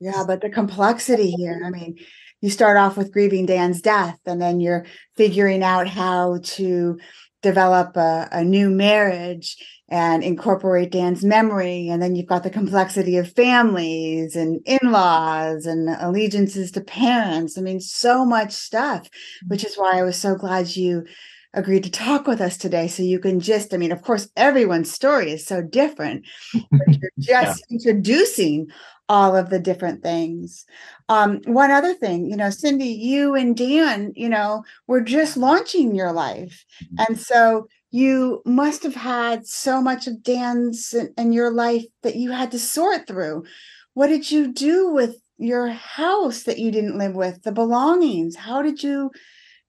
Yeah, 0.00 0.24
but 0.26 0.40
the 0.40 0.50
complexity 0.50 1.30
here, 1.30 1.62
I 1.64 1.70
mean, 1.70 1.96
you 2.40 2.50
start 2.50 2.76
off 2.76 2.96
with 2.96 3.12
grieving 3.12 3.46
Dan's 3.46 3.80
death, 3.80 4.18
and 4.26 4.40
then 4.40 4.60
you're 4.60 4.84
figuring 5.16 5.62
out 5.62 5.86
how 5.86 6.40
to 6.42 6.98
develop 7.42 7.96
a, 7.96 8.28
a 8.32 8.44
new 8.44 8.70
marriage 8.70 9.56
and 9.88 10.22
incorporate 10.24 10.90
Dan's 10.90 11.24
memory. 11.24 11.88
And 11.88 12.00
then 12.00 12.14
you've 12.14 12.26
got 12.26 12.44
the 12.44 12.50
complexity 12.50 13.18
of 13.18 13.32
families 13.32 14.36
and 14.36 14.60
in 14.64 14.78
laws 14.90 15.66
and 15.66 15.90
allegiances 16.00 16.70
to 16.72 16.80
parents. 16.80 17.58
I 17.58 17.60
mean, 17.60 17.80
so 17.80 18.24
much 18.24 18.52
stuff, 18.52 19.02
mm-hmm. 19.02 19.48
which 19.48 19.64
is 19.64 19.76
why 19.76 19.98
I 19.98 20.02
was 20.02 20.16
so 20.16 20.34
glad 20.34 20.74
you 20.74 21.04
agreed 21.52 21.84
to 21.84 21.90
talk 21.90 22.26
with 22.26 22.40
us 22.40 22.56
today. 22.56 22.88
So 22.88 23.02
you 23.02 23.18
can 23.18 23.38
just, 23.38 23.74
I 23.74 23.76
mean, 23.76 23.92
of 23.92 24.00
course, 24.00 24.28
everyone's 24.36 24.90
story 24.90 25.30
is 25.32 25.44
so 25.44 25.60
different, 25.60 26.24
but 26.70 26.88
you're 26.88 27.10
just 27.20 27.66
introducing 27.70 28.68
all 29.12 29.36
of 29.36 29.50
the 29.50 29.58
different 29.58 30.02
things. 30.02 30.64
Um, 31.10 31.42
one 31.44 31.70
other 31.70 31.92
thing, 31.92 32.30
you 32.30 32.34
know, 32.34 32.48
Cindy, 32.48 32.86
you 32.86 33.34
and 33.34 33.54
Dan, 33.54 34.14
you 34.16 34.30
know, 34.30 34.64
were 34.86 35.02
just 35.02 35.36
launching 35.36 35.94
your 35.94 36.12
life. 36.12 36.64
And 36.96 37.20
so 37.20 37.68
you 37.90 38.40
must 38.46 38.82
have 38.84 38.94
had 38.94 39.46
so 39.46 39.82
much 39.82 40.06
of 40.06 40.22
Dan's 40.22 40.94
and, 40.94 41.10
and 41.18 41.34
your 41.34 41.50
life 41.50 41.84
that 42.02 42.16
you 42.16 42.30
had 42.30 42.50
to 42.52 42.58
sort 42.58 43.06
through. 43.06 43.44
What 43.92 44.06
did 44.06 44.30
you 44.30 44.50
do 44.50 44.88
with 44.88 45.16
your 45.36 45.68
house 45.68 46.44
that 46.44 46.58
you 46.58 46.70
didn't 46.70 46.96
live 46.96 47.14
with, 47.14 47.42
the 47.42 47.52
belongings? 47.52 48.34
How 48.34 48.62
did 48.62 48.82
you 48.82 49.10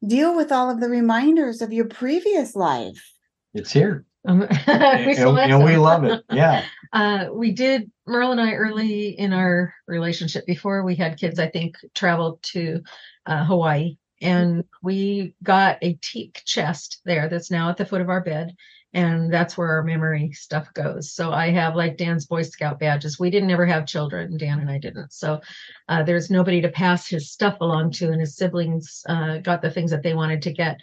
deal 0.07 0.33
with 0.37 0.53
all 0.53 0.71
of 0.71 0.79
the 0.79 0.87
reminders 0.87 1.61
of 1.61 1.73
your 1.73 1.89
previous 1.89 2.55
life? 2.55 3.11
It's 3.53 3.73
here. 3.73 4.05
Um, 4.25 4.39
we 4.67 5.15
And, 5.15 5.37
and 5.37 5.63
we 5.63 5.77
love 5.77 6.03
it. 6.03 6.23
Yeah. 6.31 6.65
Uh, 6.93 7.29
we 7.33 7.51
did, 7.51 7.89
Merle 8.05 8.33
and 8.33 8.39
I 8.39 8.51
early 8.51 9.17
in 9.17 9.33
our 9.33 9.73
relationship 9.87 10.45
before 10.45 10.83
we 10.83 10.93
had 10.93 11.17
kids, 11.17 11.39
I 11.39 11.49
think, 11.49 11.75
traveled 11.95 12.43
to 12.51 12.83
uh, 13.25 13.43
Hawaii 13.45 13.97
and 14.23 14.63
we 14.81 15.35
got 15.43 15.77
a 15.81 15.93
teak 16.01 16.41
chest 16.45 17.01
there 17.03 17.27
that's 17.27 17.51
now 17.51 17.69
at 17.69 17.77
the 17.77 17.85
foot 17.85 18.01
of 18.01 18.09
our 18.09 18.21
bed. 18.21 18.55
And 18.95 19.33
that's 19.33 19.57
where 19.57 19.69
our 19.69 19.83
memory 19.83 20.31
stuff 20.33 20.71
goes. 20.73 21.11
So 21.11 21.31
I 21.31 21.49
have 21.49 21.75
like 21.75 21.97
Dan's 21.97 22.27
Boy 22.27 22.43
Scout 22.43 22.79
badges. 22.79 23.19
We 23.19 23.31
didn't 23.31 23.49
ever 23.49 23.65
have 23.65 23.87
children, 23.87 24.37
Dan 24.37 24.59
and 24.59 24.69
I 24.69 24.77
didn't. 24.77 25.11
So 25.11 25.41
uh, 25.89 26.03
there's 26.03 26.29
nobody 26.29 26.61
to 26.61 26.69
pass 26.69 27.07
his 27.07 27.31
stuff 27.31 27.57
along 27.59 27.91
to, 27.93 28.11
and 28.11 28.21
his 28.21 28.37
siblings 28.37 29.01
uh, 29.09 29.39
got 29.39 29.63
the 29.63 29.71
things 29.71 29.89
that 29.89 30.03
they 30.03 30.13
wanted 30.13 30.43
to 30.43 30.53
get 30.53 30.77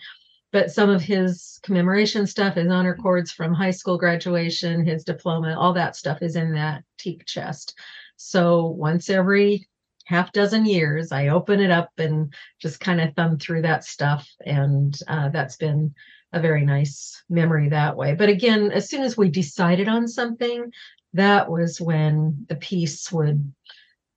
but 0.52 0.70
some 0.70 0.90
of 0.90 1.02
his 1.02 1.60
commemoration 1.62 2.26
stuff, 2.26 2.54
his 2.54 2.70
honor 2.70 2.96
cords 2.96 3.30
from 3.30 3.54
high 3.54 3.70
school 3.70 3.98
graduation, 3.98 4.84
his 4.84 5.04
diploma, 5.04 5.56
all 5.58 5.72
that 5.74 5.96
stuff 5.96 6.22
is 6.22 6.36
in 6.36 6.54
that 6.54 6.82
teak 6.98 7.24
chest. 7.24 7.78
So 8.16 8.66
once 8.66 9.08
every 9.08 9.68
half 10.04 10.32
dozen 10.32 10.66
years, 10.66 11.12
I 11.12 11.28
open 11.28 11.60
it 11.60 11.70
up 11.70 11.90
and 11.98 12.34
just 12.58 12.80
kind 12.80 13.00
of 13.00 13.14
thumb 13.14 13.38
through 13.38 13.62
that 13.62 13.84
stuff. 13.84 14.28
And 14.44 14.98
uh, 15.06 15.28
that's 15.28 15.56
been 15.56 15.94
a 16.32 16.40
very 16.40 16.64
nice 16.64 17.22
memory 17.28 17.68
that 17.68 17.96
way. 17.96 18.14
But 18.14 18.28
again, 18.28 18.72
as 18.72 18.88
soon 18.88 19.02
as 19.02 19.16
we 19.16 19.30
decided 19.30 19.88
on 19.88 20.08
something, 20.08 20.72
that 21.12 21.50
was 21.50 21.80
when 21.80 22.46
the 22.48 22.56
peace 22.56 23.10
would 23.12 23.52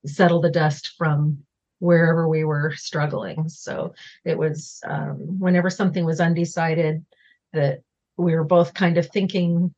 settle 0.05 0.41
the 0.41 0.51
dust 0.51 0.93
from 0.97 1.43
wherever 1.83 2.29
we 2.29 2.45
were 2.45 2.73
struggling. 2.75 3.49
So 3.49 3.93
it 4.23 4.37
was 4.37 4.79
um, 4.87 5.17
whenever 5.37 5.69
something 5.69 6.05
was 6.05 6.21
undecided 6.21 7.05
that 7.51 7.81
we 8.15 8.33
were 8.35 8.45
both 8.45 8.73
kind 8.73 8.97
of 8.97 9.09
thinking 9.09 9.73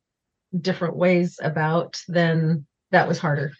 different 0.56 0.96
ways 0.96 1.40
about, 1.42 2.00
then 2.06 2.64
that 2.92 3.08
was 3.08 3.18
harder. 3.18 3.52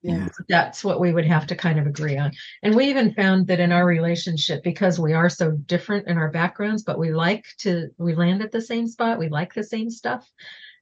Yeah. 0.00 0.28
That's 0.48 0.82
what 0.82 1.00
we 1.00 1.12
would 1.12 1.26
have 1.26 1.46
to 1.48 1.54
kind 1.54 1.78
of 1.78 1.86
agree 1.86 2.16
on. 2.16 2.32
And 2.62 2.74
we 2.74 2.86
even 2.86 3.12
found 3.12 3.46
that 3.48 3.60
in 3.60 3.72
our 3.72 3.84
relationship, 3.84 4.64
because 4.64 4.98
we 4.98 5.12
are 5.12 5.28
so 5.28 5.50
different 5.50 6.08
in 6.08 6.16
our 6.16 6.30
backgrounds, 6.30 6.82
but 6.82 6.98
we 6.98 7.12
like 7.12 7.44
to, 7.58 7.90
we 7.98 8.14
land 8.14 8.42
at 8.42 8.52
the 8.52 8.62
same 8.62 8.88
spot, 8.88 9.18
we 9.18 9.28
like 9.28 9.52
the 9.52 9.62
same 9.62 9.90
stuff, 9.90 10.26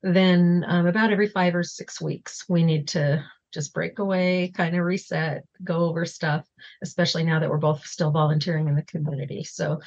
then 0.02 0.64
um, 0.68 0.86
about 0.86 1.12
every 1.12 1.28
five 1.28 1.56
or 1.56 1.64
six 1.64 2.00
weeks, 2.00 2.44
we 2.48 2.62
need 2.62 2.86
to 2.88 3.22
just 3.52 3.74
break 3.74 3.98
away, 3.98 4.52
kind 4.54 4.76
of 4.76 4.84
reset, 4.84 5.44
go 5.64 5.84
over 5.84 6.04
stuff, 6.04 6.46
especially 6.82 7.24
now 7.24 7.40
that 7.40 7.50
we're 7.50 7.58
both 7.58 7.84
still 7.84 8.10
volunteering 8.10 8.68
in 8.68 8.76
the 8.76 8.82
community. 8.82 9.44
So 9.44 9.80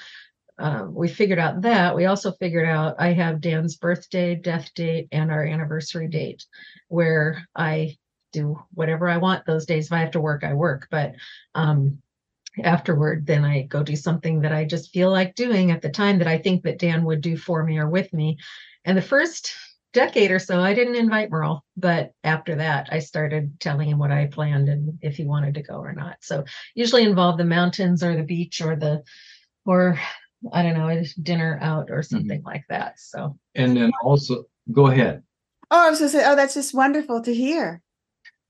um, 0.58 0.94
we 0.94 1.08
figured 1.08 1.40
out 1.40 1.62
that. 1.62 1.96
We 1.96 2.06
also 2.06 2.32
figured 2.34 2.68
out 2.68 2.96
I 3.00 3.14
have 3.14 3.42
Dan's 3.42 3.76
birthday, 3.76 4.36
death 4.36 4.72
date, 4.76 5.08
and 5.12 5.32
our 5.32 5.46
anniversary 5.46 6.08
date 6.08 6.46
where 6.90 7.48
I 7.56 7.98
do 8.32 8.62
whatever 8.74 9.10
I 9.10 9.18
want 9.18 9.46
those 9.46 9.66
days. 9.66 9.88
If 9.88 9.94
I 9.94 10.00
have 10.00 10.12
to 10.12 10.22
work, 10.22 10.44
I 10.44 10.54
work. 10.54 10.88
But 10.92 11.16
um, 11.56 12.00
afterward, 12.62 13.26
then 13.26 13.44
I 13.44 13.64
go 13.64 13.84
do 13.84 13.96
something 13.96 14.42
that 14.42 14.52
I 14.52 14.66
just 14.66 14.92
feel 14.92 15.10
like 15.10 15.36
doing 15.36 15.72
at 15.72 15.82
the 15.82 15.90
time 15.90 16.20
that 16.20 16.28
I 16.28 16.38
think 16.38 16.64
that 16.64 16.80
Dan 16.80 17.04
would 17.06 17.22
do 17.22 17.38
for 17.38 17.64
me 17.64 17.78
or 17.78 17.90
with 17.90 18.14
me. 18.14 18.38
And 18.86 18.98
the 18.98 19.02
first 19.02 19.54
decade 19.94 20.32
or 20.32 20.40
so, 20.40 20.60
I 20.60 20.74
didn't 20.74 20.96
invite 20.96 21.30
Merle, 21.30 21.64
but 21.78 22.12
after 22.24 22.56
that, 22.56 22.90
I 22.92 23.00
started 23.00 23.60
telling 23.60 23.90
him 23.90 24.00
what 24.00 24.12
I 24.12 24.28
planned 24.28 24.68
and 24.70 24.98
if 25.02 25.16
he 25.16 25.26
wanted 25.26 25.54
to 25.56 25.64
go 25.64 25.76
or 25.76 25.94
not. 25.94 26.18
So 26.22 26.44
usually 26.76 27.04
involve 27.04 27.38
the 27.38 27.46
mountains 27.46 28.04
or 28.04 28.16
the 28.16 28.24
beach 28.24 28.62
or 28.62 28.76
the 28.76 29.04
or 29.66 30.00
I 30.52 30.62
don't 30.62 30.74
know, 30.74 30.90
a 30.90 31.06
dinner 31.22 31.58
out 31.62 31.90
or 31.90 32.04
something 32.04 32.42
like 32.44 32.66
that. 32.70 33.00
So 33.00 33.38
And 33.56 33.78
then 33.78 33.92
also, 34.04 34.44
go 34.72 34.88
ahead. 34.88 35.24
Oh, 35.72 35.88
I 35.88 35.90
was 35.90 36.00
gonna 36.00 36.10
say, 36.12 36.24
oh, 36.26 36.36
that's 36.36 36.54
just 36.56 36.74
wonderful 36.74 37.22
to 37.24 37.34
hear. 37.34 37.82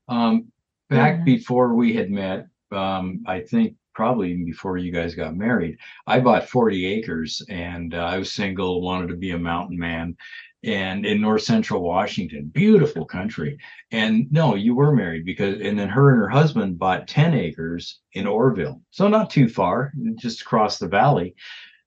Um, 0.08 0.50
back 0.90 1.18
Yeah. 1.18 1.24
before 1.24 1.74
we 1.74 1.94
had 1.94 2.10
met, 2.10 2.46
um, 2.72 3.22
I 3.26 3.40
think 3.40 3.76
probably 3.94 4.32
even 4.32 4.44
before 4.44 4.76
you 4.76 4.90
guys 4.90 5.14
got 5.14 5.36
married, 5.36 5.78
I 6.06 6.18
bought 6.20 6.48
40 6.48 6.84
acres 6.84 7.40
and 7.48 7.94
uh, 7.94 7.98
I 7.98 8.18
was 8.18 8.32
single, 8.32 8.82
wanted 8.82 9.08
to 9.08 9.16
be 9.16 9.30
a 9.30 9.38
mountain 9.38 9.78
man. 9.78 10.16
And 10.64 11.04
in 11.04 11.20
north 11.20 11.42
central 11.42 11.82
Washington, 11.82 12.46
beautiful 12.46 13.04
country. 13.04 13.58
And 13.90 14.30
no, 14.32 14.54
you 14.54 14.74
were 14.74 14.94
married 14.94 15.24
because, 15.24 15.60
and 15.60 15.78
then 15.78 15.88
her 15.88 16.10
and 16.10 16.18
her 16.20 16.28
husband 16.28 16.78
bought 16.78 17.06
10 17.06 17.34
acres 17.34 18.00
in 18.12 18.26
Oroville. 18.26 18.80
So 18.90 19.08
not 19.08 19.30
too 19.30 19.48
far, 19.48 19.92
just 20.16 20.42
across 20.42 20.78
the 20.78 20.88
valley 20.88 21.34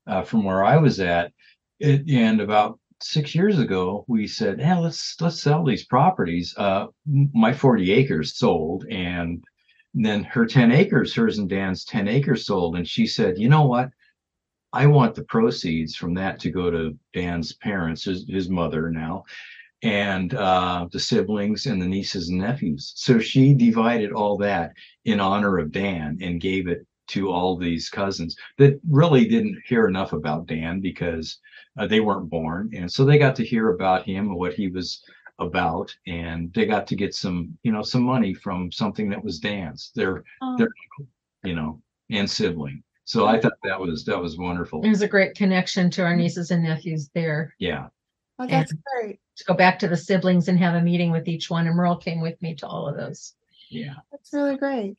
uh, 0.08 0.22
from 0.24 0.44
where 0.44 0.64
I 0.64 0.78
was 0.78 1.00
at. 1.00 1.32
It, 1.80 2.10
and 2.10 2.42
about 2.42 2.80
six 3.02 3.36
years 3.36 3.60
ago, 3.60 4.06
we 4.08 4.28
said, 4.28 4.60
"Yeah, 4.60 4.80
let's 4.80 5.16
let's 5.22 5.42
sell 5.42 5.64
these 5.64 5.86
properties." 5.86 6.56
Uh, 6.58 6.88
my 7.06 7.54
forty 7.54 7.92
acres 7.92 8.38
sold, 8.38 8.86
and 8.90 9.44
then 9.94 10.24
her 10.24 10.46
ten 10.46 10.72
acres, 10.72 11.14
hers 11.14 11.38
and 11.38 11.50
Dan's 11.50 11.86
ten 11.86 12.08
acres 12.08 12.46
sold, 12.46 12.76
and 12.76 12.88
she 12.88 13.06
said, 13.06 13.38
"You 13.38 13.50
know 13.50 13.66
what? 13.66 13.90
I 14.74 14.86
want 14.88 15.15
the 15.15 15.24
proceeds 15.24 15.95
from 15.95 16.13
that 16.15 16.39
to 16.41 16.51
go 16.51 16.70
to 16.70 16.97
Dan's 17.13 17.53
parents, 17.53 18.03
his, 18.03 18.26
his 18.28 18.49
mother 18.49 18.89
now, 18.89 19.24
and 19.84 20.34
uh, 20.34 20.88
the 20.91 20.99
siblings 20.99 21.65
and 21.65 21.82
the 21.82 21.88
nieces 21.88 22.30
and 22.30 22.39
nephews." 22.39 22.93
So 22.95 23.20
she 23.20 23.53
divided 23.53 24.11
all 24.11 24.38
that 24.38 24.74
in 25.05 25.20
honor 25.20 25.57
of 25.57 25.72
Dan 25.72 26.18
and 26.22 26.41
gave 26.41 26.68
it 26.68 26.86
to 27.09 27.30
all 27.30 27.55
these 27.55 27.89
cousins 27.89 28.36
that 28.57 28.80
really 28.89 29.28
didn't 29.28 29.57
hear 29.65 29.88
enough 29.88 30.11
about 30.13 30.47
Dan 30.47 30.82
because 30.82 31.39
uh, 31.78 31.88
they 31.88 32.01
weren't 32.01 32.30
born. 32.30 32.70
And 32.76 32.91
so 32.91 33.05
they 33.05 33.18
got 33.18 33.36
to 33.38 33.45
hear 33.45 33.70
about 33.70 34.05
him 34.05 34.28
and 34.28 34.36
what 34.36 34.53
he 34.53 34.68
was 34.68 35.01
about 35.39 35.95
and 36.07 36.51
they 36.53 36.65
got 36.65 36.88
to 36.88 36.95
get 36.95 37.13
some 37.13 37.55
you 37.63 37.72
know 37.72 37.84
some 37.84 38.01
money 38.01 38.34
from 38.34 38.72
something 38.72 39.09
that 39.09 39.24
was 39.24 39.39
dan's 39.39 39.91
their 39.93 40.24
Oh, 40.41 40.57
their 40.57 40.70
you 41.43 41.53
know 41.53 41.82
and 42.09 42.30
sibling 42.30 42.82
so 43.08 43.26
i 43.26 43.39
thought 43.39 43.53
that 43.64 43.80
was 43.80 44.05
that 44.05 44.22
was 44.22 44.38
wonderful 44.38 44.82
there's 44.82 45.01
a 45.01 45.08
great 45.08 45.36
connection 45.36 45.89
to 45.89 46.03
our 46.03 46.16
nieces 46.16 46.51
and 46.51 46.64
nephews 46.64 47.10
there. 47.14 47.53
yeah 47.58 47.88
oh, 48.39 48.47
that's 48.47 48.74
great. 48.95 49.20
To 49.38 49.43
go 49.45 49.53
back 49.53 49.80
to 49.80 49.88
the 49.88 49.97
siblings 49.97 50.47
and 50.47 50.58
have 50.60 50.76
a 50.76 50.82
meeting 50.82 51.12
with 51.12 51.28
each 51.28 51.49
one. 51.49 51.68
And 51.68 51.76
Merle 51.76 51.97
came 51.97 52.22
with 52.22 52.41
me 52.41 52.55
to 52.55 52.68
all 52.68 52.88
of 52.88 52.97
those. 52.97 53.34
yeah 53.70 53.95
That's 54.12 54.34
really 54.34 54.58
great. 54.58 54.97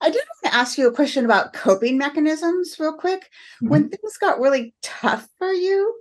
I 0.00 0.10
did 0.10 0.22
want 0.42 0.52
to 0.52 0.58
ask 0.58 0.76
you 0.76 0.88
a 0.88 0.94
question 0.94 1.24
about 1.24 1.54
coping 1.54 1.96
mechanisms, 1.96 2.76
real 2.78 2.92
quick. 2.92 3.30
When 3.60 3.88
things 3.88 4.18
got 4.18 4.40
really 4.40 4.74
tough 4.82 5.26
for 5.38 5.50
you, 5.50 6.00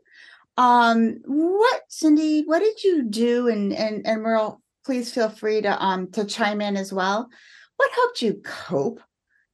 um, 0.58 1.22
what, 1.26 1.82
Cindy, 1.88 2.44
what 2.44 2.60
did 2.60 2.84
you 2.84 3.04
do? 3.04 3.48
And 3.48 3.72
and 3.74 4.06
and 4.06 4.22
Merle, 4.22 4.62
please 4.86 5.14
feel 5.14 5.30
free 5.30 5.62
to 5.62 5.84
um 5.84 6.12
to 6.12 6.26
chime 6.26 6.60
in 6.60 6.76
as 6.76 6.92
well. 6.92 7.30
What 7.78 7.92
helped 7.94 8.22
you 8.22 8.42
cope? 8.44 9.02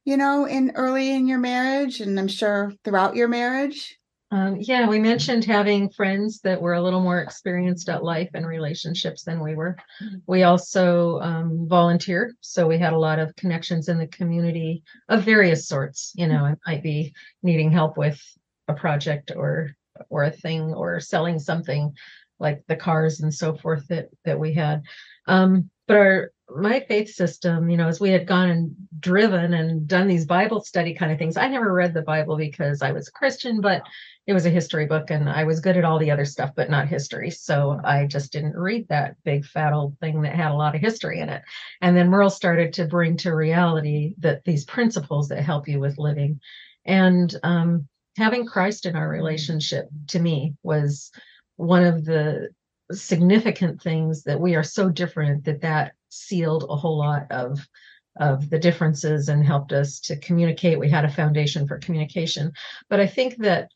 You 0.04 0.16
know, 0.16 0.46
in 0.46 0.72
early 0.74 1.10
in 1.14 1.28
your 1.28 1.38
marriage, 1.38 2.00
and 2.00 2.18
I'm 2.18 2.28
sure 2.28 2.72
throughout 2.84 3.14
your 3.14 3.28
marriage. 3.28 3.98
Um, 4.32 4.56
yeah, 4.58 4.88
we 4.88 4.98
mentioned 4.98 5.44
having 5.44 5.90
friends 5.90 6.40
that 6.40 6.60
were 6.60 6.72
a 6.72 6.80
little 6.80 7.02
more 7.02 7.20
experienced 7.20 7.90
at 7.90 8.02
life 8.02 8.30
and 8.32 8.46
relationships 8.46 9.24
than 9.24 9.42
we 9.42 9.54
were. 9.54 9.76
We 10.26 10.42
also 10.44 11.20
um, 11.20 11.68
volunteer, 11.68 12.34
so 12.40 12.66
we 12.66 12.78
had 12.78 12.94
a 12.94 12.98
lot 12.98 13.18
of 13.18 13.36
connections 13.36 13.90
in 13.90 13.98
the 13.98 14.06
community 14.06 14.84
of 15.10 15.22
various 15.22 15.68
sorts. 15.68 16.12
You 16.16 16.28
know, 16.28 16.46
I 16.46 16.56
might 16.66 16.82
be 16.82 17.12
needing 17.42 17.70
help 17.70 17.98
with 17.98 18.20
a 18.68 18.74
project 18.74 19.32
or 19.36 19.76
or 20.08 20.24
a 20.24 20.30
thing 20.30 20.72
or 20.72 20.98
selling 20.98 21.38
something 21.38 21.92
like 22.38 22.64
the 22.68 22.76
cars 22.76 23.20
and 23.20 23.32
so 23.32 23.54
forth 23.54 23.86
that 23.88 24.08
that 24.24 24.40
we 24.40 24.54
had. 24.54 24.82
Um, 25.26 25.68
but 25.86 25.96
our 25.98 26.30
my 26.56 26.80
faith 26.80 27.10
system, 27.10 27.70
you 27.70 27.76
know, 27.76 27.88
as 27.88 28.00
we 28.00 28.10
had 28.10 28.26
gone 28.26 28.50
and 28.50 28.76
driven 29.00 29.54
and 29.54 29.86
done 29.86 30.06
these 30.06 30.26
Bible 30.26 30.62
study 30.62 30.94
kind 30.94 31.12
of 31.12 31.18
things, 31.18 31.36
I 31.36 31.48
never 31.48 31.72
read 31.72 31.94
the 31.94 32.02
Bible 32.02 32.36
because 32.36 32.82
I 32.82 32.92
was 32.92 33.08
a 33.08 33.12
Christian, 33.12 33.60
but 33.60 33.82
it 34.26 34.32
was 34.32 34.46
a 34.46 34.50
history 34.50 34.86
book 34.86 35.10
and 35.10 35.28
I 35.28 35.44
was 35.44 35.60
good 35.60 35.76
at 35.76 35.84
all 35.84 35.98
the 35.98 36.10
other 36.10 36.24
stuff, 36.24 36.52
but 36.54 36.70
not 36.70 36.88
history. 36.88 37.30
So 37.30 37.80
I 37.84 38.06
just 38.06 38.32
didn't 38.32 38.56
read 38.56 38.86
that 38.88 39.16
big 39.24 39.44
fat 39.44 39.72
old 39.72 39.98
thing 39.98 40.22
that 40.22 40.34
had 40.34 40.52
a 40.52 40.56
lot 40.56 40.74
of 40.74 40.80
history 40.80 41.20
in 41.20 41.28
it. 41.28 41.42
And 41.80 41.96
then 41.96 42.08
Merle 42.08 42.30
started 42.30 42.72
to 42.74 42.86
bring 42.86 43.16
to 43.18 43.34
reality 43.34 44.14
that 44.18 44.44
these 44.44 44.64
principles 44.64 45.28
that 45.28 45.42
help 45.42 45.66
you 45.66 45.80
with 45.80 45.98
living. 45.98 46.40
And 46.84 47.34
um, 47.42 47.88
having 48.16 48.46
Christ 48.46 48.86
in 48.86 48.96
our 48.96 49.08
relationship 49.08 49.88
to 50.08 50.20
me 50.20 50.54
was 50.62 51.10
one 51.56 51.84
of 51.84 52.04
the 52.04 52.50
significant 52.92 53.80
things 53.80 54.24
that 54.24 54.40
we 54.40 54.54
are 54.54 54.62
so 54.62 54.88
different 54.88 55.44
that 55.44 55.62
that 55.62 55.94
sealed 56.12 56.66
a 56.68 56.76
whole 56.76 56.98
lot 56.98 57.30
of 57.30 57.66
of 58.20 58.50
the 58.50 58.58
differences 58.58 59.30
and 59.30 59.44
helped 59.44 59.72
us 59.72 59.98
to 59.98 60.18
communicate 60.18 60.78
we 60.78 60.90
had 60.90 61.04
a 61.04 61.10
foundation 61.10 61.66
for 61.66 61.78
communication 61.78 62.52
but 62.90 63.00
i 63.00 63.06
think 63.06 63.36
that 63.38 63.70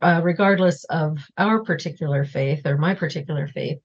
uh, 0.00 0.20
regardless 0.22 0.84
of 0.84 1.18
our 1.38 1.64
particular 1.64 2.24
faith 2.24 2.66
or 2.66 2.76
my 2.76 2.94
particular 2.94 3.48
faith 3.48 3.78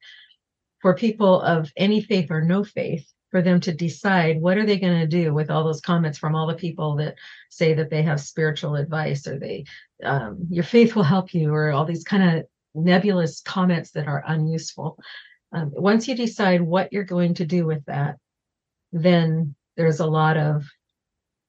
for 0.82 0.94
people 0.94 1.42
of 1.42 1.72
any 1.78 2.02
faith 2.02 2.30
or 2.30 2.42
no 2.42 2.64
faith 2.64 3.10
for 3.32 3.42
them 3.42 3.60
to 3.60 3.74
decide 3.74 4.40
what 4.42 4.58
are 4.58 4.66
they 4.66 4.78
going 4.78 5.00
to 5.00 5.08
do 5.08 5.34
with 5.34 5.50
all 5.50 5.64
those 5.64 5.82
comments 5.82 6.18
from 6.18 6.36
all 6.36 6.48
the 6.48 6.54
people 6.54 6.96
that 6.96 7.16
say 7.50 7.74
that 7.74 7.90
they 7.90 8.04
have 8.04 8.20
spiritual 8.20 8.76
advice 8.76 9.26
or 9.26 9.40
they 9.40 9.66
um, 10.04 10.38
your 10.50 10.64
faith 10.64 10.96
will 10.96 11.04
help 11.04 11.34
you 11.34 11.54
or 11.54 11.72
all 11.72 11.86
these 11.86 12.04
kind 12.04 12.38
of 12.38 12.46
nebulous 12.78 13.42
comments 13.42 13.92
that 13.92 14.08
are 14.08 14.24
unuseful. 14.28 15.00
Um, 15.52 15.72
once 15.74 16.08
you 16.08 16.16
decide 16.16 16.62
what 16.62 16.92
you're 16.92 17.04
going 17.04 17.36
to 17.36 17.46
do 17.46 17.66
with 17.66 17.86
that, 17.86 18.18
then 18.92 19.56
there's 19.76 20.00
a 20.00 20.06
lot 20.06 20.38
of 20.38 20.66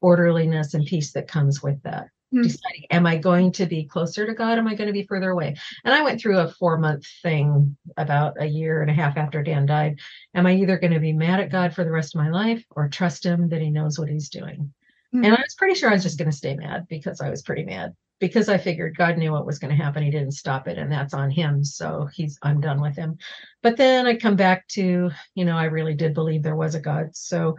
orderliness 0.01 0.75
and 0.75 0.87
peace 0.87 1.13
that 1.13 1.29
comes 1.29 1.63
with 1.63 1.83
that. 1.83 2.09
Mm-hmm. 2.33 2.43
Deciding, 2.43 2.85
am 2.91 3.07
I 3.07 3.17
going 3.17 3.53
to 3.53 3.65
be 3.65 3.85
closer 3.85 4.27
to 4.27 4.35
God? 4.35 4.59
Am 4.59 4.69
I 4.69 4.75
going 4.75 4.89
to 4.89 4.93
be 4.93 5.07
further 5.07 5.31
away? 5.31 5.57
And 5.85 5.95
I 5.95 6.03
went 6.03 6.21
through 6.21 6.39
a 6.39 6.49
four 6.49 6.77
month 6.77 7.07
thing 7.23 7.77
about 7.97 8.35
a 8.39 8.47
year 8.47 8.83
and 8.83 8.91
a 8.91 8.95
half 8.95 9.17
after 9.17 9.43
Dan 9.43 9.65
died. 9.65 9.99
Am 10.35 10.47
I 10.47 10.57
either 10.57 10.79
going 10.79 10.93
to 10.93 11.01
be 11.01 11.15
mad 11.15 11.41
at 11.41 11.51
God 11.51 11.75
for 11.75 11.85
the 11.85 11.91
rest 11.91 12.15
of 12.15 12.21
my 12.21 12.29
life 12.29 12.63
or 12.71 12.89
trust 12.89 13.25
him 13.25 13.49
that 13.49 13.63
he 13.63 13.71
knows 13.71 13.99
what 13.99 14.11
he's 14.11 14.29
doing? 14.29 14.75
Mm-hmm. 15.15 15.25
And 15.25 15.35
I 15.35 15.41
was 15.41 15.55
pretty 15.57 15.75
sure 15.75 15.89
I 15.89 15.95
was 15.95 16.03
just 16.03 16.19
going 16.19 16.31
to 16.31 16.37
stay 16.37 16.55
mad 16.55 16.87
because 16.89 17.23
I 17.23 17.31
was 17.31 17.41
pretty 17.41 17.65
mad 17.65 17.95
because 18.21 18.49
I 18.49 18.59
figured 18.59 18.97
God 18.97 19.17
knew 19.19 19.33
what 19.33 19.47
was 19.47 19.59
going 19.59 19.77
to 19.77 19.83
happen. 19.83 20.03
He 20.03 20.11
didn't 20.11 20.33
stop 20.33 20.69
it, 20.69 20.79
and 20.79 20.91
that's 20.91 21.15
on 21.15 21.31
him. 21.31 21.65
So 21.65 22.09
he's 22.13 22.39
I'm 22.43 22.61
done 22.61 22.81
with 22.81 22.97
him. 22.97 23.19
But 23.63 23.77
then 23.77 24.07
I 24.07 24.17
come 24.17 24.37
back 24.37 24.67
to, 24.69 25.11
you 25.35 25.45
know, 25.45 25.57
I 25.57 25.65
really 25.65 25.95
did 25.95 26.15
believe 26.15 26.43
there 26.43 26.57
was 26.57 26.75
a 26.75 26.81
God. 26.81 27.15
So 27.15 27.57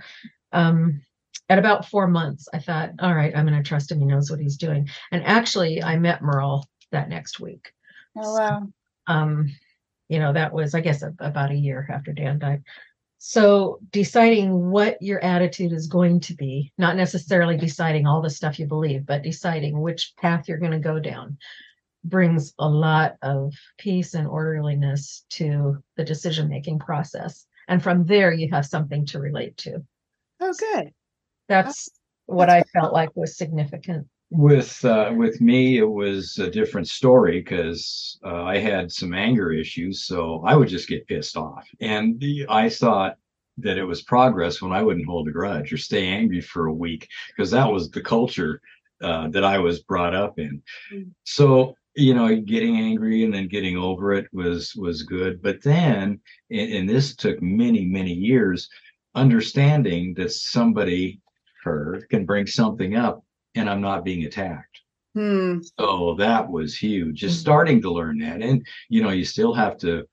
um 0.51 1.01
at 1.49 1.59
about 1.59 1.87
four 1.87 2.07
months, 2.07 2.47
I 2.53 2.59
thought, 2.59 2.91
all 2.99 3.13
right, 3.13 3.35
I'm 3.35 3.47
going 3.47 3.61
to 3.61 3.67
trust 3.67 3.91
him. 3.91 3.99
He 3.99 4.05
knows 4.05 4.29
what 4.29 4.39
he's 4.39 4.57
doing. 4.57 4.87
And 5.11 5.25
actually, 5.25 5.81
I 5.81 5.97
met 5.97 6.21
Merle 6.21 6.69
that 6.91 7.09
next 7.09 7.39
week. 7.39 7.71
Oh 8.15 8.33
wow. 8.33 8.61
So, 9.07 9.13
um, 9.13 9.55
you 10.09 10.19
know, 10.19 10.33
that 10.33 10.53
was, 10.53 10.75
I 10.75 10.81
guess, 10.81 11.01
a, 11.01 11.13
about 11.19 11.51
a 11.51 11.55
year 11.55 11.87
after 11.91 12.13
Dan 12.13 12.39
died. 12.39 12.63
So 13.21 13.79
deciding 13.91 14.71
what 14.71 15.01
your 15.01 15.21
attitude 15.21 15.73
is 15.73 15.87
going 15.87 16.21
to 16.21 16.33
be, 16.33 16.71
not 16.77 16.95
necessarily 16.95 17.57
deciding 17.57 18.07
all 18.07 18.21
the 18.21 18.29
stuff 18.29 18.57
you 18.57 18.65
believe, 18.65 19.05
but 19.05 19.23
deciding 19.23 19.79
which 19.79 20.13
path 20.17 20.47
you're 20.47 20.57
going 20.57 20.71
to 20.71 20.79
go 20.79 20.99
down 20.99 21.37
brings 22.05 22.53
a 22.59 22.67
lot 22.67 23.17
of 23.21 23.53
peace 23.77 24.13
and 24.13 24.25
orderliness 24.25 25.25
to 25.31 25.83
the 25.97 26.05
decision 26.05 26.47
making 26.47 26.79
process. 26.79 27.45
And 27.67 27.83
from 27.83 28.05
there, 28.05 28.31
you 28.31 28.49
have 28.51 28.65
something 28.65 29.05
to 29.07 29.19
relate 29.19 29.57
to. 29.57 29.83
Oh, 30.39 30.53
good. 30.57 30.91
That's 31.49 31.89
what 32.25 32.49
I 32.49 32.63
felt 32.73 32.93
like 32.93 33.09
was 33.15 33.37
significant 33.37 34.07
with 34.31 34.83
uh, 34.85 35.11
with 35.15 35.41
me 35.41 35.79
it 35.79 35.89
was 35.89 36.37
a 36.37 36.49
different 36.49 36.87
story 36.87 37.39
because 37.39 38.19
uh, 38.23 38.43
i 38.43 38.57
had 38.57 38.91
some 38.91 39.13
anger 39.13 39.51
issues 39.51 40.05
so 40.05 40.43
i 40.45 40.55
would 40.55 40.67
just 40.67 40.87
get 40.87 41.07
pissed 41.07 41.35
off. 41.35 41.67
And 41.81 42.19
the, 42.19 42.45
i 42.49 42.69
thought 42.69 43.17
that 43.57 43.77
it 43.77 43.83
was 43.83 44.03
progress 44.03 44.61
when 44.61 44.71
i 44.71 44.83
wouldn't 44.83 45.07
hold 45.07 45.27
a 45.27 45.31
grudge 45.31 45.73
or 45.73 45.77
stay 45.77 46.07
angry 46.07 46.41
for 46.41 46.67
a 46.67 46.73
week 46.73 47.07
because 47.29 47.51
that 47.51 47.71
was 47.71 47.89
the 47.89 48.01
culture 48.01 48.61
uh, 49.01 49.29
that 49.29 49.43
i 49.43 49.57
was 49.57 49.81
brought 49.81 50.13
up 50.13 50.37
in. 50.37 50.61
Mm-hmm. 50.93 51.09
so 51.23 51.75
you 51.95 52.13
know 52.13 52.35
getting 52.35 52.77
angry 52.77 53.23
and 53.23 53.33
then 53.33 53.47
getting 53.47 53.77
over 53.77 54.13
it 54.13 54.27
was 54.31 54.75
was 54.75 55.03
good. 55.03 55.41
But 55.41 55.63
then 55.63 56.19
and, 56.51 56.73
and 56.73 56.89
this 56.89 57.15
took 57.15 57.41
many 57.41 57.85
many 57.85 58.13
years 58.13 58.69
understanding 59.15 60.13
that 60.13 60.31
somebody 60.31 61.19
her 61.63 62.05
can 62.11 62.25
bring 62.25 62.45
something 62.45 62.95
up 62.95 63.23
and 63.59 63.69
I'm 63.69 63.81
not 63.81 64.05
being 64.05 64.25
attacked. 64.25 64.81
Hmm. 65.15 65.59
So 65.79 66.15
that 66.17 66.49
was 66.49 66.77
huge. 66.77 67.19
Just 67.19 67.37
hmm. 67.37 67.41
starting 67.41 67.81
to 67.81 67.91
learn 67.91 68.19
that. 68.19 68.41
And, 68.41 68.65
you 68.89 69.03
know, 69.03 69.09
you 69.09 69.25
still 69.25 69.53
have 69.53 69.77
to, 69.79 70.07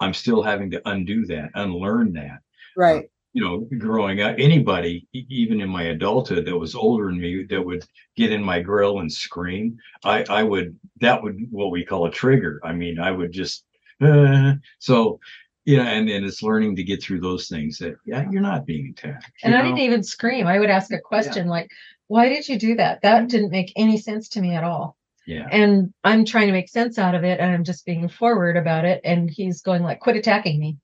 I'm 0.00 0.14
still 0.14 0.42
having 0.42 0.70
to 0.72 0.88
undo 0.88 1.26
that, 1.26 1.50
unlearn 1.54 2.12
that. 2.14 2.40
Right. 2.76 3.04
Uh, 3.04 3.08
you 3.34 3.44
know, 3.44 3.68
growing 3.78 4.20
up, 4.22 4.36
anybody, 4.38 5.06
even 5.12 5.60
in 5.60 5.68
my 5.68 5.84
adulthood 5.84 6.46
that 6.46 6.56
was 6.56 6.74
older 6.74 7.06
than 7.06 7.20
me, 7.20 7.44
that 7.44 7.64
would 7.64 7.84
get 8.16 8.32
in 8.32 8.42
my 8.42 8.60
grill 8.60 9.00
and 9.00 9.12
scream, 9.12 9.76
I, 10.02 10.24
I 10.28 10.42
would, 10.42 10.76
that 11.00 11.22
would, 11.22 11.38
what 11.50 11.70
we 11.70 11.84
call 11.84 12.06
a 12.06 12.10
trigger. 12.10 12.58
I 12.64 12.72
mean, 12.72 12.98
I 12.98 13.12
would 13.12 13.30
just, 13.30 13.64
uh, 14.00 14.54
so 14.78 15.20
yeah 15.68 15.82
and, 15.82 16.08
and 16.08 16.24
it's 16.24 16.42
learning 16.42 16.74
to 16.76 16.82
get 16.82 17.02
through 17.02 17.20
those 17.20 17.46
things 17.48 17.76
that 17.76 17.96
yeah 18.06 18.24
you're 18.30 18.40
not 18.40 18.64
being 18.64 18.94
attacked 18.96 19.30
and 19.42 19.52
know? 19.52 19.58
i 19.58 19.62
didn't 19.62 19.78
even 19.78 20.02
scream 20.02 20.46
i 20.46 20.58
would 20.58 20.70
ask 20.70 20.90
a 20.92 20.98
question 20.98 21.44
yeah. 21.44 21.50
like 21.50 21.70
why 22.08 22.28
did 22.28 22.48
you 22.48 22.58
do 22.58 22.74
that? 22.76 23.02
That 23.02 23.18
mm-hmm. 23.18 23.26
didn't 23.28 23.50
make 23.50 23.72
any 23.76 23.96
sense 23.96 24.28
to 24.30 24.40
me 24.40 24.54
at 24.54 24.64
all. 24.64 24.96
Yeah. 25.26 25.46
And 25.50 25.92
I'm 26.04 26.24
trying 26.24 26.46
to 26.46 26.52
make 26.52 26.70
sense 26.70 26.98
out 26.98 27.14
of 27.14 27.22
it 27.22 27.38
and 27.38 27.52
I'm 27.52 27.64
just 27.64 27.84
being 27.84 28.08
forward 28.08 28.56
about 28.56 28.86
it. 28.86 29.02
And 29.04 29.30
he's 29.30 29.60
going 29.60 29.82
like, 29.82 30.00
quit 30.00 30.16
attacking 30.16 30.58
me. 30.58 30.78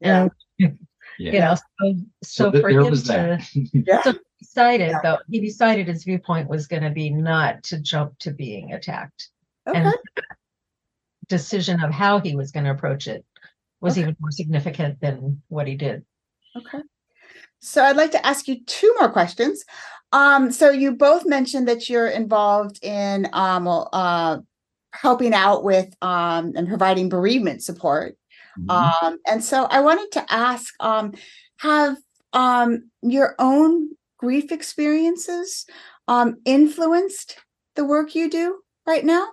Yeah. 0.00 0.28
And, 0.58 0.78
yeah. 1.18 1.32
you 1.32 1.38
know, 1.38 1.54
so, 1.54 1.94
so, 2.24 2.52
so 2.52 2.60
for 2.60 2.70
him 2.70 2.90
to 2.90 3.38
yeah. 3.74 4.02
so 4.02 4.14
decided 4.38 4.90
yeah. 4.90 5.00
though, 5.02 5.18
he 5.30 5.40
decided 5.40 5.88
his 5.88 6.04
viewpoint 6.04 6.48
was 6.48 6.66
going 6.66 6.82
to 6.82 6.90
be 6.90 7.10
not 7.10 7.62
to 7.64 7.80
jump 7.80 8.18
to 8.20 8.30
being 8.30 8.72
attacked. 8.72 9.28
Okay. 9.68 9.78
And 9.78 9.94
decision 11.28 11.82
of 11.82 11.90
how 11.90 12.18
he 12.18 12.34
was 12.34 12.50
going 12.50 12.64
to 12.64 12.70
approach 12.70 13.06
it 13.06 13.24
was 13.82 13.94
okay. 13.94 14.02
even 14.02 14.16
more 14.20 14.30
significant 14.30 15.00
than 15.00 15.42
what 15.48 15.66
he 15.66 15.74
did. 15.74 16.02
Okay. 16.56 16.80
So 17.60 17.82
I'd 17.84 17.96
like 17.96 18.10
to 18.12 18.26
ask 18.26 18.48
you 18.48 18.64
two 18.64 18.94
more 18.98 19.10
questions. 19.10 19.64
Um, 20.12 20.50
so 20.52 20.70
you 20.70 20.92
both 20.92 21.26
mentioned 21.26 21.68
that 21.68 21.88
you're 21.88 22.08
involved 22.08 22.78
in 22.82 23.28
um, 23.32 23.66
uh, 23.66 24.38
helping 24.92 25.32
out 25.32 25.64
with 25.64 25.94
um, 26.02 26.52
and 26.54 26.68
providing 26.68 27.08
bereavement 27.08 27.62
support. 27.62 28.16
Mm-hmm. 28.58 29.06
Um, 29.06 29.18
and 29.26 29.42
so 29.42 29.64
I 29.64 29.80
wanted 29.80 30.12
to 30.12 30.32
ask, 30.32 30.74
um, 30.80 31.14
have 31.58 31.96
um, 32.32 32.90
your 33.02 33.34
own 33.38 33.90
grief 34.18 34.52
experiences 34.52 35.66
um, 36.08 36.36
influenced 36.44 37.38
the 37.74 37.84
work 37.84 38.14
you 38.14 38.28
do 38.28 38.58
right 38.86 39.04
now? 39.04 39.28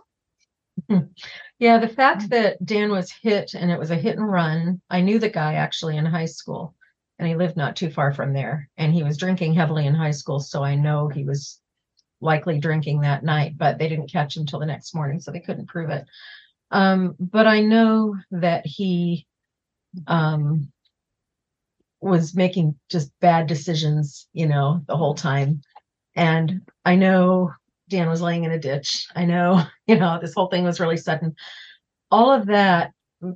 Yeah, 1.59 1.77
the 1.77 1.89
fact 1.89 2.29
that 2.29 2.63
Dan 2.63 2.89
was 2.89 3.11
hit 3.21 3.53
and 3.53 3.69
it 3.69 3.77
was 3.77 3.91
a 3.91 3.95
hit 3.95 4.17
and 4.17 4.31
run, 4.31 4.81
I 4.89 5.01
knew 5.01 5.19
the 5.19 5.29
guy 5.29 5.55
actually 5.55 5.97
in 5.97 6.05
high 6.05 6.25
school 6.25 6.73
and 7.19 7.27
he 7.27 7.35
lived 7.35 7.57
not 7.57 7.75
too 7.75 7.91
far 7.91 8.13
from 8.13 8.33
there. 8.33 8.69
And 8.77 8.93
he 8.93 9.03
was 9.03 9.17
drinking 9.17 9.53
heavily 9.53 9.85
in 9.85 9.93
high 9.93 10.11
school, 10.11 10.39
so 10.39 10.63
I 10.63 10.75
know 10.75 11.09
he 11.09 11.25
was 11.25 11.59
likely 12.21 12.59
drinking 12.59 13.01
that 13.01 13.23
night, 13.23 13.57
but 13.57 13.77
they 13.77 13.89
didn't 13.89 14.11
catch 14.11 14.35
him 14.35 14.45
till 14.45 14.59
the 14.59 14.65
next 14.65 14.95
morning, 14.95 15.19
so 15.19 15.31
they 15.31 15.39
couldn't 15.41 15.67
prove 15.67 15.89
it. 15.89 16.05
Um, 16.71 17.15
but 17.19 17.45
I 17.45 17.61
know 17.61 18.15
that 18.31 18.65
he 18.65 19.27
um, 20.07 20.71
was 21.99 22.35
making 22.35 22.79
just 22.89 23.11
bad 23.19 23.47
decisions, 23.47 24.27
you 24.33 24.47
know, 24.47 24.81
the 24.87 24.97
whole 24.97 25.15
time. 25.15 25.61
And 26.15 26.61
I 26.85 26.95
know 26.95 27.53
Dan 27.89 28.09
was 28.09 28.21
laying 28.21 28.45
in 28.45 28.51
a 28.51 28.59
ditch. 28.59 29.07
I 29.15 29.25
know, 29.25 29.63
you 29.87 29.97
know, 29.97 30.19
this 30.21 30.33
whole 30.33 30.47
thing 30.47 30.63
was 30.63 30.79
really 30.79 30.97
sudden. 30.97 31.35
All 32.11 32.31
of 32.31 32.47
that 32.47 32.91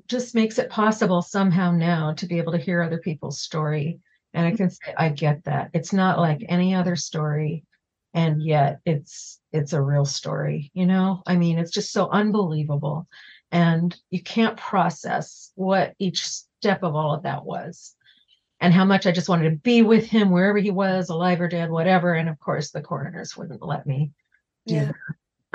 just 0.08 0.36
makes 0.36 0.60
it 0.60 0.70
possible 0.70 1.22
somehow 1.22 1.72
now 1.72 2.14
to 2.14 2.26
be 2.26 2.38
able 2.38 2.54
to 2.54 2.58
hear 2.58 2.82
other 2.82 3.00
people's 3.00 3.42
story. 3.42 4.00
And 4.34 4.46
I 4.46 4.52
can 4.56 4.70
say, 4.70 4.94
I 4.98 5.10
get 5.10 5.44
that. 5.44 5.70
It's 5.74 5.94
not 5.94 6.20
like 6.20 6.46
any 6.48 6.74
other 6.74 6.96
story. 6.96 7.66
And 8.14 8.44
yet 8.44 8.80
it's 8.86 9.40
it's 9.52 9.74
a 9.74 9.82
real 9.82 10.06
story, 10.06 10.72
you 10.74 10.86
know? 10.86 11.24
I 11.26 11.36
mean, 11.36 11.58
it's 11.58 11.72
just 11.72 11.92
so 11.92 12.10
unbelievable. 12.10 13.08
And 13.52 13.96
you 14.10 14.22
can't 14.22 14.58
process 14.58 15.52
what 15.56 15.94
each 16.00 16.28
step 16.28 16.84
of 16.84 16.96
all 16.96 17.14
of 17.14 17.24
that 17.24 17.46
was 17.46 17.96
and 18.60 18.74
how 18.74 18.86
much 18.86 19.06
I 19.06 19.12
just 19.12 19.30
wanted 19.30 19.50
to 19.50 19.58
be 19.58 19.82
with 19.82 20.06
him 20.06 20.32
wherever 20.32 20.58
he 20.58 20.72
was, 20.72 21.10
alive 21.10 21.42
or 21.42 21.48
dead, 21.48 21.70
whatever. 21.70 22.14
And 22.14 22.30
of 22.30 22.40
course, 22.40 22.72
the 22.72 22.82
coroners 22.82 23.36
wouldn't 23.36 23.62
let 23.62 23.86
me 23.86 24.12
do 24.66 24.76
yeah. 24.76 24.86
that. 24.86 24.96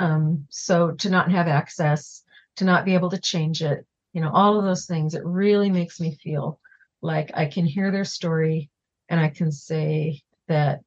Um, 0.05 0.47
so 0.49 0.91
to 0.91 1.09
not 1.09 1.31
have 1.31 1.47
access 1.47 2.23
to 2.57 2.65
not 2.65 2.85
be 2.85 2.93
able 2.93 3.09
to 3.09 3.19
change 3.19 3.61
it, 3.61 3.85
you 4.13 4.21
know, 4.21 4.31
all 4.31 4.57
of 4.57 4.65
those 4.65 4.85
things, 4.85 5.13
it 5.13 5.25
really 5.25 5.69
makes 5.69 5.99
me 5.99 6.17
feel 6.23 6.59
like 7.01 7.31
I 7.33 7.45
can 7.45 7.65
hear 7.65 7.91
their 7.91 8.05
story 8.05 8.69
and 9.07 9.19
I 9.19 9.29
can 9.29 9.51
say 9.51 10.21
that 10.47 10.81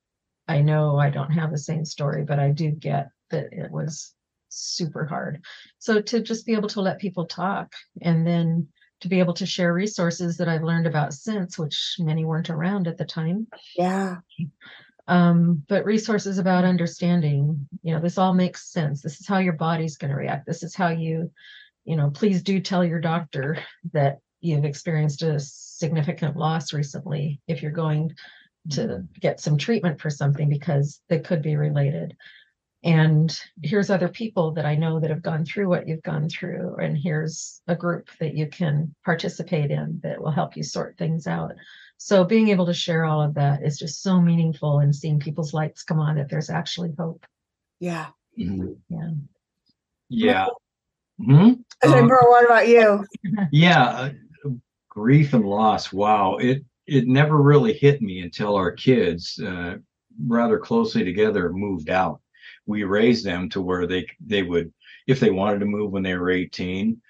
I 0.48 0.60
know 0.60 0.98
I 0.98 1.10
don't 1.10 1.30
have 1.30 1.50
the 1.50 1.58
same 1.58 1.84
story, 1.84 2.24
but 2.24 2.38
I 2.38 2.50
do 2.50 2.70
get 2.70 3.08
that 3.30 3.52
it 3.52 3.70
was 3.70 4.14
super 4.48 5.06
hard. 5.06 5.42
So 5.78 6.00
to 6.00 6.20
just 6.20 6.46
be 6.46 6.52
able 6.54 6.68
to 6.70 6.80
let 6.80 6.98
people 6.98 7.26
talk 7.26 7.72
and 8.00 8.26
then 8.26 8.68
to 9.00 9.08
be 9.08 9.18
able 9.18 9.34
to 9.34 9.46
share 9.46 9.72
resources 9.72 10.36
that 10.36 10.48
I've 10.48 10.62
learned 10.62 10.86
about 10.86 11.12
since, 11.12 11.58
which 11.58 11.96
many 11.98 12.24
weren't 12.24 12.50
around 12.50 12.86
at 12.86 12.98
the 12.98 13.04
time. 13.04 13.48
Yeah. 13.76 14.18
Um, 15.08 15.64
but 15.68 15.84
resources 15.84 16.38
about 16.38 16.64
understanding, 16.64 17.68
you 17.82 17.92
know, 17.92 18.00
this 18.00 18.18
all 18.18 18.34
makes 18.34 18.70
sense. 18.70 19.02
This 19.02 19.20
is 19.20 19.26
how 19.26 19.38
your 19.38 19.54
body's 19.54 19.96
going 19.96 20.10
to 20.10 20.16
react. 20.16 20.46
This 20.46 20.62
is 20.62 20.74
how 20.74 20.90
you, 20.90 21.32
you 21.84 21.96
know, 21.96 22.10
please 22.10 22.42
do 22.42 22.60
tell 22.60 22.84
your 22.84 23.00
doctor 23.00 23.58
that 23.92 24.18
you've 24.40 24.64
experienced 24.64 25.22
a 25.22 25.38
significant 25.40 26.36
loss 26.36 26.72
recently 26.72 27.40
if 27.46 27.62
you're 27.62 27.70
going 27.70 28.14
to 28.70 29.04
get 29.20 29.40
some 29.40 29.58
treatment 29.58 30.00
for 30.00 30.08
something 30.10 30.48
because 30.48 31.00
they 31.08 31.18
could 31.18 31.42
be 31.42 31.56
related 31.56 32.16
and 32.84 33.38
here's 33.62 33.90
other 33.90 34.08
people 34.08 34.52
that 34.52 34.66
I 34.66 34.74
know 34.74 34.98
that 34.98 35.10
have 35.10 35.22
gone 35.22 35.44
through 35.44 35.68
what 35.68 35.86
you've 35.86 36.02
gone 36.02 36.28
through, 36.28 36.76
and 36.76 36.98
here's 36.98 37.62
a 37.68 37.76
group 37.76 38.08
that 38.18 38.34
you 38.34 38.48
can 38.48 38.94
participate 39.04 39.70
in 39.70 40.00
that 40.02 40.20
will 40.20 40.32
help 40.32 40.56
you 40.56 40.64
sort 40.64 40.98
things 40.98 41.28
out. 41.28 41.52
So 41.98 42.24
being 42.24 42.48
able 42.48 42.66
to 42.66 42.74
share 42.74 43.04
all 43.04 43.22
of 43.22 43.34
that 43.34 43.62
is 43.62 43.78
just 43.78 44.02
so 44.02 44.20
meaningful 44.20 44.80
and 44.80 44.94
seeing 44.94 45.20
people's 45.20 45.54
lights 45.54 45.84
come 45.84 46.00
on 46.00 46.16
that 46.16 46.28
there's 46.28 46.50
actually 46.50 46.92
hope. 46.98 47.24
Yeah. 47.78 48.08
Mhm. 48.36 48.78
Yeah. 48.88 49.10
Yeah. 50.08 50.46
Hmm? 51.18 51.52
Uh, 51.82 52.02
Merle, 52.02 52.30
what 52.30 52.44
about 52.44 52.68
you? 52.68 53.04
yeah. 53.52 53.84
uh, 53.84 54.10
Grief 54.88 55.32
and 55.32 55.44
loss. 55.44 55.92
Wow. 55.92 56.36
It 56.36 56.64
it 56.86 57.06
never 57.06 57.40
really 57.40 57.72
hit 57.72 58.02
me 58.02 58.20
until 58.20 58.56
our 58.56 58.72
kids, 58.72 59.40
uh, 59.40 59.76
rather 60.26 60.58
closely 60.58 61.04
together, 61.04 61.52
moved 61.52 61.88
out. 61.88 62.20
We 62.66 62.84
raised 62.84 63.24
them 63.24 63.48
to 63.50 63.62
where 63.62 63.86
they 63.86 64.06
they 64.20 64.42
would, 64.42 64.72
if 65.06 65.20
they 65.20 65.30
wanted 65.30 65.60
to 65.60 65.66
move 65.66 65.92
when 65.92 66.02
they 66.02 66.14
were 66.16 66.30
18, 66.30 67.00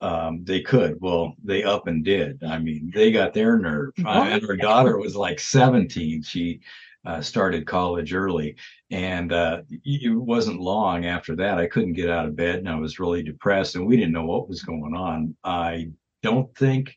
um, 0.00 0.44
they 0.44 0.60
could. 0.60 0.98
Well, 1.00 1.34
they 1.44 1.62
up 1.62 1.86
and 1.86 2.04
did. 2.04 2.42
I 2.42 2.58
mean, 2.58 2.90
they 2.94 3.12
got 3.12 3.34
their 3.34 3.58
nerve. 3.58 3.92
Uh, 4.04 4.26
and 4.28 4.44
our 4.46 4.56
daughter 4.56 4.98
was 4.98 5.16
like 5.16 5.40
17. 5.40 6.22
She 6.22 6.60
uh, 7.04 7.20
started 7.20 7.66
college 7.66 8.12
early, 8.12 8.56
and 8.90 9.32
uh, 9.32 9.62
it 9.84 10.14
wasn't 10.14 10.60
long 10.60 11.06
after 11.06 11.34
that. 11.36 11.58
I 11.58 11.66
couldn't 11.66 11.94
get 11.94 12.10
out 12.10 12.26
of 12.26 12.36
bed, 12.36 12.58
and 12.58 12.68
I 12.68 12.74
was 12.76 13.00
really 13.00 13.22
depressed, 13.22 13.76
and 13.76 13.86
we 13.86 13.96
didn't 13.96 14.12
know 14.12 14.26
what 14.26 14.48
was 14.48 14.62
going 14.62 14.94
on. 14.94 15.34
I 15.42 15.88
don't 16.22 16.54
think 16.56 16.94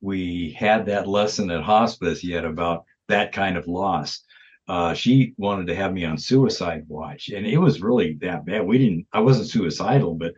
we 0.00 0.50
had 0.58 0.86
that 0.86 1.06
lesson 1.08 1.50
at 1.50 1.62
hospice 1.62 2.24
yet 2.24 2.44
about 2.44 2.84
that 3.08 3.32
kind 3.32 3.56
of 3.56 3.68
loss. 3.68 4.22
Uh, 4.68 4.92
she 4.94 5.32
wanted 5.36 5.68
to 5.68 5.76
have 5.76 5.92
me 5.92 6.04
on 6.04 6.18
suicide 6.18 6.84
watch, 6.88 7.28
and 7.28 7.46
it 7.46 7.58
was 7.58 7.80
really 7.80 8.14
that 8.20 8.44
bad. 8.44 8.66
We 8.66 8.78
didn't. 8.78 9.06
I 9.12 9.20
wasn't 9.20 9.48
suicidal, 9.48 10.14
but 10.16 10.34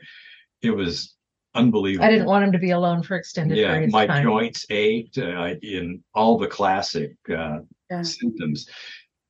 it 0.60 0.70
was 0.70 1.14
unbelievable. 1.54 2.04
I 2.06 2.10
didn't 2.10 2.26
want 2.26 2.44
him 2.44 2.52
to 2.52 2.58
be 2.58 2.72
alone 2.72 3.02
for 3.02 3.16
extended 3.16 3.56
Yeah, 3.56 3.72
periods 3.72 3.92
my 3.92 4.02
of 4.02 4.08
time. 4.10 4.22
joints 4.22 4.66
ached 4.68 5.16
uh, 5.16 5.54
in 5.62 6.04
all 6.14 6.36
the 6.36 6.46
classic 6.46 7.16
uh, 7.30 7.60
Yeah. 7.90 8.02
symptoms. 8.02 8.68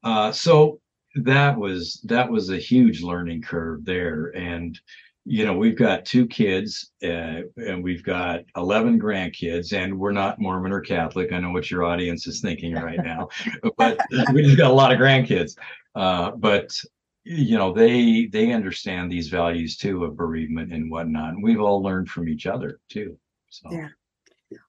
Uh, 0.03 0.33
so 0.33 0.81
that 1.17 1.57
was 1.57 2.01
that 2.05 2.31
was 2.31 2.51
a 2.51 2.59
huge 2.59 3.03
learning 3.03 3.43
curve 3.43 3.85
there, 3.85 4.27
and 4.37 4.79
you 5.25 5.45
know 5.45 5.55
we've 5.55 5.77
got 5.77 6.07
two 6.07 6.27
kids 6.27 6.93
uh, 7.03 7.41
and 7.57 7.85
we've 7.85 8.03
got 8.03 8.41
11 8.57 8.99
grandkids 8.99 9.75
and 9.75 9.99
we're 9.99 10.11
not 10.11 10.41
mormon 10.41 10.73
or 10.73 10.81
catholic. 10.81 11.33
I 11.33 11.39
know 11.39 11.51
what 11.51 11.71
your 11.71 11.85
audience 11.85 12.27
is 12.27 12.41
thinking 12.41 12.73
right 12.75 12.99
now 12.99 13.29
but 13.77 13.99
we 14.33 14.43
just 14.43 14.57
got 14.57 14.71
a 14.71 14.75
lot 14.75 14.91
of 14.91 14.99
grandkids. 14.99 15.55
Uh, 15.95 16.31
but 16.31 16.71
you 17.25 17.59
know 17.59 17.75
they 17.75 18.27
they 18.33 18.53
understand 18.53 19.13
these 19.13 19.29
values 19.29 19.77
too 19.77 20.03
of 20.05 20.17
bereavement 20.17 20.73
and 20.73 20.91
whatnot. 20.91 21.35
And 21.35 21.43
we've 21.43 21.61
all 21.61 21.83
learned 21.83 22.09
from 22.09 22.27
each 22.27 22.47
other 22.47 22.81
too 22.89 23.19
so. 23.51 23.71
Yeah. 23.71 23.89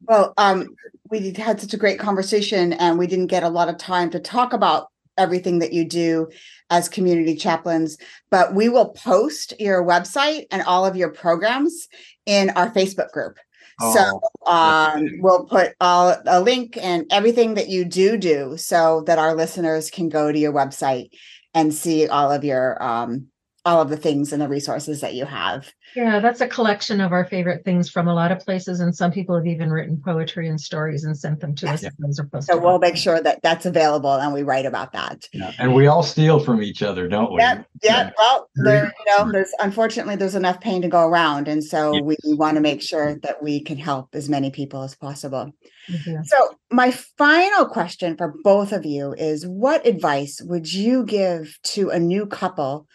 Well, 0.02 0.34
um, 0.38 0.76
we 1.10 1.34
had 1.34 1.62
such 1.62 1.74
a 1.74 1.78
great 1.78 2.00
conversation 2.00 2.74
and 2.74 3.00
we 3.00 3.08
didn't 3.08 3.28
get 3.28 3.44
a 3.44 3.50
lot 3.50 3.70
of 3.70 3.78
time 3.78 4.10
to 4.10 4.20
talk 4.20 4.52
about 4.52 4.90
everything 5.20 5.59
that 5.59 5.74
you 5.74 5.86
do 5.86 6.28
as 6.72 6.89
community 6.89 7.36
chaplains, 7.36 7.97
but 8.32 8.55
we 8.55 8.70
will 8.70 8.89
post 8.89 9.53
your 9.59 9.84
website 9.84 10.45
and 10.51 10.63
all 10.63 10.86
of 10.86 10.95
your 10.95 11.09
programs 11.09 11.88
in 12.26 12.49
our 12.51 12.72
Facebook 12.72 13.11
group. 13.11 13.38
So 13.80 14.20
Oh, 14.45 14.51
um, 14.51 15.07
we'll 15.20 15.45
put 15.45 15.74
all 15.80 16.15
a 16.26 16.41
link 16.41 16.78
and 16.82 17.05
everything 17.11 17.53
that 17.53 17.70
you 17.70 17.86
do 17.86 18.17
do 18.17 18.57
so 18.57 19.03
that 19.07 19.20
our 19.20 19.36
listeners 19.36 19.89
can 19.89 20.09
go 20.09 20.32
to 20.32 20.38
your 20.38 20.51
website 20.51 21.11
and 21.53 21.74
see 21.74 22.07
all 22.07 22.32
of 22.32 22.43
your 22.43 22.82
um, 22.84 23.28
all 23.70 23.82
of 23.82 23.89
the 23.89 23.97
things 23.97 24.34
and 24.34 24.41
the 24.41 24.47
resources 24.47 24.99
that 25.01 25.13
you 25.13 25.26
have. 25.26 25.72
Yeah, 25.95 26.20
that's 26.20 26.41
a 26.41 26.47
collection 26.47 26.99
of 27.01 27.11
our 27.11 27.26
favorite 27.26 27.63
things 27.63 27.89
from 27.89 28.07
a 28.07 28.13
lot 28.13 28.32
of 28.32 28.39
places, 28.39 28.80
and 28.80 28.95
some 28.95 29.11
people 29.11 29.36
have 29.36 29.45
even 29.45 29.70
written 29.70 30.01
poetry 30.03 30.47
and 30.49 30.59
stories 30.59 31.03
and 31.03 31.15
sent 31.17 31.39
them 31.39 31.53
to 31.55 31.70
us. 31.70 31.84
Yes. 31.84 31.93
and 31.99 32.07
Those 32.09 32.20
are 32.20 32.26
posted. 32.28 32.55
So 32.55 32.59
we'll 32.61 32.80
make 32.80 32.97
sure 32.97 33.22
that 33.22 33.41
that's 33.43 33.65
available 33.67 34.13
and 34.13 34.34
we 34.34 34.41
write 34.43 34.65
about 34.65 34.91
that. 34.93 35.28
yeah. 35.34 35.51
and 35.59 35.74
we 35.76 35.86
all 35.88 36.01
steal 36.03 36.39
from 36.39 36.63
each 36.63 36.82
other 36.82 37.07
don't 37.07 37.32
we 37.32 37.39
Yeah, 37.41 37.63
yeah. 37.84 38.09
Well, 38.17 38.49
there, 38.55 38.86
you 38.99 39.05
know, 39.17 39.32
there's 39.32 39.51
unfortunately 39.59 40.15
there's 40.15 40.36
enough 40.36 40.59
pain 40.61 40.82
to 40.82 40.88
go 40.88 41.07
around, 41.07 41.47
and 41.47 41.63
so 41.63 41.93
Yeah. 41.93 42.01
we 42.01 42.15
want 42.26 42.55
to 42.55 42.61
make 42.61 42.82
sure 42.82 43.15
that 43.24 43.43
we 43.43 43.61
can 43.63 43.78
help 43.78 44.09
as 44.13 44.30
many 44.30 44.49
people 44.49 44.82
as 44.84 44.95
possible. 44.95 45.51
Mhm. 45.91 46.26
So, 46.26 46.38
my 46.72 46.91
final 46.91 47.65
question 47.65 48.15
for 48.17 48.34
both 48.43 48.72
of 48.72 48.86
you 48.86 49.13
is: 49.17 49.45
What 49.47 49.86
advice 49.88 50.41
would 50.43 50.72
you 50.74 51.03
give 51.05 51.57
to 51.76 51.89
a 51.89 51.99
new 51.99 52.26
couple 52.28 52.88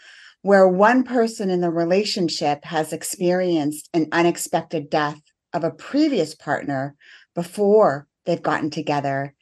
where 0.45 0.69
one 0.69 1.05
person 1.05 1.49
in 1.49 1.63
the 1.63 1.71
relationship 1.71 2.67
has 2.67 2.93
experienced 2.93 3.89
an 3.95 4.07
unexpected 4.13 4.91
death 4.91 5.19
of 5.55 5.65
a 5.65 5.71
previous 5.71 6.35
partner 6.35 6.95
before 7.35 8.07
they've 8.27 8.43
gotten 8.43 8.69
together? 8.69 9.35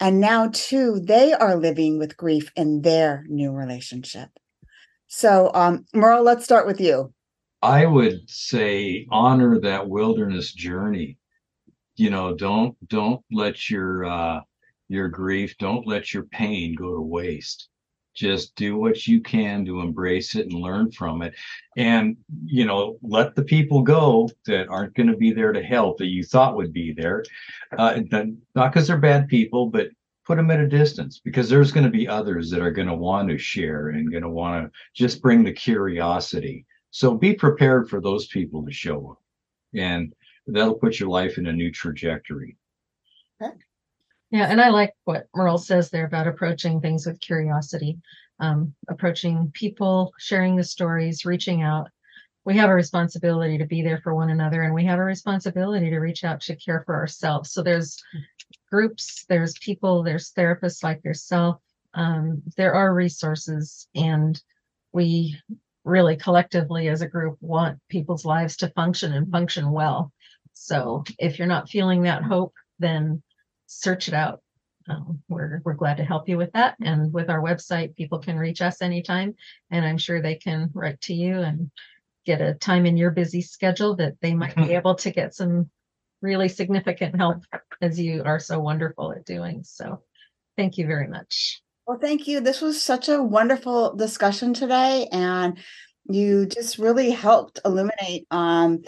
And 0.00 0.18
now, 0.18 0.48
too, 0.54 0.98
they 0.98 1.34
are 1.34 1.56
living 1.56 1.98
with 1.98 2.16
grief 2.16 2.50
in 2.56 2.80
their 2.80 3.26
new 3.28 3.52
relationship. 3.52 4.30
So, 5.08 5.50
um, 5.52 5.84
Merle, 5.92 6.22
let's 6.22 6.44
start 6.44 6.66
with 6.66 6.80
you. 6.80 7.12
I 7.60 7.84
would 7.84 8.30
say 8.30 9.06
honor 9.10 9.60
that 9.60 9.86
wilderness 9.86 10.54
journey. 10.54 11.18
You 11.96 12.08
know, 12.08 12.34
don't 12.34 12.76
don't 12.88 13.22
let 13.30 13.68
your 13.68 14.06
uh 14.06 14.40
your 14.88 15.08
grief, 15.08 15.54
don't 15.58 15.86
let 15.86 16.14
your 16.14 16.24
pain 16.24 16.74
go 16.74 16.94
to 16.94 17.02
waste. 17.02 17.68
Just 18.16 18.56
do 18.56 18.76
what 18.78 19.06
you 19.06 19.20
can 19.20 19.64
to 19.66 19.80
embrace 19.80 20.34
it 20.34 20.46
and 20.46 20.54
learn 20.54 20.90
from 20.90 21.22
it. 21.22 21.34
And 21.76 22.16
you 22.44 22.64
know, 22.64 22.98
let 23.02 23.34
the 23.34 23.44
people 23.44 23.82
go 23.82 24.28
that 24.46 24.68
aren't 24.68 24.94
going 24.94 25.08
to 25.08 25.16
be 25.16 25.32
there 25.32 25.52
to 25.52 25.62
help 25.62 25.98
that 25.98 26.06
you 26.06 26.24
thought 26.24 26.56
would 26.56 26.72
be 26.72 26.92
there. 26.92 27.24
Uh 27.78 28.00
not 28.54 28.72
because 28.72 28.88
they're 28.88 28.98
bad 28.98 29.28
people, 29.28 29.66
but 29.66 29.88
put 30.26 30.36
them 30.36 30.50
at 30.50 30.60
a 30.60 30.66
distance 30.66 31.20
because 31.22 31.48
there's 31.48 31.70
going 31.72 31.84
to 31.84 31.90
be 31.90 32.08
others 32.08 32.50
that 32.50 32.60
are 32.60 32.72
going 32.72 32.88
to 32.88 32.94
want 32.94 33.28
to 33.28 33.38
share 33.38 33.90
and 33.90 34.10
going 34.10 34.22
to 34.24 34.28
want 34.28 34.64
to 34.64 34.78
just 34.94 35.22
bring 35.22 35.44
the 35.44 35.52
curiosity. 35.52 36.66
So 36.90 37.14
be 37.14 37.34
prepared 37.34 37.88
for 37.88 38.00
those 38.00 38.26
people 38.28 38.64
to 38.64 38.72
show 38.72 39.10
up, 39.10 39.22
and 39.74 40.12
that'll 40.46 40.74
put 40.74 40.98
your 40.98 41.10
life 41.10 41.38
in 41.38 41.46
a 41.46 41.52
new 41.52 41.70
trajectory. 41.70 42.56
Yeah, 44.36 44.48
and 44.50 44.60
I 44.60 44.68
like 44.68 44.92
what 45.04 45.28
Merle 45.34 45.56
says 45.56 45.88
there 45.88 46.04
about 46.04 46.26
approaching 46.26 46.78
things 46.78 47.06
with 47.06 47.22
curiosity, 47.22 47.98
um, 48.38 48.74
approaching 48.86 49.50
people, 49.54 50.12
sharing 50.18 50.56
the 50.56 50.62
stories, 50.62 51.24
reaching 51.24 51.62
out. 51.62 51.88
We 52.44 52.54
have 52.58 52.68
a 52.68 52.74
responsibility 52.74 53.56
to 53.56 53.64
be 53.64 53.80
there 53.80 53.98
for 54.02 54.14
one 54.14 54.28
another, 54.28 54.60
and 54.62 54.74
we 54.74 54.84
have 54.84 54.98
a 54.98 55.04
responsibility 55.04 55.88
to 55.88 56.00
reach 56.00 56.22
out 56.22 56.42
to 56.42 56.56
care 56.56 56.82
for 56.84 56.96
ourselves. 56.96 57.50
So 57.50 57.62
there's 57.62 57.96
groups, 58.70 59.24
there's 59.26 59.56
people, 59.58 60.02
there's 60.02 60.32
therapists 60.32 60.84
like 60.84 61.02
yourself. 61.02 61.58
Um, 61.94 62.42
there 62.58 62.74
are 62.74 62.92
resources, 62.92 63.88
and 63.94 64.38
we 64.92 65.40
really 65.84 66.16
collectively 66.16 66.88
as 66.88 67.00
a 67.00 67.08
group 67.08 67.38
want 67.40 67.78
people's 67.88 68.26
lives 68.26 68.58
to 68.58 68.68
function 68.72 69.14
and 69.14 69.32
function 69.32 69.70
well. 69.70 70.12
So 70.52 71.04
if 71.18 71.38
you're 71.38 71.48
not 71.48 71.70
feeling 71.70 72.02
that 72.02 72.22
hope, 72.22 72.52
then 72.78 73.22
search 73.66 74.08
it 74.08 74.14
out. 74.14 74.40
Um, 74.88 75.20
we're 75.28 75.62
we're 75.64 75.74
glad 75.74 75.96
to 75.96 76.04
help 76.04 76.28
you 76.28 76.38
with 76.38 76.52
that. 76.52 76.76
And 76.80 77.12
with 77.12 77.28
our 77.28 77.40
website, 77.40 77.96
people 77.96 78.18
can 78.20 78.38
reach 78.38 78.62
us 78.62 78.82
anytime, 78.82 79.34
and 79.70 79.84
I'm 79.84 79.98
sure 79.98 80.22
they 80.22 80.36
can 80.36 80.70
write 80.74 81.00
to 81.02 81.14
you 81.14 81.40
and 81.40 81.70
get 82.24 82.40
a 82.40 82.54
time 82.54 82.86
in 82.86 82.96
your 82.96 83.10
busy 83.10 83.40
schedule 83.40 83.96
that 83.96 84.20
they 84.20 84.34
might 84.34 84.56
be 84.56 84.74
able 84.74 84.94
to 84.96 85.10
get 85.10 85.34
some 85.34 85.70
really 86.22 86.48
significant 86.48 87.16
help 87.16 87.42
as 87.80 88.00
you 88.00 88.22
are 88.24 88.40
so 88.40 88.58
wonderful 88.58 89.12
at 89.12 89.24
doing. 89.24 89.62
So 89.64 90.02
thank 90.56 90.78
you 90.78 90.86
very 90.86 91.08
much. 91.08 91.62
Well, 91.86 91.98
thank 91.98 92.26
you. 92.26 92.40
This 92.40 92.60
was 92.60 92.82
such 92.82 93.08
a 93.08 93.22
wonderful 93.22 93.94
discussion 93.94 94.54
today, 94.54 95.08
and 95.12 95.58
you 96.08 96.46
just 96.46 96.78
really 96.78 97.10
helped 97.10 97.60
illuminate 97.64 98.26
um, 98.30 98.82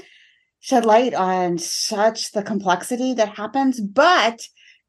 shed 0.61 0.85
light 0.85 1.15
on 1.15 1.59
such 1.59 2.33
the 2.33 2.43
complexity 2.43 3.15
that 3.15 3.37
happens, 3.37 3.81
but 3.81 4.41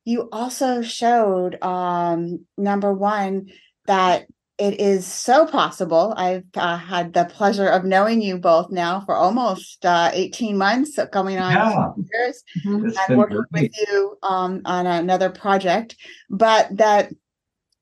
you 0.09 0.27
also 0.31 0.81
showed 0.81 1.61
um, 1.63 2.43
number 2.57 2.91
one 2.91 3.47
that 3.85 4.25
it 4.57 4.79
is 4.81 5.05
so 5.05 5.45
possible. 5.45 6.15
I've 6.17 6.45
uh, 6.55 6.77
had 6.77 7.13
the 7.13 7.25
pleasure 7.25 7.67
of 7.67 7.85
knowing 7.85 8.19
you 8.19 8.39
both 8.39 8.71
now 8.71 9.01
for 9.05 9.15
almost 9.15 9.85
uh, 9.85 10.09
18 10.11 10.57
months, 10.57 10.97
coming 11.11 11.37
on 11.37 11.51
Yeah. 11.53 11.93
years, 12.11 12.43
Mhm. 12.65 12.87
It's 12.89 12.97
and 13.07 13.17
working 13.19 13.37
great. 13.51 13.71
with 13.71 13.87
you 13.87 14.17
um, 14.23 14.61
on 14.65 14.87
another 14.87 15.29
project, 15.29 15.95
but 16.29 16.75
that 16.75 17.13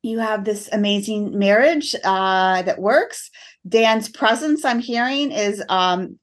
you 0.03 0.19
have 0.19 0.43
this 0.43 0.67
amazing 0.73 1.39
marriage 1.39 1.95
uh, 2.03 2.61
that 2.61 2.77
works. 2.79 3.31
Dan's 3.67 4.09
presence, 4.09 4.65
I'm 4.65 4.79
hearing, 4.79 5.31
is 5.31 5.63
um, 5.69 6.19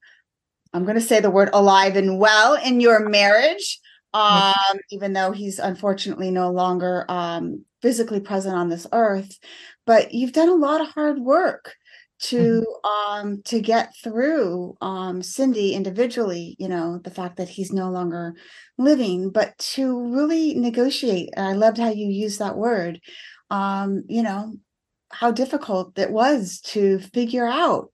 I'm 0.75 0.85
going 0.85 0.97
to 1.01 1.09
say 1.11 1.21
the 1.21 1.31
word 1.31 1.49
alive 1.55 1.97
and 1.97 2.19
well 2.19 2.55
in 2.55 2.81
your 2.81 3.09
marriage, 3.09 3.81
um, 4.15 4.79
even 4.91 5.13
though 5.13 5.33
he's 5.33 5.59
unfortunately 5.59 6.31
no 6.31 6.51
longer 6.51 7.05
um, 7.11 7.65
physically 7.83 8.21
present 8.21 8.57
on 8.57 8.71
this 8.71 8.87
earth. 8.93 9.39
But 9.87 10.15
you've 10.15 10.33
done 10.33 10.49
a 10.49 10.55
lot 10.55 10.81
of 10.81 10.89
hard 10.89 11.19
work 11.19 11.77
to 12.21 12.65
um 12.85 13.43
to 13.43 13.61
get 13.61 13.93
through 14.03 14.77
um 14.81 15.21
Cindy 15.21 15.75
individually 15.75 16.57
you 16.61 16.69
know 16.69 16.99
the 17.03 17.11
fact 17.11 17.37
that 17.39 17.49
he's 17.49 17.73
no 17.73 17.91
longer 17.91 18.35
living 18.79 19.31
but 19.31 19.59
to 19.59 20.15
really 20.15 20.55
negotiate 20.55 21.31
and 21.37 21.47
I 21.47 21.53
loved 21.55 21.79
how 21.79 21.91
you 21.91 22.07
used 22.07 22.39
that 22.39 22.57
word 22.57 23.01
um 23.51 24.05
you 24.09 24.23
know 24.23 24.55
how 25.11 25.33
difficult 25.33 25.99
it 25.99 26.11
was 26.13 26.61
to 26.67 27.01
figure 27.01 27.47
out 27.47 27.91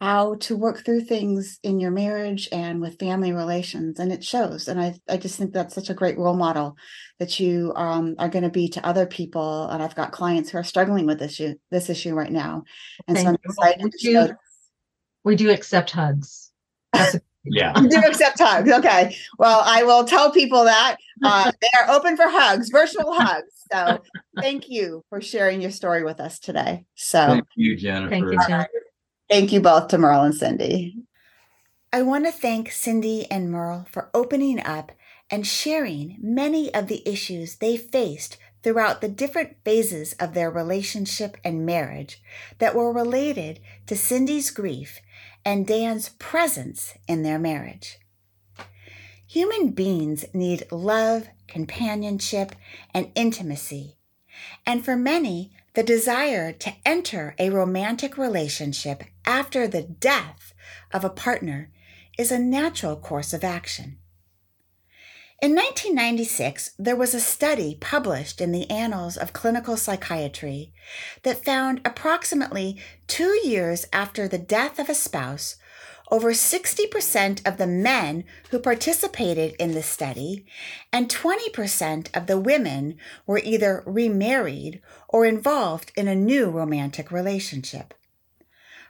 how 0.00 0.34
to 0.34 0.56
work 0.56 0.84
through 0.84 1.00
things 1.00 1.58
in 1.62 1.80
your 1.80 1.90
marriage 1.90 2.48
and 2.52 2.80
with 2.80 2.98
family 2.98 3.32
relations 3.32 3.98
and 3.98 4.12
it 4.12 4.22
shows 4.22 4.68
and 4.68 4.78
i 4.80 4.94
i 5.08 5.16
just 5.16 5.38
think 5.38 5.52
that's 5.52 5.74
such 5.74 5.88
a 5.88 5.94
great 5.94 6.18
role 6.18 6.36
model 6.36 6.76
that 7.18 7.40
you 7.40 7.72
um, 7.76 8.14
are 8.18 8.28
going 8.28 8.44
to 8.44 8.50
be 8.50 8.68
to 8.68 8.86
other 8.86 9.06
people 9.06 9.68
and 9.68 9.82
i've 9.82 9.94
got 9.94 10.12
clients 10.12 10.50
who 10.50 10.58
are 10.58 10.64
struggling 10.64 11.06
with 11.06 11.18
this 11.18 11.40
issue 11.40 11.54
this 11.70 11.88
issue 11.88 12.14
right 12.14 12.30
now 12.32 12.62
and 13.08 13.16
so 13.16 13.26
i'm 13.28 13.36
excited 13.42 13.84
We 13.84 13.90
to 13.90 13.98
show 13.98 14.26
do, 14.26 14.32
we 15.24 15.36
do 15.36 15.50
accept 15.50 15.90
hugs. 15.90 16.50
A- 16.92 17.20
Yeah. 17.48 17.80
we 17.80 17.86
do 17.86 17.98
accept 18.04 18.40
hugs 18.40 18.68
okay 18.70 19.16
well 19.38 19.62
i 19.64 19.84
will 19.84 20.04
tell 20.04 20.32
people 20.32 20.64
that 20.64 20.96
uh, 21.24 21.52
they 21.60 21.68
are 21.80 21.88
open 21.94 22.16
for 22.16 22.28
hugs 22.28 22.70
virtual 22.70 23.14
hugs 23.14 23.52
so 23.72 24.02
thank 24.40 24.68
you 24.68 25.04
for 25.10 25.20
sharing 25.20 25.62
your 25.62 25.70
story 25.70 26.02
with 26.02 26.18
us 26.18 26.40
today 26.40 26.84
so 26.96 27.18
Thank 27.28 27.46
you, 27.54 27.76
Jennifer. 27.76 28.10
Thank 28.10 28.32
you, 28.32 28.38
Jen. 28.48 28.66
Thank 29.28 29.52
you 29.52 29.60
both 29.60 29.88
to 29.88 29.98
Merle 29.98 30.22
and 30.22 30.34
Cindy. 30.34 30.96
I 31.92 32.02
want 32.02 32.26
to 32.26 32.32
thank 32.32 32.70
Cindy 32.70 33.28
and 33.30 33.50
Merle 33.50 33.86
for 33.90 34.10
opening 34.14 34.60
up 34.60 34.92
and 35.30 35.46
sharing 35.46 36.16
many 36.20 36.72
of 36.72 36.86
the 36.86 37.02
issues 37.08 37.56
they 37.56 37.76
faced 37.76 38.36
throughout 38.62 39.00
the 39.00 39.08
different 39.08 39.56
phases 39.64 40.12
of 40.14 40.34
their 40.34 40.50
relationship 40.50 41.36
and 41.44 41.66
marriage 41.66 42.22
that 42.58 42.74
were 42.74 42.92
related 42.92 43.60
to 43.86 43.96
Cindy's 43.96 44.50
grief 44.50 45.00
and 45.44 45.66
Dan's 45.66 46.10
presence 46.18 46.94
in 47.08 47.22
their 47.22 47.38
marriage. 47.38 47.98
Human 49.26 49.70
beings 49.70 50.24
need 50.32 50.70
love, 50.70 51.28
companionship, 51.48 52.54
and 52.94 53.10
intimacy. 53.14 53.96
And 54.64 54.84
for 54.84 54.96
many, 54.96 55.52
the 55.76 55.82
desire 55.82 56.52
to 56.52 56.72
enter 56.86 57.34
a 57.38 57.50
romantic 57.50 58.16
relationship 58.16 59.04
after 59.26 59.68
the 59.68 59.82
death 59.82 60.54
of 60.90 61.04
a 61.04 61.10
partner 61.10 61.70
is 62.18 62.32
a 62.32 62.38
natural 62.38 62.96
course 62.96 63.34
of 63.34 63.44
action. 63.44 63.98
In 65.42 65.54
1996, 65.54 66.70
there 66.78 66.96
was 66.96 67.12
a 67.12 67.20
study 67.20 67.76
published 67.78 68.40
in 68.40 68.52
the 68.52 68.70
Annals 68.70 69.18
of 69.18 69.34
Clinical 69.34 69.76
Psychiatry 69.76 70.72
that 71.24 71.44
found 71.44 71.82
approximately 71.84 72.80
two 73.06 73.38
years 73.44 73.84
after 73.92 74.26
the 74.26 74.38
death 74.38 74.78
of 74.78 74.88
a 74.88 74.94
spouse, 74.94 75.56
over 76.10 76.32
60% 76.32 77.46
of 77.46 77.56
the 77.56 77.66
men 77.66 78.24
who 78.50 78.58
participated 78.58 79.54
in 79.58 79.72
the 79.72 79.82
study 79.82 80.46
and 80.92 81.08
20% 81.08 82.16
of 82.16 82.26
the 82.26 82.38
women 82.38 82.96
were 83.26 83.40
either 83.42 83.82
remarried 83.86 84.80
or 85.08 85.26
involved 85.26 85.92
in 85.96 86.08
a 86.08 86.14
new 86.14 86.48
romantic 86.48 87.10
relationship. 87.10 87.94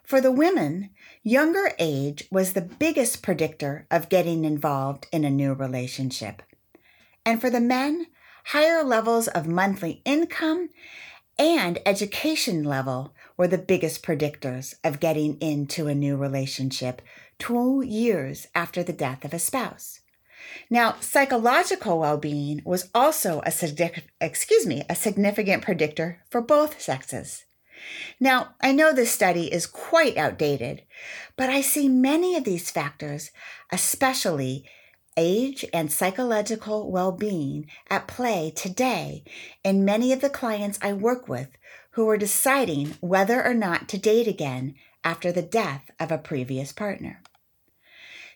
For 0.05 0.21
the 0.21 0.31
women, 0.31 0.91
younger 1.25 1.73
age 1.81 2.29
was 2.31 2.53
the 2.53 2.63
biggest 2.63 3.23
predictor 3.23 3.87
of 3.91 4.09
getting 4.09 4.45
involved 4.45 5.07
in 5.11 5.25
a 5.25 5.31
new 5.31 5.53
relationship. 5.53 6.43
And 7.25 7.41
for 7.41 7.51
the 7.51 7.61
men, 7.61 8.07
higher 8.45 8.85
levels 8.85 9.27
of 9.27 9.49
monthly 9.49 10.03
income 10.05 10.69
and 11.37 11.81
education 11.85 12.63
level 12.63 13.16
were 13.37 13.49
the 13.49 13.59
biggest 13.59 14.03
predictors 14.03 14.75
of 14.83 15.01
getting 15.01 15.39
into 15.41 15.89
a 15.89 15.95
new 15.95 16.17
relationship 16.17 17.03
two 17.39 17.83
years 17.83 18.47
after 18.55 18.83
the 18.83 18.93
death 18.93 19.25
of 19.25 19.35
a 19.35 19.39
spouse. 19.39 20.01
Now, 20.71 20.97
psychological 21.01 21.99
well-being 21.99 22.63
was 22.65 22.89
also 22.95 23.43
a 23.45 23.53
excuse 24.21 24.67
me, 24.67 24.85
a 24.89 24.95
significant 24.95 25.63
predictor 25.63 26.23
for 26.31 26.41
both 26.41 26.81
sexes. 26.81 27.45
Now, 28.19 28.55
I 28.61 28.73
know 28.73 28.93
this 28.93 29.11
study 29.11 29.53
is 29.53 29.67
quite 29.67 30.17
outdated, 30.17 30.83
but 31.37 31.51
I 31.51 31.61
see 31.61 31.89
many 31.89 32.37
of 32.37 32.45
these 32.45 32.71
factors, 32.71 33.31
especially 33.71 34.65
age 35.17 35.65
and 35.73 35.93
psychological 35.93 36.91
well 36.91 37.13
being, 37.13 37.69
at 37.91 38.09
play 38.09 38.53
today 38.55 39.25
in 39.65 39.85
many 39.85 40.13
of 40.13 40.21
the 40.21 40.31
clients 40.31 40.79
I 40.83 40.93
work 40.93 41.29
with 41.29 41.49
who 41.97 42.05
were 42.05 42.19
deciding 42.19 42.95
whether 43.01 43.43
or 43.43 43.55
not 43.55 43.89
to 43.89 43.97
date 43.97 44.29
again 44.29 44.75
after 45.03 45.33
the 45.33 45.41
death 45.41 45.91
of 45.99 46.13
a 46.13 46.19
previous 46.19 46.71
partner. 46.71 47.23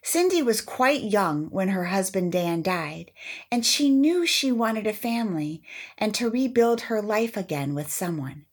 Cindy 0.03 0.41
was 0.43 0.63
quite 0.63 1.03
young 1.03 1.51
when 1.51 1.69
her 1.69 1.85
husband 1.85 2.33
Dan 2.33 2.63
died, 2.63 3.11
and 3.53 3.67
she 3.67 3.91
knew 3.91 4.25
she 4.25 4.51
wanted 4.51 4.87
a 4.87 4.95
family 4.95 5.63
and 5.99 6.15
to 6.15 6.31
rebuild 6.31 6.83
her 6.83 7.03
life 7.03 7.37
again 7.37 7.75
with 7.75 7.93
someone. 7.93 8.47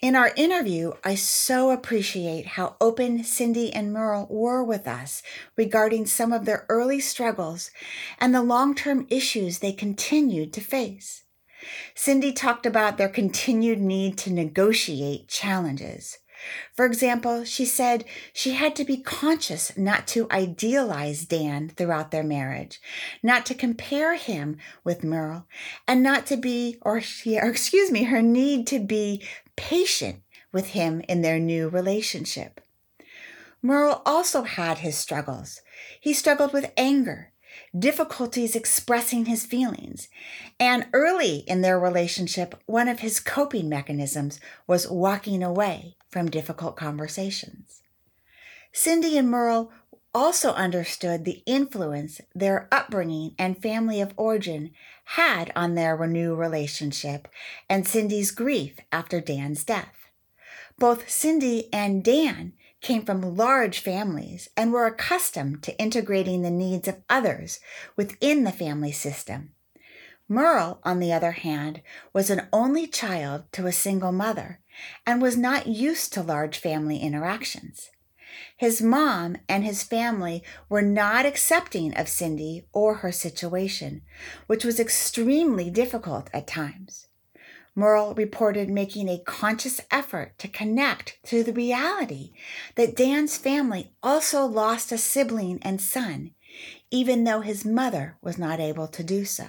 In 0.00 0.16
our 0.16 0.32
interview, 0.38 0.92
I 1.04 1.16
so 1.16 1.70
appreciate 1.70 2.46
how 2.46 2.76
open 2.80 3.24
Cindy 3.24 3.74
and 3.74 3.92
Merle 3.92 4.26
were 4.30 4.64
with 4.64 4.88
us 4.88 5.22
regarding 5.54 6.06
some 6.06 6.32
of 6.32 6.46
their 6.46 6.64
early 6.70 6.98
struggles 6.98 7.70
and 8.18 8.34
the 8.34 8.42
long 8.42 8.74
term 8.74 9.06
issues 9.10 9.58
they 9.58 9.72
continued 9.72 10.54
to 10.54 10.62
face. 10.62 11.23
Cindy 11.94 12.32
talked 12.32 12.66
about 12.66 12.98
their 12.98 13.08
continued 13.08 13.80
need 13.80 14.18
to 14.18 14.32
negotiate 14.32 15.28
challenges. 15.28 16.18
For 16.74 16.84
example, 16.84 17.44
she 17.44 17.64
said 17.64 18.04
she 18.32 18.52
had 18.52 18.76
to 18.76 18.84
be 18.84 18.98
conscious 18.98 19.76
not 19.78 20.06
to 20.08 20.30
idealize 20.30 21.24
Dan 21.24 21.70
throughout 21.70 22.10
their 22.10 22.24
marriage, 22.24 22.80
not 23.22 23.46
to 23.46 23.54
compare 23.54 24.16
him 24.16 24.58
with 24.82 25.04
Merle, 25.04 25.46
and 25.86 26.02
not 26.02 26.26
to 26.26 26.36
be, 26.36 26.76
or 26.82 27.00
she, 27.00 27.38
or 27.38 27.48
excuse 27.48 27.90
me, 27.90 28.04
her 28.04 28.22
need 28.22 28.66
to 28.68 28.78
be 28.78 29.22
patient 29.56 30.22
with 30.52 30.68
him 30.68 31.02
in 31.08 31.22
their 31.22 31.38
new 31.38 31.68
relationship. 31.68 32.60
Merle 33.62 34.02
also 34.04 34.42
had 34.42 34.78
his 34.78 34.96
struggles. 34.96 35.60
He 36.00 36.12
struggled 36.12 36.52
with 36.52 36.72
anger, 36.76 37.32
difficulties 37.76 38.54
expressing 38.54 39.26
his 39.26 39.44
feelings, 39.44 40.08
and 40.60 40.86
early 40.92 41.38
in 41.46 41.60
their 41.60 41.78
relationship, 41.78 42.54
one 42.66 42.88
of 42.88 43.00
his 43.00 43.20
coping 43.20 43.68
mechanisms 43.68 44.40
was 44.66 44.90
walking 44.90 45.42
away 45.42 45.96
from 46.08 46.30
difficult 46.30 46.76
conversations. 46.76 47.82
Cindy 48.72 49.18
and 49.18 49.30
Merle 49.30 49.72
also 50.14 50.52
understood 50.52 51.24
the 51.24 51.42
influence 51.44 52.20
their 52.34 52.68
upbringing 52.70 53.34
and 53.38 53.60
family 53.60 54.00
of 54.00 54.14
origin 54.16 54.70
had 55.04 55.52
on 55.56 55.74
their 55.74 56.06
new 56.06 56.34
relationship 56.34 57.26
and 57.68 57.86
Cindy's 57.86 58.30
grief 58.30 58.76
after 58.92 59.20
Dan's 59.20 59.64
death. 59.64 59.96
Both 60.78 61.10
Cindy 61.10 61.72
and 61.72 62.04
Dan 62.04 62.52
came 62.84 63.04
from 63.04 63.34
large 63.34 63.80
families 63.80 64.48
and 64.56 64.70
were 64.70 64.86
accustomed 64.86 65.62
to 65.62 65.76
integrating 65.78 66.42
the 66.42 66.50
needs 66.50 66.86
of 66.86 67.02
others 67.08 67.58
within 67.96 68.44
the 68.44 68.52
family 68.52 68.92
system. 68.92 69.50
Merle, 70.28 70.80
on 70.84 71.00
the 71.00 71.12
other 71.12 71.32
hand, 71.32 71.80
was 72.12 72.28
an 72.28 72.46
only 72.52 72.86
child 72.86 73.44
to 73.52 73.66
a 73.66 73.72
single 73.72 74.12
mother 74.12 74.60
and 75.06 75.20
was 75.20 75.36
not 75.36 75.66
used 75.66 76.12
to 76.12 76.22
large 76.22 76.58
family 76.58 76.98
interactions. 76.98 77.90
His 78.56 78.82
mom 78.82 79.36
and 79.48 79.64
his 79.64 79.82
family 79.82 80.42
were 80.68 80.82
not 80.82 81.24
accepting 81.24 81.96
of 81.96 82.08
Cindy 82.08 82.66
or 82.72 82.96
her 82.96 83.12
situation, 83.12 84.02
which 84.46 84.64
was 84.64 84.78
extremely 84.78 85.70
difficult 85.70 86.28
at 86.34 86.46
times. 86.46 87.03
Merle 87.74 88.14
reported 88.14 88.70
making 88.70 89.08
a 89.08 89.18
conscious 89.18 89.80
effort 89.90 90.38
to 90.38 90.48
connect 90.48 91.18
to 91.24 91.42
the 91.42 91.52
reality 91.52 92.32
that 92.76 92.94
Dan's 92.94 93.36
family 93.36 93.92
also 94.02 94.44
lost 94.44 94.92
a 94.92 94.98
sibling 94.98 95.58
and 95.62 95.80
son, 95.80 96.30
even 96.90 97.24
though 97.24 97.40
his 97.40 97.64
mother 97.64 98.16
was 98.22 98.38
not 98.38 98.60
able 98.60 98.86
to 98.88 99.02
do 99.02 99.24
so. 99.24 99.46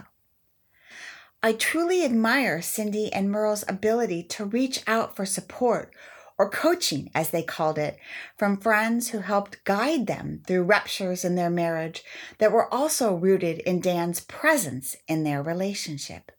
I 1.44 1.54
truly 1.54 2.04
admire 2.04 2.64
Cindy 2.64 3.14
and 3.14 3.30
Merle's 3.30 3.64
ability 3.68 4.24
to 4.24 4.46
reach 4.46 4.82
out 4.88 5.16
for 5.16 5.28
support 5.28 5.94
or 6.38 6.50
coaching, 6.50 7.12
as 7.14 7.30
they 7.30 7.44
called 7.44 7.78
it, 7.78 7.98
from 8.36 8.58
friends 8.58 9.10
who 9.10 9.20
helped 9.20 9.64
guide 9.64 10.08
them 10.08 10.42
through 10.46 10.64
ruptures 10.64 11.24
in 11.24 11.36
their 11.36 11.52
marriage 11.52 12.04
that 12.40 12.52
were 12.52 12.74
also 12.74 13.14
rooted 13.14 13.60
in 13.60 13.80
Dan's 13.80 14.20
presence 14.20 14.96
in 15.08 15.24
their 15.24 15.42
relationship. 15.42 16.32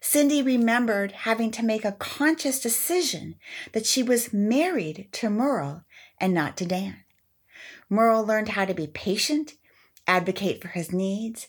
Cindy 0.00 0.42
remembered 0.42 1.12
having 1.12 1.50
to 1.52 1.64
make 1.64 1.84
a 1.84 1.92
conscious 1.92 2.60
decision 2.60 3.36
that 3.72 3.86
she 3.86 4.02
was 4.02 4.32
married 4.32 5.08
to 5.12 5.30
Merle 5.30 5.84
and 6.20 6.34
not 6.34 6.56
to 6.58 6.66
Dan. 6.66 7.04
Merle 7.88 8.24
learned 8.24 8.50
how 8.50 8.64
to 8.64 8.74
be 8.74 8.86
patient, 8.86 9.54
advocate 10.06 10.60
for 10.60 10.68
his 10.68 10.92
needs, 10.92 11.46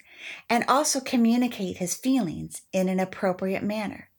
and 0.49 0.63
also 0.67 0.99
communicate 0.99 1.77
his 1.77 1.95
feelings 1.95 2.61
in 2.71 2.89
an 2.89 2.99
appropriate 2.99 3.63
manner. 3.63 4.09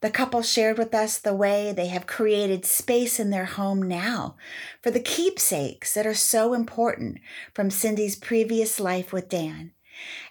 The 0.00 0.10
couple 0.10 0.42
shared 0.42 0.78
with 0.78 0.94
us 0.94 1.18
the 1.18 1.34
way 1.34 1.72
they 1.72 1.86
have 1.86 2.06
created 2.06 2.64
space 2.64 3.20
in 3.20 3.30
their 3.30 3.44
home 3.44 3.82
now 3.82 4.36
for 4.82 4.90
the 4.90 5.00
keepsakes 5.00 5.94
that 5.94 6.06
are 6.06 6.14
so 6.14 6.54
important 6.54 7.18
from 7.54 7.70
Cindy's 7.70 8.16
previous 8.16 8.80
life 8.80 9.12
with 9.12 9.28
Dan, 9.28 9.72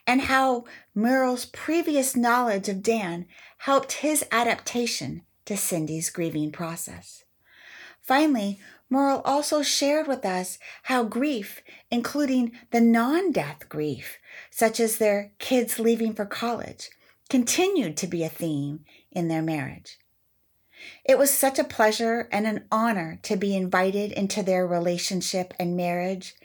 and 0.05 0.22
how 0.22 0.66
Merle's 0.95 1.45
previous 1.45 2.16
knowledge 2.16 2.70
of 2.70 2.84
Dan 2.84 3.26
helped 3.59 3.93
his 3.93 4.26
adaptation 4.32 5.22
to 5.45 5.57
Cindy's 5.57 6.09
grieving 6.09 6.51
process. 6.51 7.24
Finally, 8.01 8.59
Merle 8.89 9.22
also 9.24 9.62
shared 9.62 10.07
with 10.07 10.26
us 10.26 10.59
how 10.84 11.03
grief, 11.03 11.62
including 11.89 12.51
the 12.72 12.82
non 12.82 13.32
death 13.32 13.70
grief, 13.70 14.18
such 14.49 14.80
as 14.80 14.97
their 14.97 15.32
kids 15.39 15.80
leaving 15.80 16.14
for 16.14 16.26
college, 16.26 16.89
continued 17.30 17.95
to 17.97 18.07
be 18.07 18.24
a 18.24 18.30
theme 18.30 18.84
in 19.12 19.30
their 19.30 19.41
marriage. 19.41 19.97
It 21.05 21.17
was 21.17 21.32
such 21.32 21.59
a 21.59 21.63
pleasure 21.63 22.27
and 22.32 22.45
an 22.47 22.65
honor 22.71 23.19
to 23.23 23.36
be 23.36 23.55
invited 23.55 24.11
into 24.11 24.43
their 24.43 24.65
relationship 24.65 25.53
and 25.59 25.75
marriage, 25.75 26.36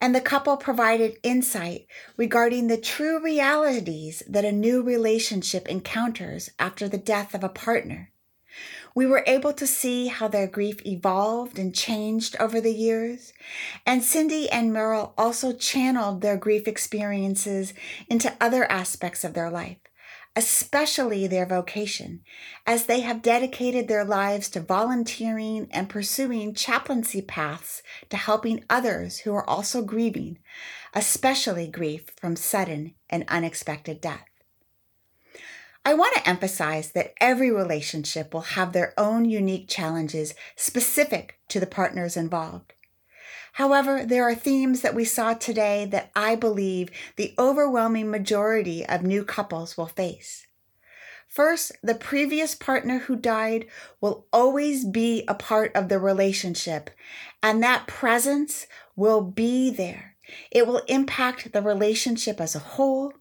and 0.00 0.14
the 0.14 0.20
couple 0.20 0.56
provided 0.56 1.18
insight 1.22 1.86
regarding 2.16 2.66
the 2.66 2.76
true 2.76 3.22
realities 3.22 4.22
that 4.28 4.44
a 4.44 4.52
new 4.52 4.82
relationship 4.82 5.68
encounters 5.68 6.50
after 6.58 6.88
the 6.88 6.98
death 6.98 7.34
of 7.34 7.44
a 7.44 7.48
partner 7.48 8.10
we 8.94 9.06
were 9.06 9.22
able 9.26 9.52
to 9.52 9.66
see 9.66 10.08
how 10.08 10.26
their 10.28 10.48
grief 10.48 10.84
evolved 10.84 11.56
and 11.56 11.72
changed 11.72 12.34
over 12.40 12.60
the 12.60 12.72
years. 12.72 13.32
And 13.86 14.02
Cindy 14.02 14.50
and 14.50 14.72
Merle 14.72 15.14
also 15.16 15.52
channeled 15.52 16.20
their 16.20 16.36
grief 16.36 16.66
experiences 16.66 17.74
into 18.08 18.34
other 18.40 18.70
aspects 18.70 19.22
of 19.22 19.34
their 19.34 19.50
life, 19.50 19.76
especially 20.38 21.26
their 21.26 21.44
vocation, 21.44 22.20
as 22.64 22.86
they 22.86 23.00
have 23.00 23.20
dedicated 23.20 23.88
their 23.88 24.04
lives 24.04 24.48
to 24.48 24.60
volunteering 24.60 25.66
and 25.72 25.88
pursuing 25.88 26.54
chaplaincy 26.54 27.20
paths 27.20 27.82
to 28.08 28.16
helping 28.16 28.64
others 28.70 29.18
who 29.18 29.34
are 29.34 29.50
also 29.50 29.82
grieving, 29.82 30.38
especially 30.94 31.66
grief 31.66 32.10
from 32.16 32.36
sudden 32.36 32.94
and 33.10 33.24
unexpected 33.26 34.00
death. 34.00 34.28
I 35.84 35.94
want 35.94 36.14
to 36.14 36.28
emphasize 36.28 36.92
that 36.92 37.14
every 37.20 37.50
relationship 37.50 38.32
will 38.32 38.42
have 38.42 38.72
their 38.72 38.94
own 38.96 39.24
unique 39.24 39.68
challenges 39.68 40.34
specific 40.54 41.40
to 41.48 41.58
the 41.58 41.66
partners 41.66 42.16
involved. 42.16 42.74
However, 43.58 44.06
there 44.06 44.22
are 44.22 44.36
themes 44.36 44.82
that 44.82 44.94
we 44.94 45.04
saw 45.04 45.34
today 45.34 45.84
that 45.86 46.12
I 46.14 46.36
believe 46.36 46.90
the 47.16 47.34
overwhelming 47.36 48.08
majority 48.08 48.86
of 48.86 49.02
new 49.02 49.24
couples 49.24 49.76
will 49.76 49.88
face. 49.88 50.46
First, 51.26 51.72
the 51.82 51.96
previous 51.96 52.54
partner 52.54 52.98
who 52.98 53.16
died 53.16 53.66
will 54.00 54.28
always 54.32 54.84
be 54.84 55.24
a 55.26 55.34
part 55.34 55.74
of 55.74 55.88
the 55.88 55.98
relationship, 55.98 56.88
and 57.42 57.60
that 57.60 57.88
presence 57.88 58.68
will 58.94 59.22
be 59.22 59.70
there. 59.70 60.14
It 60.52 60.68
will 60.68 60.82
impact 60.86 61.52
the 61.52 61.60
relationship 61.60 62.40
as 62.40 62.54
a 62.54 62.60
whole, 62.60 63.12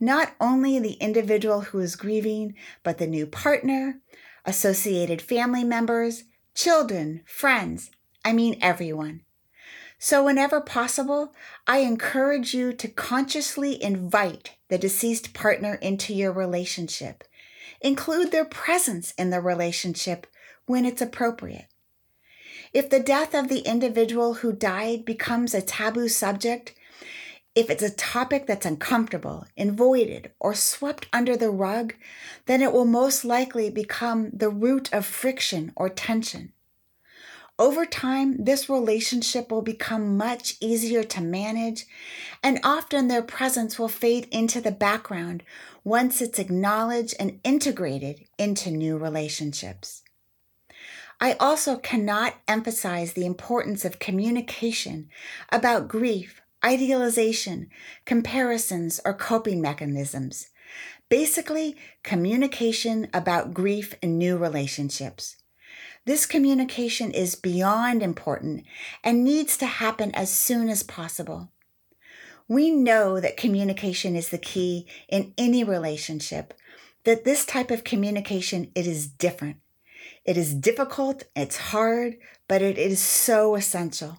not 0.00 0.32
only 0.40 0.78
the 0.78 0.94
individual 0.94 1.60
who 1.60 1.80
is 1.80 1.96
grieving, 1.96 2.54
but 2.82 2.96
the 2.96 3.06
new 3.06 3.26
partner, 3.26 4.00
associated 4.46 5.20
family 5.20 5.64
members, 5.64 6.24
children, 6.54 7.20
friends, 7.26 7.90
I 8.24 8.32
mean 8.32 8.56
everyone. 8.62 9.24
So, 10.04 10.24
whenever 10.24 10.60
possible, 10.60 11.32
I 11.64 11.78
encourage 11.78 12.54
you 12.54 12.72
to 12.72 12.88
consciously 12.88 13.80
invite 13.80 14.56
the 14.68 14.76
deceased 14.76 15.32
partner 15.32 15.76
into 15.76 16.12
your 16.12 16.32
relationship. 16.32 17.22
Include 17.80 18.32
their 18.32 18.44
presence 18.44 19.14
in 19.16 19.30
the 19.30 19.40
relationship 19.40 20.26
when 20.66 20.84
it's 20.84 21.00
appropriate. 21.00 21.66
If 22.72 22.90
the 22.90 22.98
death 22.98 23.32
of 23.32 23.46
the 23.46 23.60
individual 23.60 24.34
who 24.34 24.52
died 24.52 25.04
becomes 25.04 25.54
a 25.54 25.62
taboo 25.62 26.08
subject, 26.08 26.74
if 27.54 27.70
it's 27.70 27.84
a 27.84 27.88
topic 27.88 28.48
that's 28.48 28.66
uncomfortable, 28.66 29.46
avoided, 29.56 30.32
or 30.40 30.52
swept 30.52 31.06
under 31.12 31.36
the 31.36 31.50
rug, 31.50 31.94
then 32.46 32.60
it 32.60 32.72
will 32.72 32.86
most 32.86 33.24
likely 33.24 33.70
become 33.70 34.30
the 34.32 34.50
root 34.50 34.92
of 34.92 35.06
friction 35.06 35.72
or 35.76 35.88
tension. 35.88 36.52
Over 37.62 37.86
time, 37.86 38.42
this 38.42 38.68
relationship 38.68 39.52
will 39.52 39.62
become 39.62 40.16
much 40.16 40.56
easier 40.60 41.04
to 41.04 41.20
manage, 41.20 41.86
and 42.42 42.58
often 42.64 43.06
their 43.06 43.22
presence 43.22 43.78
will 43.78 43.86
fade 43.86 44.26
into 44.32 44.60
the 44.60 44.72
background 44.72 45.44
once 45.84 46.20
it's 46.20 46.40
acknowledged 46.40 47.14
and 47.20 47.38
integrated 47.44 48.26
into 48.36 48.72
new 48.72 48.98
relationships. 48.98 50.02
I 51.20 51.34
also 51.34 51.76
cannot 51.76 52.34
emphasize 52.48 53.12
the 53.12 53.26
importance 53.26 53.84
of 53.84 54.00
communication 54.00 55.08
about 55.52 55.86
grief 55.86 56.40
idealization, 56.64 57.70
comparisons, 58.04 59.00
or 59.04 59.14
coping 59.14 59.62
mechanisms. 59.62 60.48
Basically, 61.08 61.76
communication 62.02 63.06
about 63.14 63.54
grief 63.54 63.94
in 64.02 64.18
new 64.18 64.36
relationships. 64.36 65.36
This 66.04 66.26
communication 66.26 67.12
is 67.12 67.36
beyond 67.36 68.02
important 68.02 68.64
and 69.04 69.22
needs 69.22 69.56
to 69.58 69.66
happen 69.66 70.12
as 70.14 70.32
soon 70.32 70.68
as 70.68 70.82
possible. 70.82 71.50
We 72.48 72.70
know 72.70 73.20
that 73.20 73.36
communication 73.36 74.16
is 74.16 74.30
the 74.30 74.38
key 74.38 74.88
in 75.08 75.32
any 75.38 75.62
relationship, 75.62 76.54
that 77.04 77.24
this 77.24 77.46
type 77.46 77.70
of 77.70 77.84
communication 77.84 78.72
it 78.74 78.84
is 78.84 79.06
different. 79.06 79.58
It 80.24 80.36
is 80.36 80.54
difficult, 80.54 81.24
it's 81.36 81.56
hard, 81.56 82.16
but 82.48 82.62
it 82.62 82.78
is 82.78 83.00
so 83.00 83.54
essential. 83.54 84.18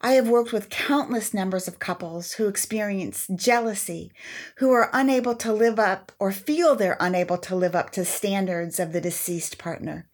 I 0.00 0.12
have 0.12 0.28
worked 0.28 0.52
with 0.52 0.70
countless 0.70 1.34
numbers 1.34 1.68
of 1.68 1.78
couples 1.78 2.32
who 2.32 2.48
experience 2.48 3.26
jealousy, 3.34 4.10
who 4.56 4.70
are 4.72 4.90
unable 4.94 5.34
to 5.36 5.52
live 5.52 5.78
up 5.78 6.12
or 6.18 6.32
feel 6.32 6.74
they're 6.74 6.96
unable 6.98 7.38
to 7.38 7.54
live 7.54 7.74
up 7.74 7.90
to 7.90 8.06
standards 8.06 8.80
of 8.80 8.92
the 8.92 9.00
deceased 9.02 9.58
partner. 9.58 10.08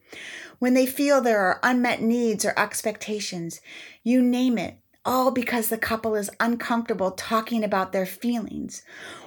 When 0.58 0.74
they 0.74 0.86
feel 0.86 1.20
there 1.20 1.40
are 1.40 1.60
unmet 1.62 2.02
needs 2.02 2.44
or 2.44 2.52
expectations, 2.56 3.60
you 4.02 4.22
name 4.22 4.58
it, 4.58 4.78
all 5.04 5.30
because 5.30 5.68
the 5.68 5.78
couple 5.78 6.14
is 6.14 6.30
uncomfortable 6.38 7.12
talking 7.12 7.64
about 7.64 7.92
their 7.92 8.06
feelings 8.06 8.82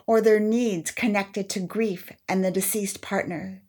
or 0.05 0.21
their 0.21 0.39
needs 0.39 0.91
connected 0.91 1.49
to 1.49 1.59
grief 1.59 2.11
and 2.29 2.43
the 2.43 2.51
deceased 2.51 3.01
partner. 3.01 3.61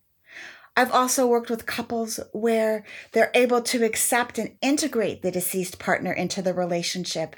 I've 0.76 0.90
also 0.90 1.26
worked 1.26 1.50
with 1.50 1.66
couples 1.66 2.18
where 2.32 2.84
they're 3.12 3.30
able 3.34 3.62
to 3.62 3.84
accept 3.84 4.38
and 4.38 4.56
integrate 4.60 5.22
the 5.22 5.30
deceased 5.30 5.78
partner 5.78 6.12
into 6.12 6.42
the 6.42 6.52
relationship. 6.52 7.36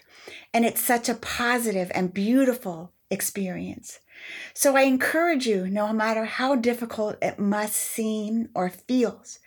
And 0.54 0.64
it's 0.64 0.80
such 0.80 1.08
a 1.08 1.14
positive 1.14 1.92
and 1.94 2.14
beautiful 2.14 2.92
experience. 3.10 4.00
So 4.54 4.76
I 4.76 4.82
encourage 4.82 5.46
you, 5.46 5.68
no 5.68 5.92
matter 5.92 6.24
how 6.24 6.56
difficult 6.56 7.16
it 7.22 7.38
must 7.38 7.76
seem 7.76 8.48
or 8.54 8.70
feels, 8.70 9.38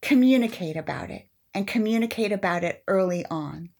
communicate 0.00 0.76
about 0.76 1.10
it 1.10 1.28
and 1.54 1.66
communicate 1.66 2.32
about 2.32 2.64
it 2.64 2.82
early 2.86 3.24
on. 3.26 3.70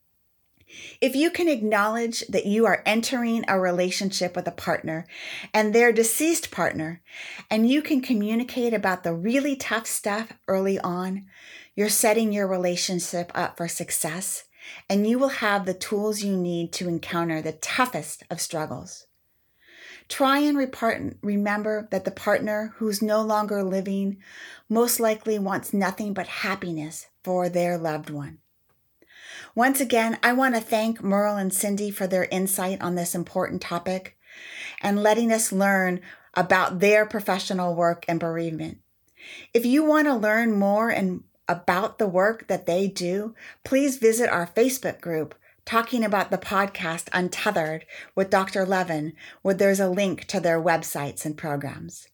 If 1.00 1.16
you 1.16 1.30
can 1.30 1.48
acknowledge 1.48 2.20
that 2.28 2.46
you 2.46 2.64
are 2.66 2.82
entering 2.86 3.44
a 3.48 3.58
relationship 3.58 4.36
with 4.36 4.46
a 4.46 4.52
partner 4.52 5.06
and 5.52 5.74
their 5.74 5.92
deceased 5.92 6.50
partner, 6.50 7.02
and 7.50 7.68
you 7.68 7.82
can 7.82 8.00
communicate 8.00 8.72
about 8.72 9.02
the 9.02 9.14
really 9.14 9.56
tough 9.56 9.86
stuff 9.86 10.32
early 10.46 10.78
on, 10.78 11.26
you're 11.74 11.88
setting 11.88 12.32
your 12.32 12.46
relationship 12.46 13.32
up 13.34 13.56
for 13.56 13.66
success 13.66 14.44
and 14.88 15.06
you 15.06 15.18
will 15.18 15.28
have 15.28 15.64
the 15.64 15.74
tools 15.74 16.22
you 16.22 16.36
need 16.36 16.72
to 16.74 16.88
encounter 16.88 17.40
the 17.40 17.52
toughest 17.52 18.22
of 18.30 18.40
struggles. 18.40 19.06
Try 20.10 20.40
and 20.40 20.58
repart- 20.58 21.14
remember 21.22 21.86
that 21.92 22.04
the 22.04 22.10
partner 22.10 22.74
who's 22.76 23.00
no 23.00 23.22
longer 23.22 23.62
living 23.62 24.18
most 24.68 24.98
likely 24.98 25.38
wants 25.38 25.72
nothing 25.72 26.12
but 26.12 26.26
happiness 26.26 27.06
for 27.22 27.48
their 27.48 27.78
loved 27.78 28.10
one. 28.10 28.38
Once 29.54 29.80
again, 29.80 30.18
I 30.20 30.32
want 30.32 30.56
to 30.56 30.60
thank 30.60 31.00
Merle 31.00 31.36
and 31.36 31.54
Cindy 31.54 31.92
for 31.92 32.08
their 32.08 32.24
insight 32.24 32.82
on 32.82 32.96
this 32.96 33.14
important 33.14 33.62
topic 33.62 34.18
and 34.82 35.00
letting 35.00 35.30
us 35.30 35.52
learn 35.52 36.00
about 36.34 36.80
their 36.80 37.06
professional 37.06 37.76
work 37.76 38.04
and 38.08 38.18
bereavement. 38.18 38.78
If 39.54 39.64
you 39.64 39.84
want 39.84 40.08
to 40.08 40.14
learn 40.14 40.58
more 40.58 40.90
and 40.90 41.22
about 41.48 41.98
the 41.98 42.08
work 42.08 42.48
that 42.48 42.66
they 42.66 42.88
do, 42.88 43.34
please 43.64 43.98
visit 43.98 44.28
our 44.28 44.46
Facebook 44.46 45.00
group 45.00 45.36
talking 45.70 46.02
about 46.02 46.32
the 46.32 46.36
podcast 46.36 47.08
Untethered 47.12 47.86
with 48.16 48.28
Dr. 48.28 48.66
Levin, 48.66 49.12
where 49.42 49.54
there's 49.54 49.78
a 49.78 49.88
link 49.88 50.24
to 50.24 50.40
their 50.40 50.60
websites 50.60 51.24
and 51.24 51.38
programs. 51.38 52.08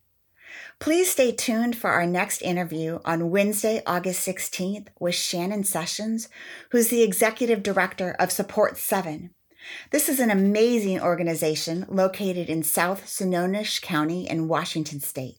Please 0.79 1.11
stay 1.11 1.33
tuned 1.33 1.75
for 1.75 1.89
our 1.89 2.07
next 2.07 2.43
interview 2.43 2.99
on 3.07 3.31
Wednesday, 3.31 3.83
August 3.87 4.29
16th 4.29 4.89
with 5.01 5.15
Shannon 5.15 5.65
Sessions, 5.65 6.29
who's 6.71 6.89
the 6.89 7.01
executive 7.03 7.63
director 7.63 8.15
of 8.19 8.31
Support 8.31 8.77
7. 8.77 9.31
This 9.91 10.11
is 10.11 10.21
an 10.21 10.31
amazing 10.31 11.01
organization 11.01 11.87
located 11.89 12.51
in 12.51 12.63
South 12.63 13.09
Snohomish 13.09 13.81
County 13.81 14.29
in 14.29 14.49
Washington 14.49 15.01
State. 15.01 15.39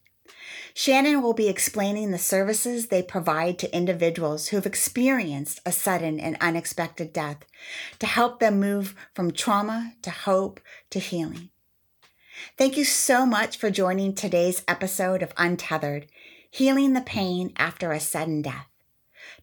Shannon 0.80 1.24
will 1.24 1.34
be 1.34 1.50
explaining 1.50 2.12
the 2.12 2.20
services 2.20 2.88
they 2.88 3.02
provide 3.02 3.58
to 3.58 3.76
individuals 3.76 4.50
who've 4.50 4.68
experienced 4.68 5.60
a 5.66 5.72
sudden 5.72 6.20
and 6.20 6.38
unexpected 6.40 7.12
death 7.12 7.38
to 7.98 8.06
help 8.06 8.40
them 8.40 8.60
move 8.60 8.94
from 9.16 9.32
trauma 9.32 9.94
to 10.04 10.12
hope 10.12 10.60
to 10.92 11.00
healing. 11.00 11.50
Thank 12.60 12.78
you 12.78 12.86
so 12.86 13.26
much 13.26 13.58
for 13.58 13.72
joining 13.72 14.14
today's 14.14 14.62
episode 14.68 15.24
of 15.24 15.34
Untethered 15.36 16.06
Healing 16.52 16.94
the 16.94 17.02
Pain 17.02 17.54
After 17.58 17.92
a 17.92 18.00
Sudden 18.00 18.44
Death. 18.44 18.68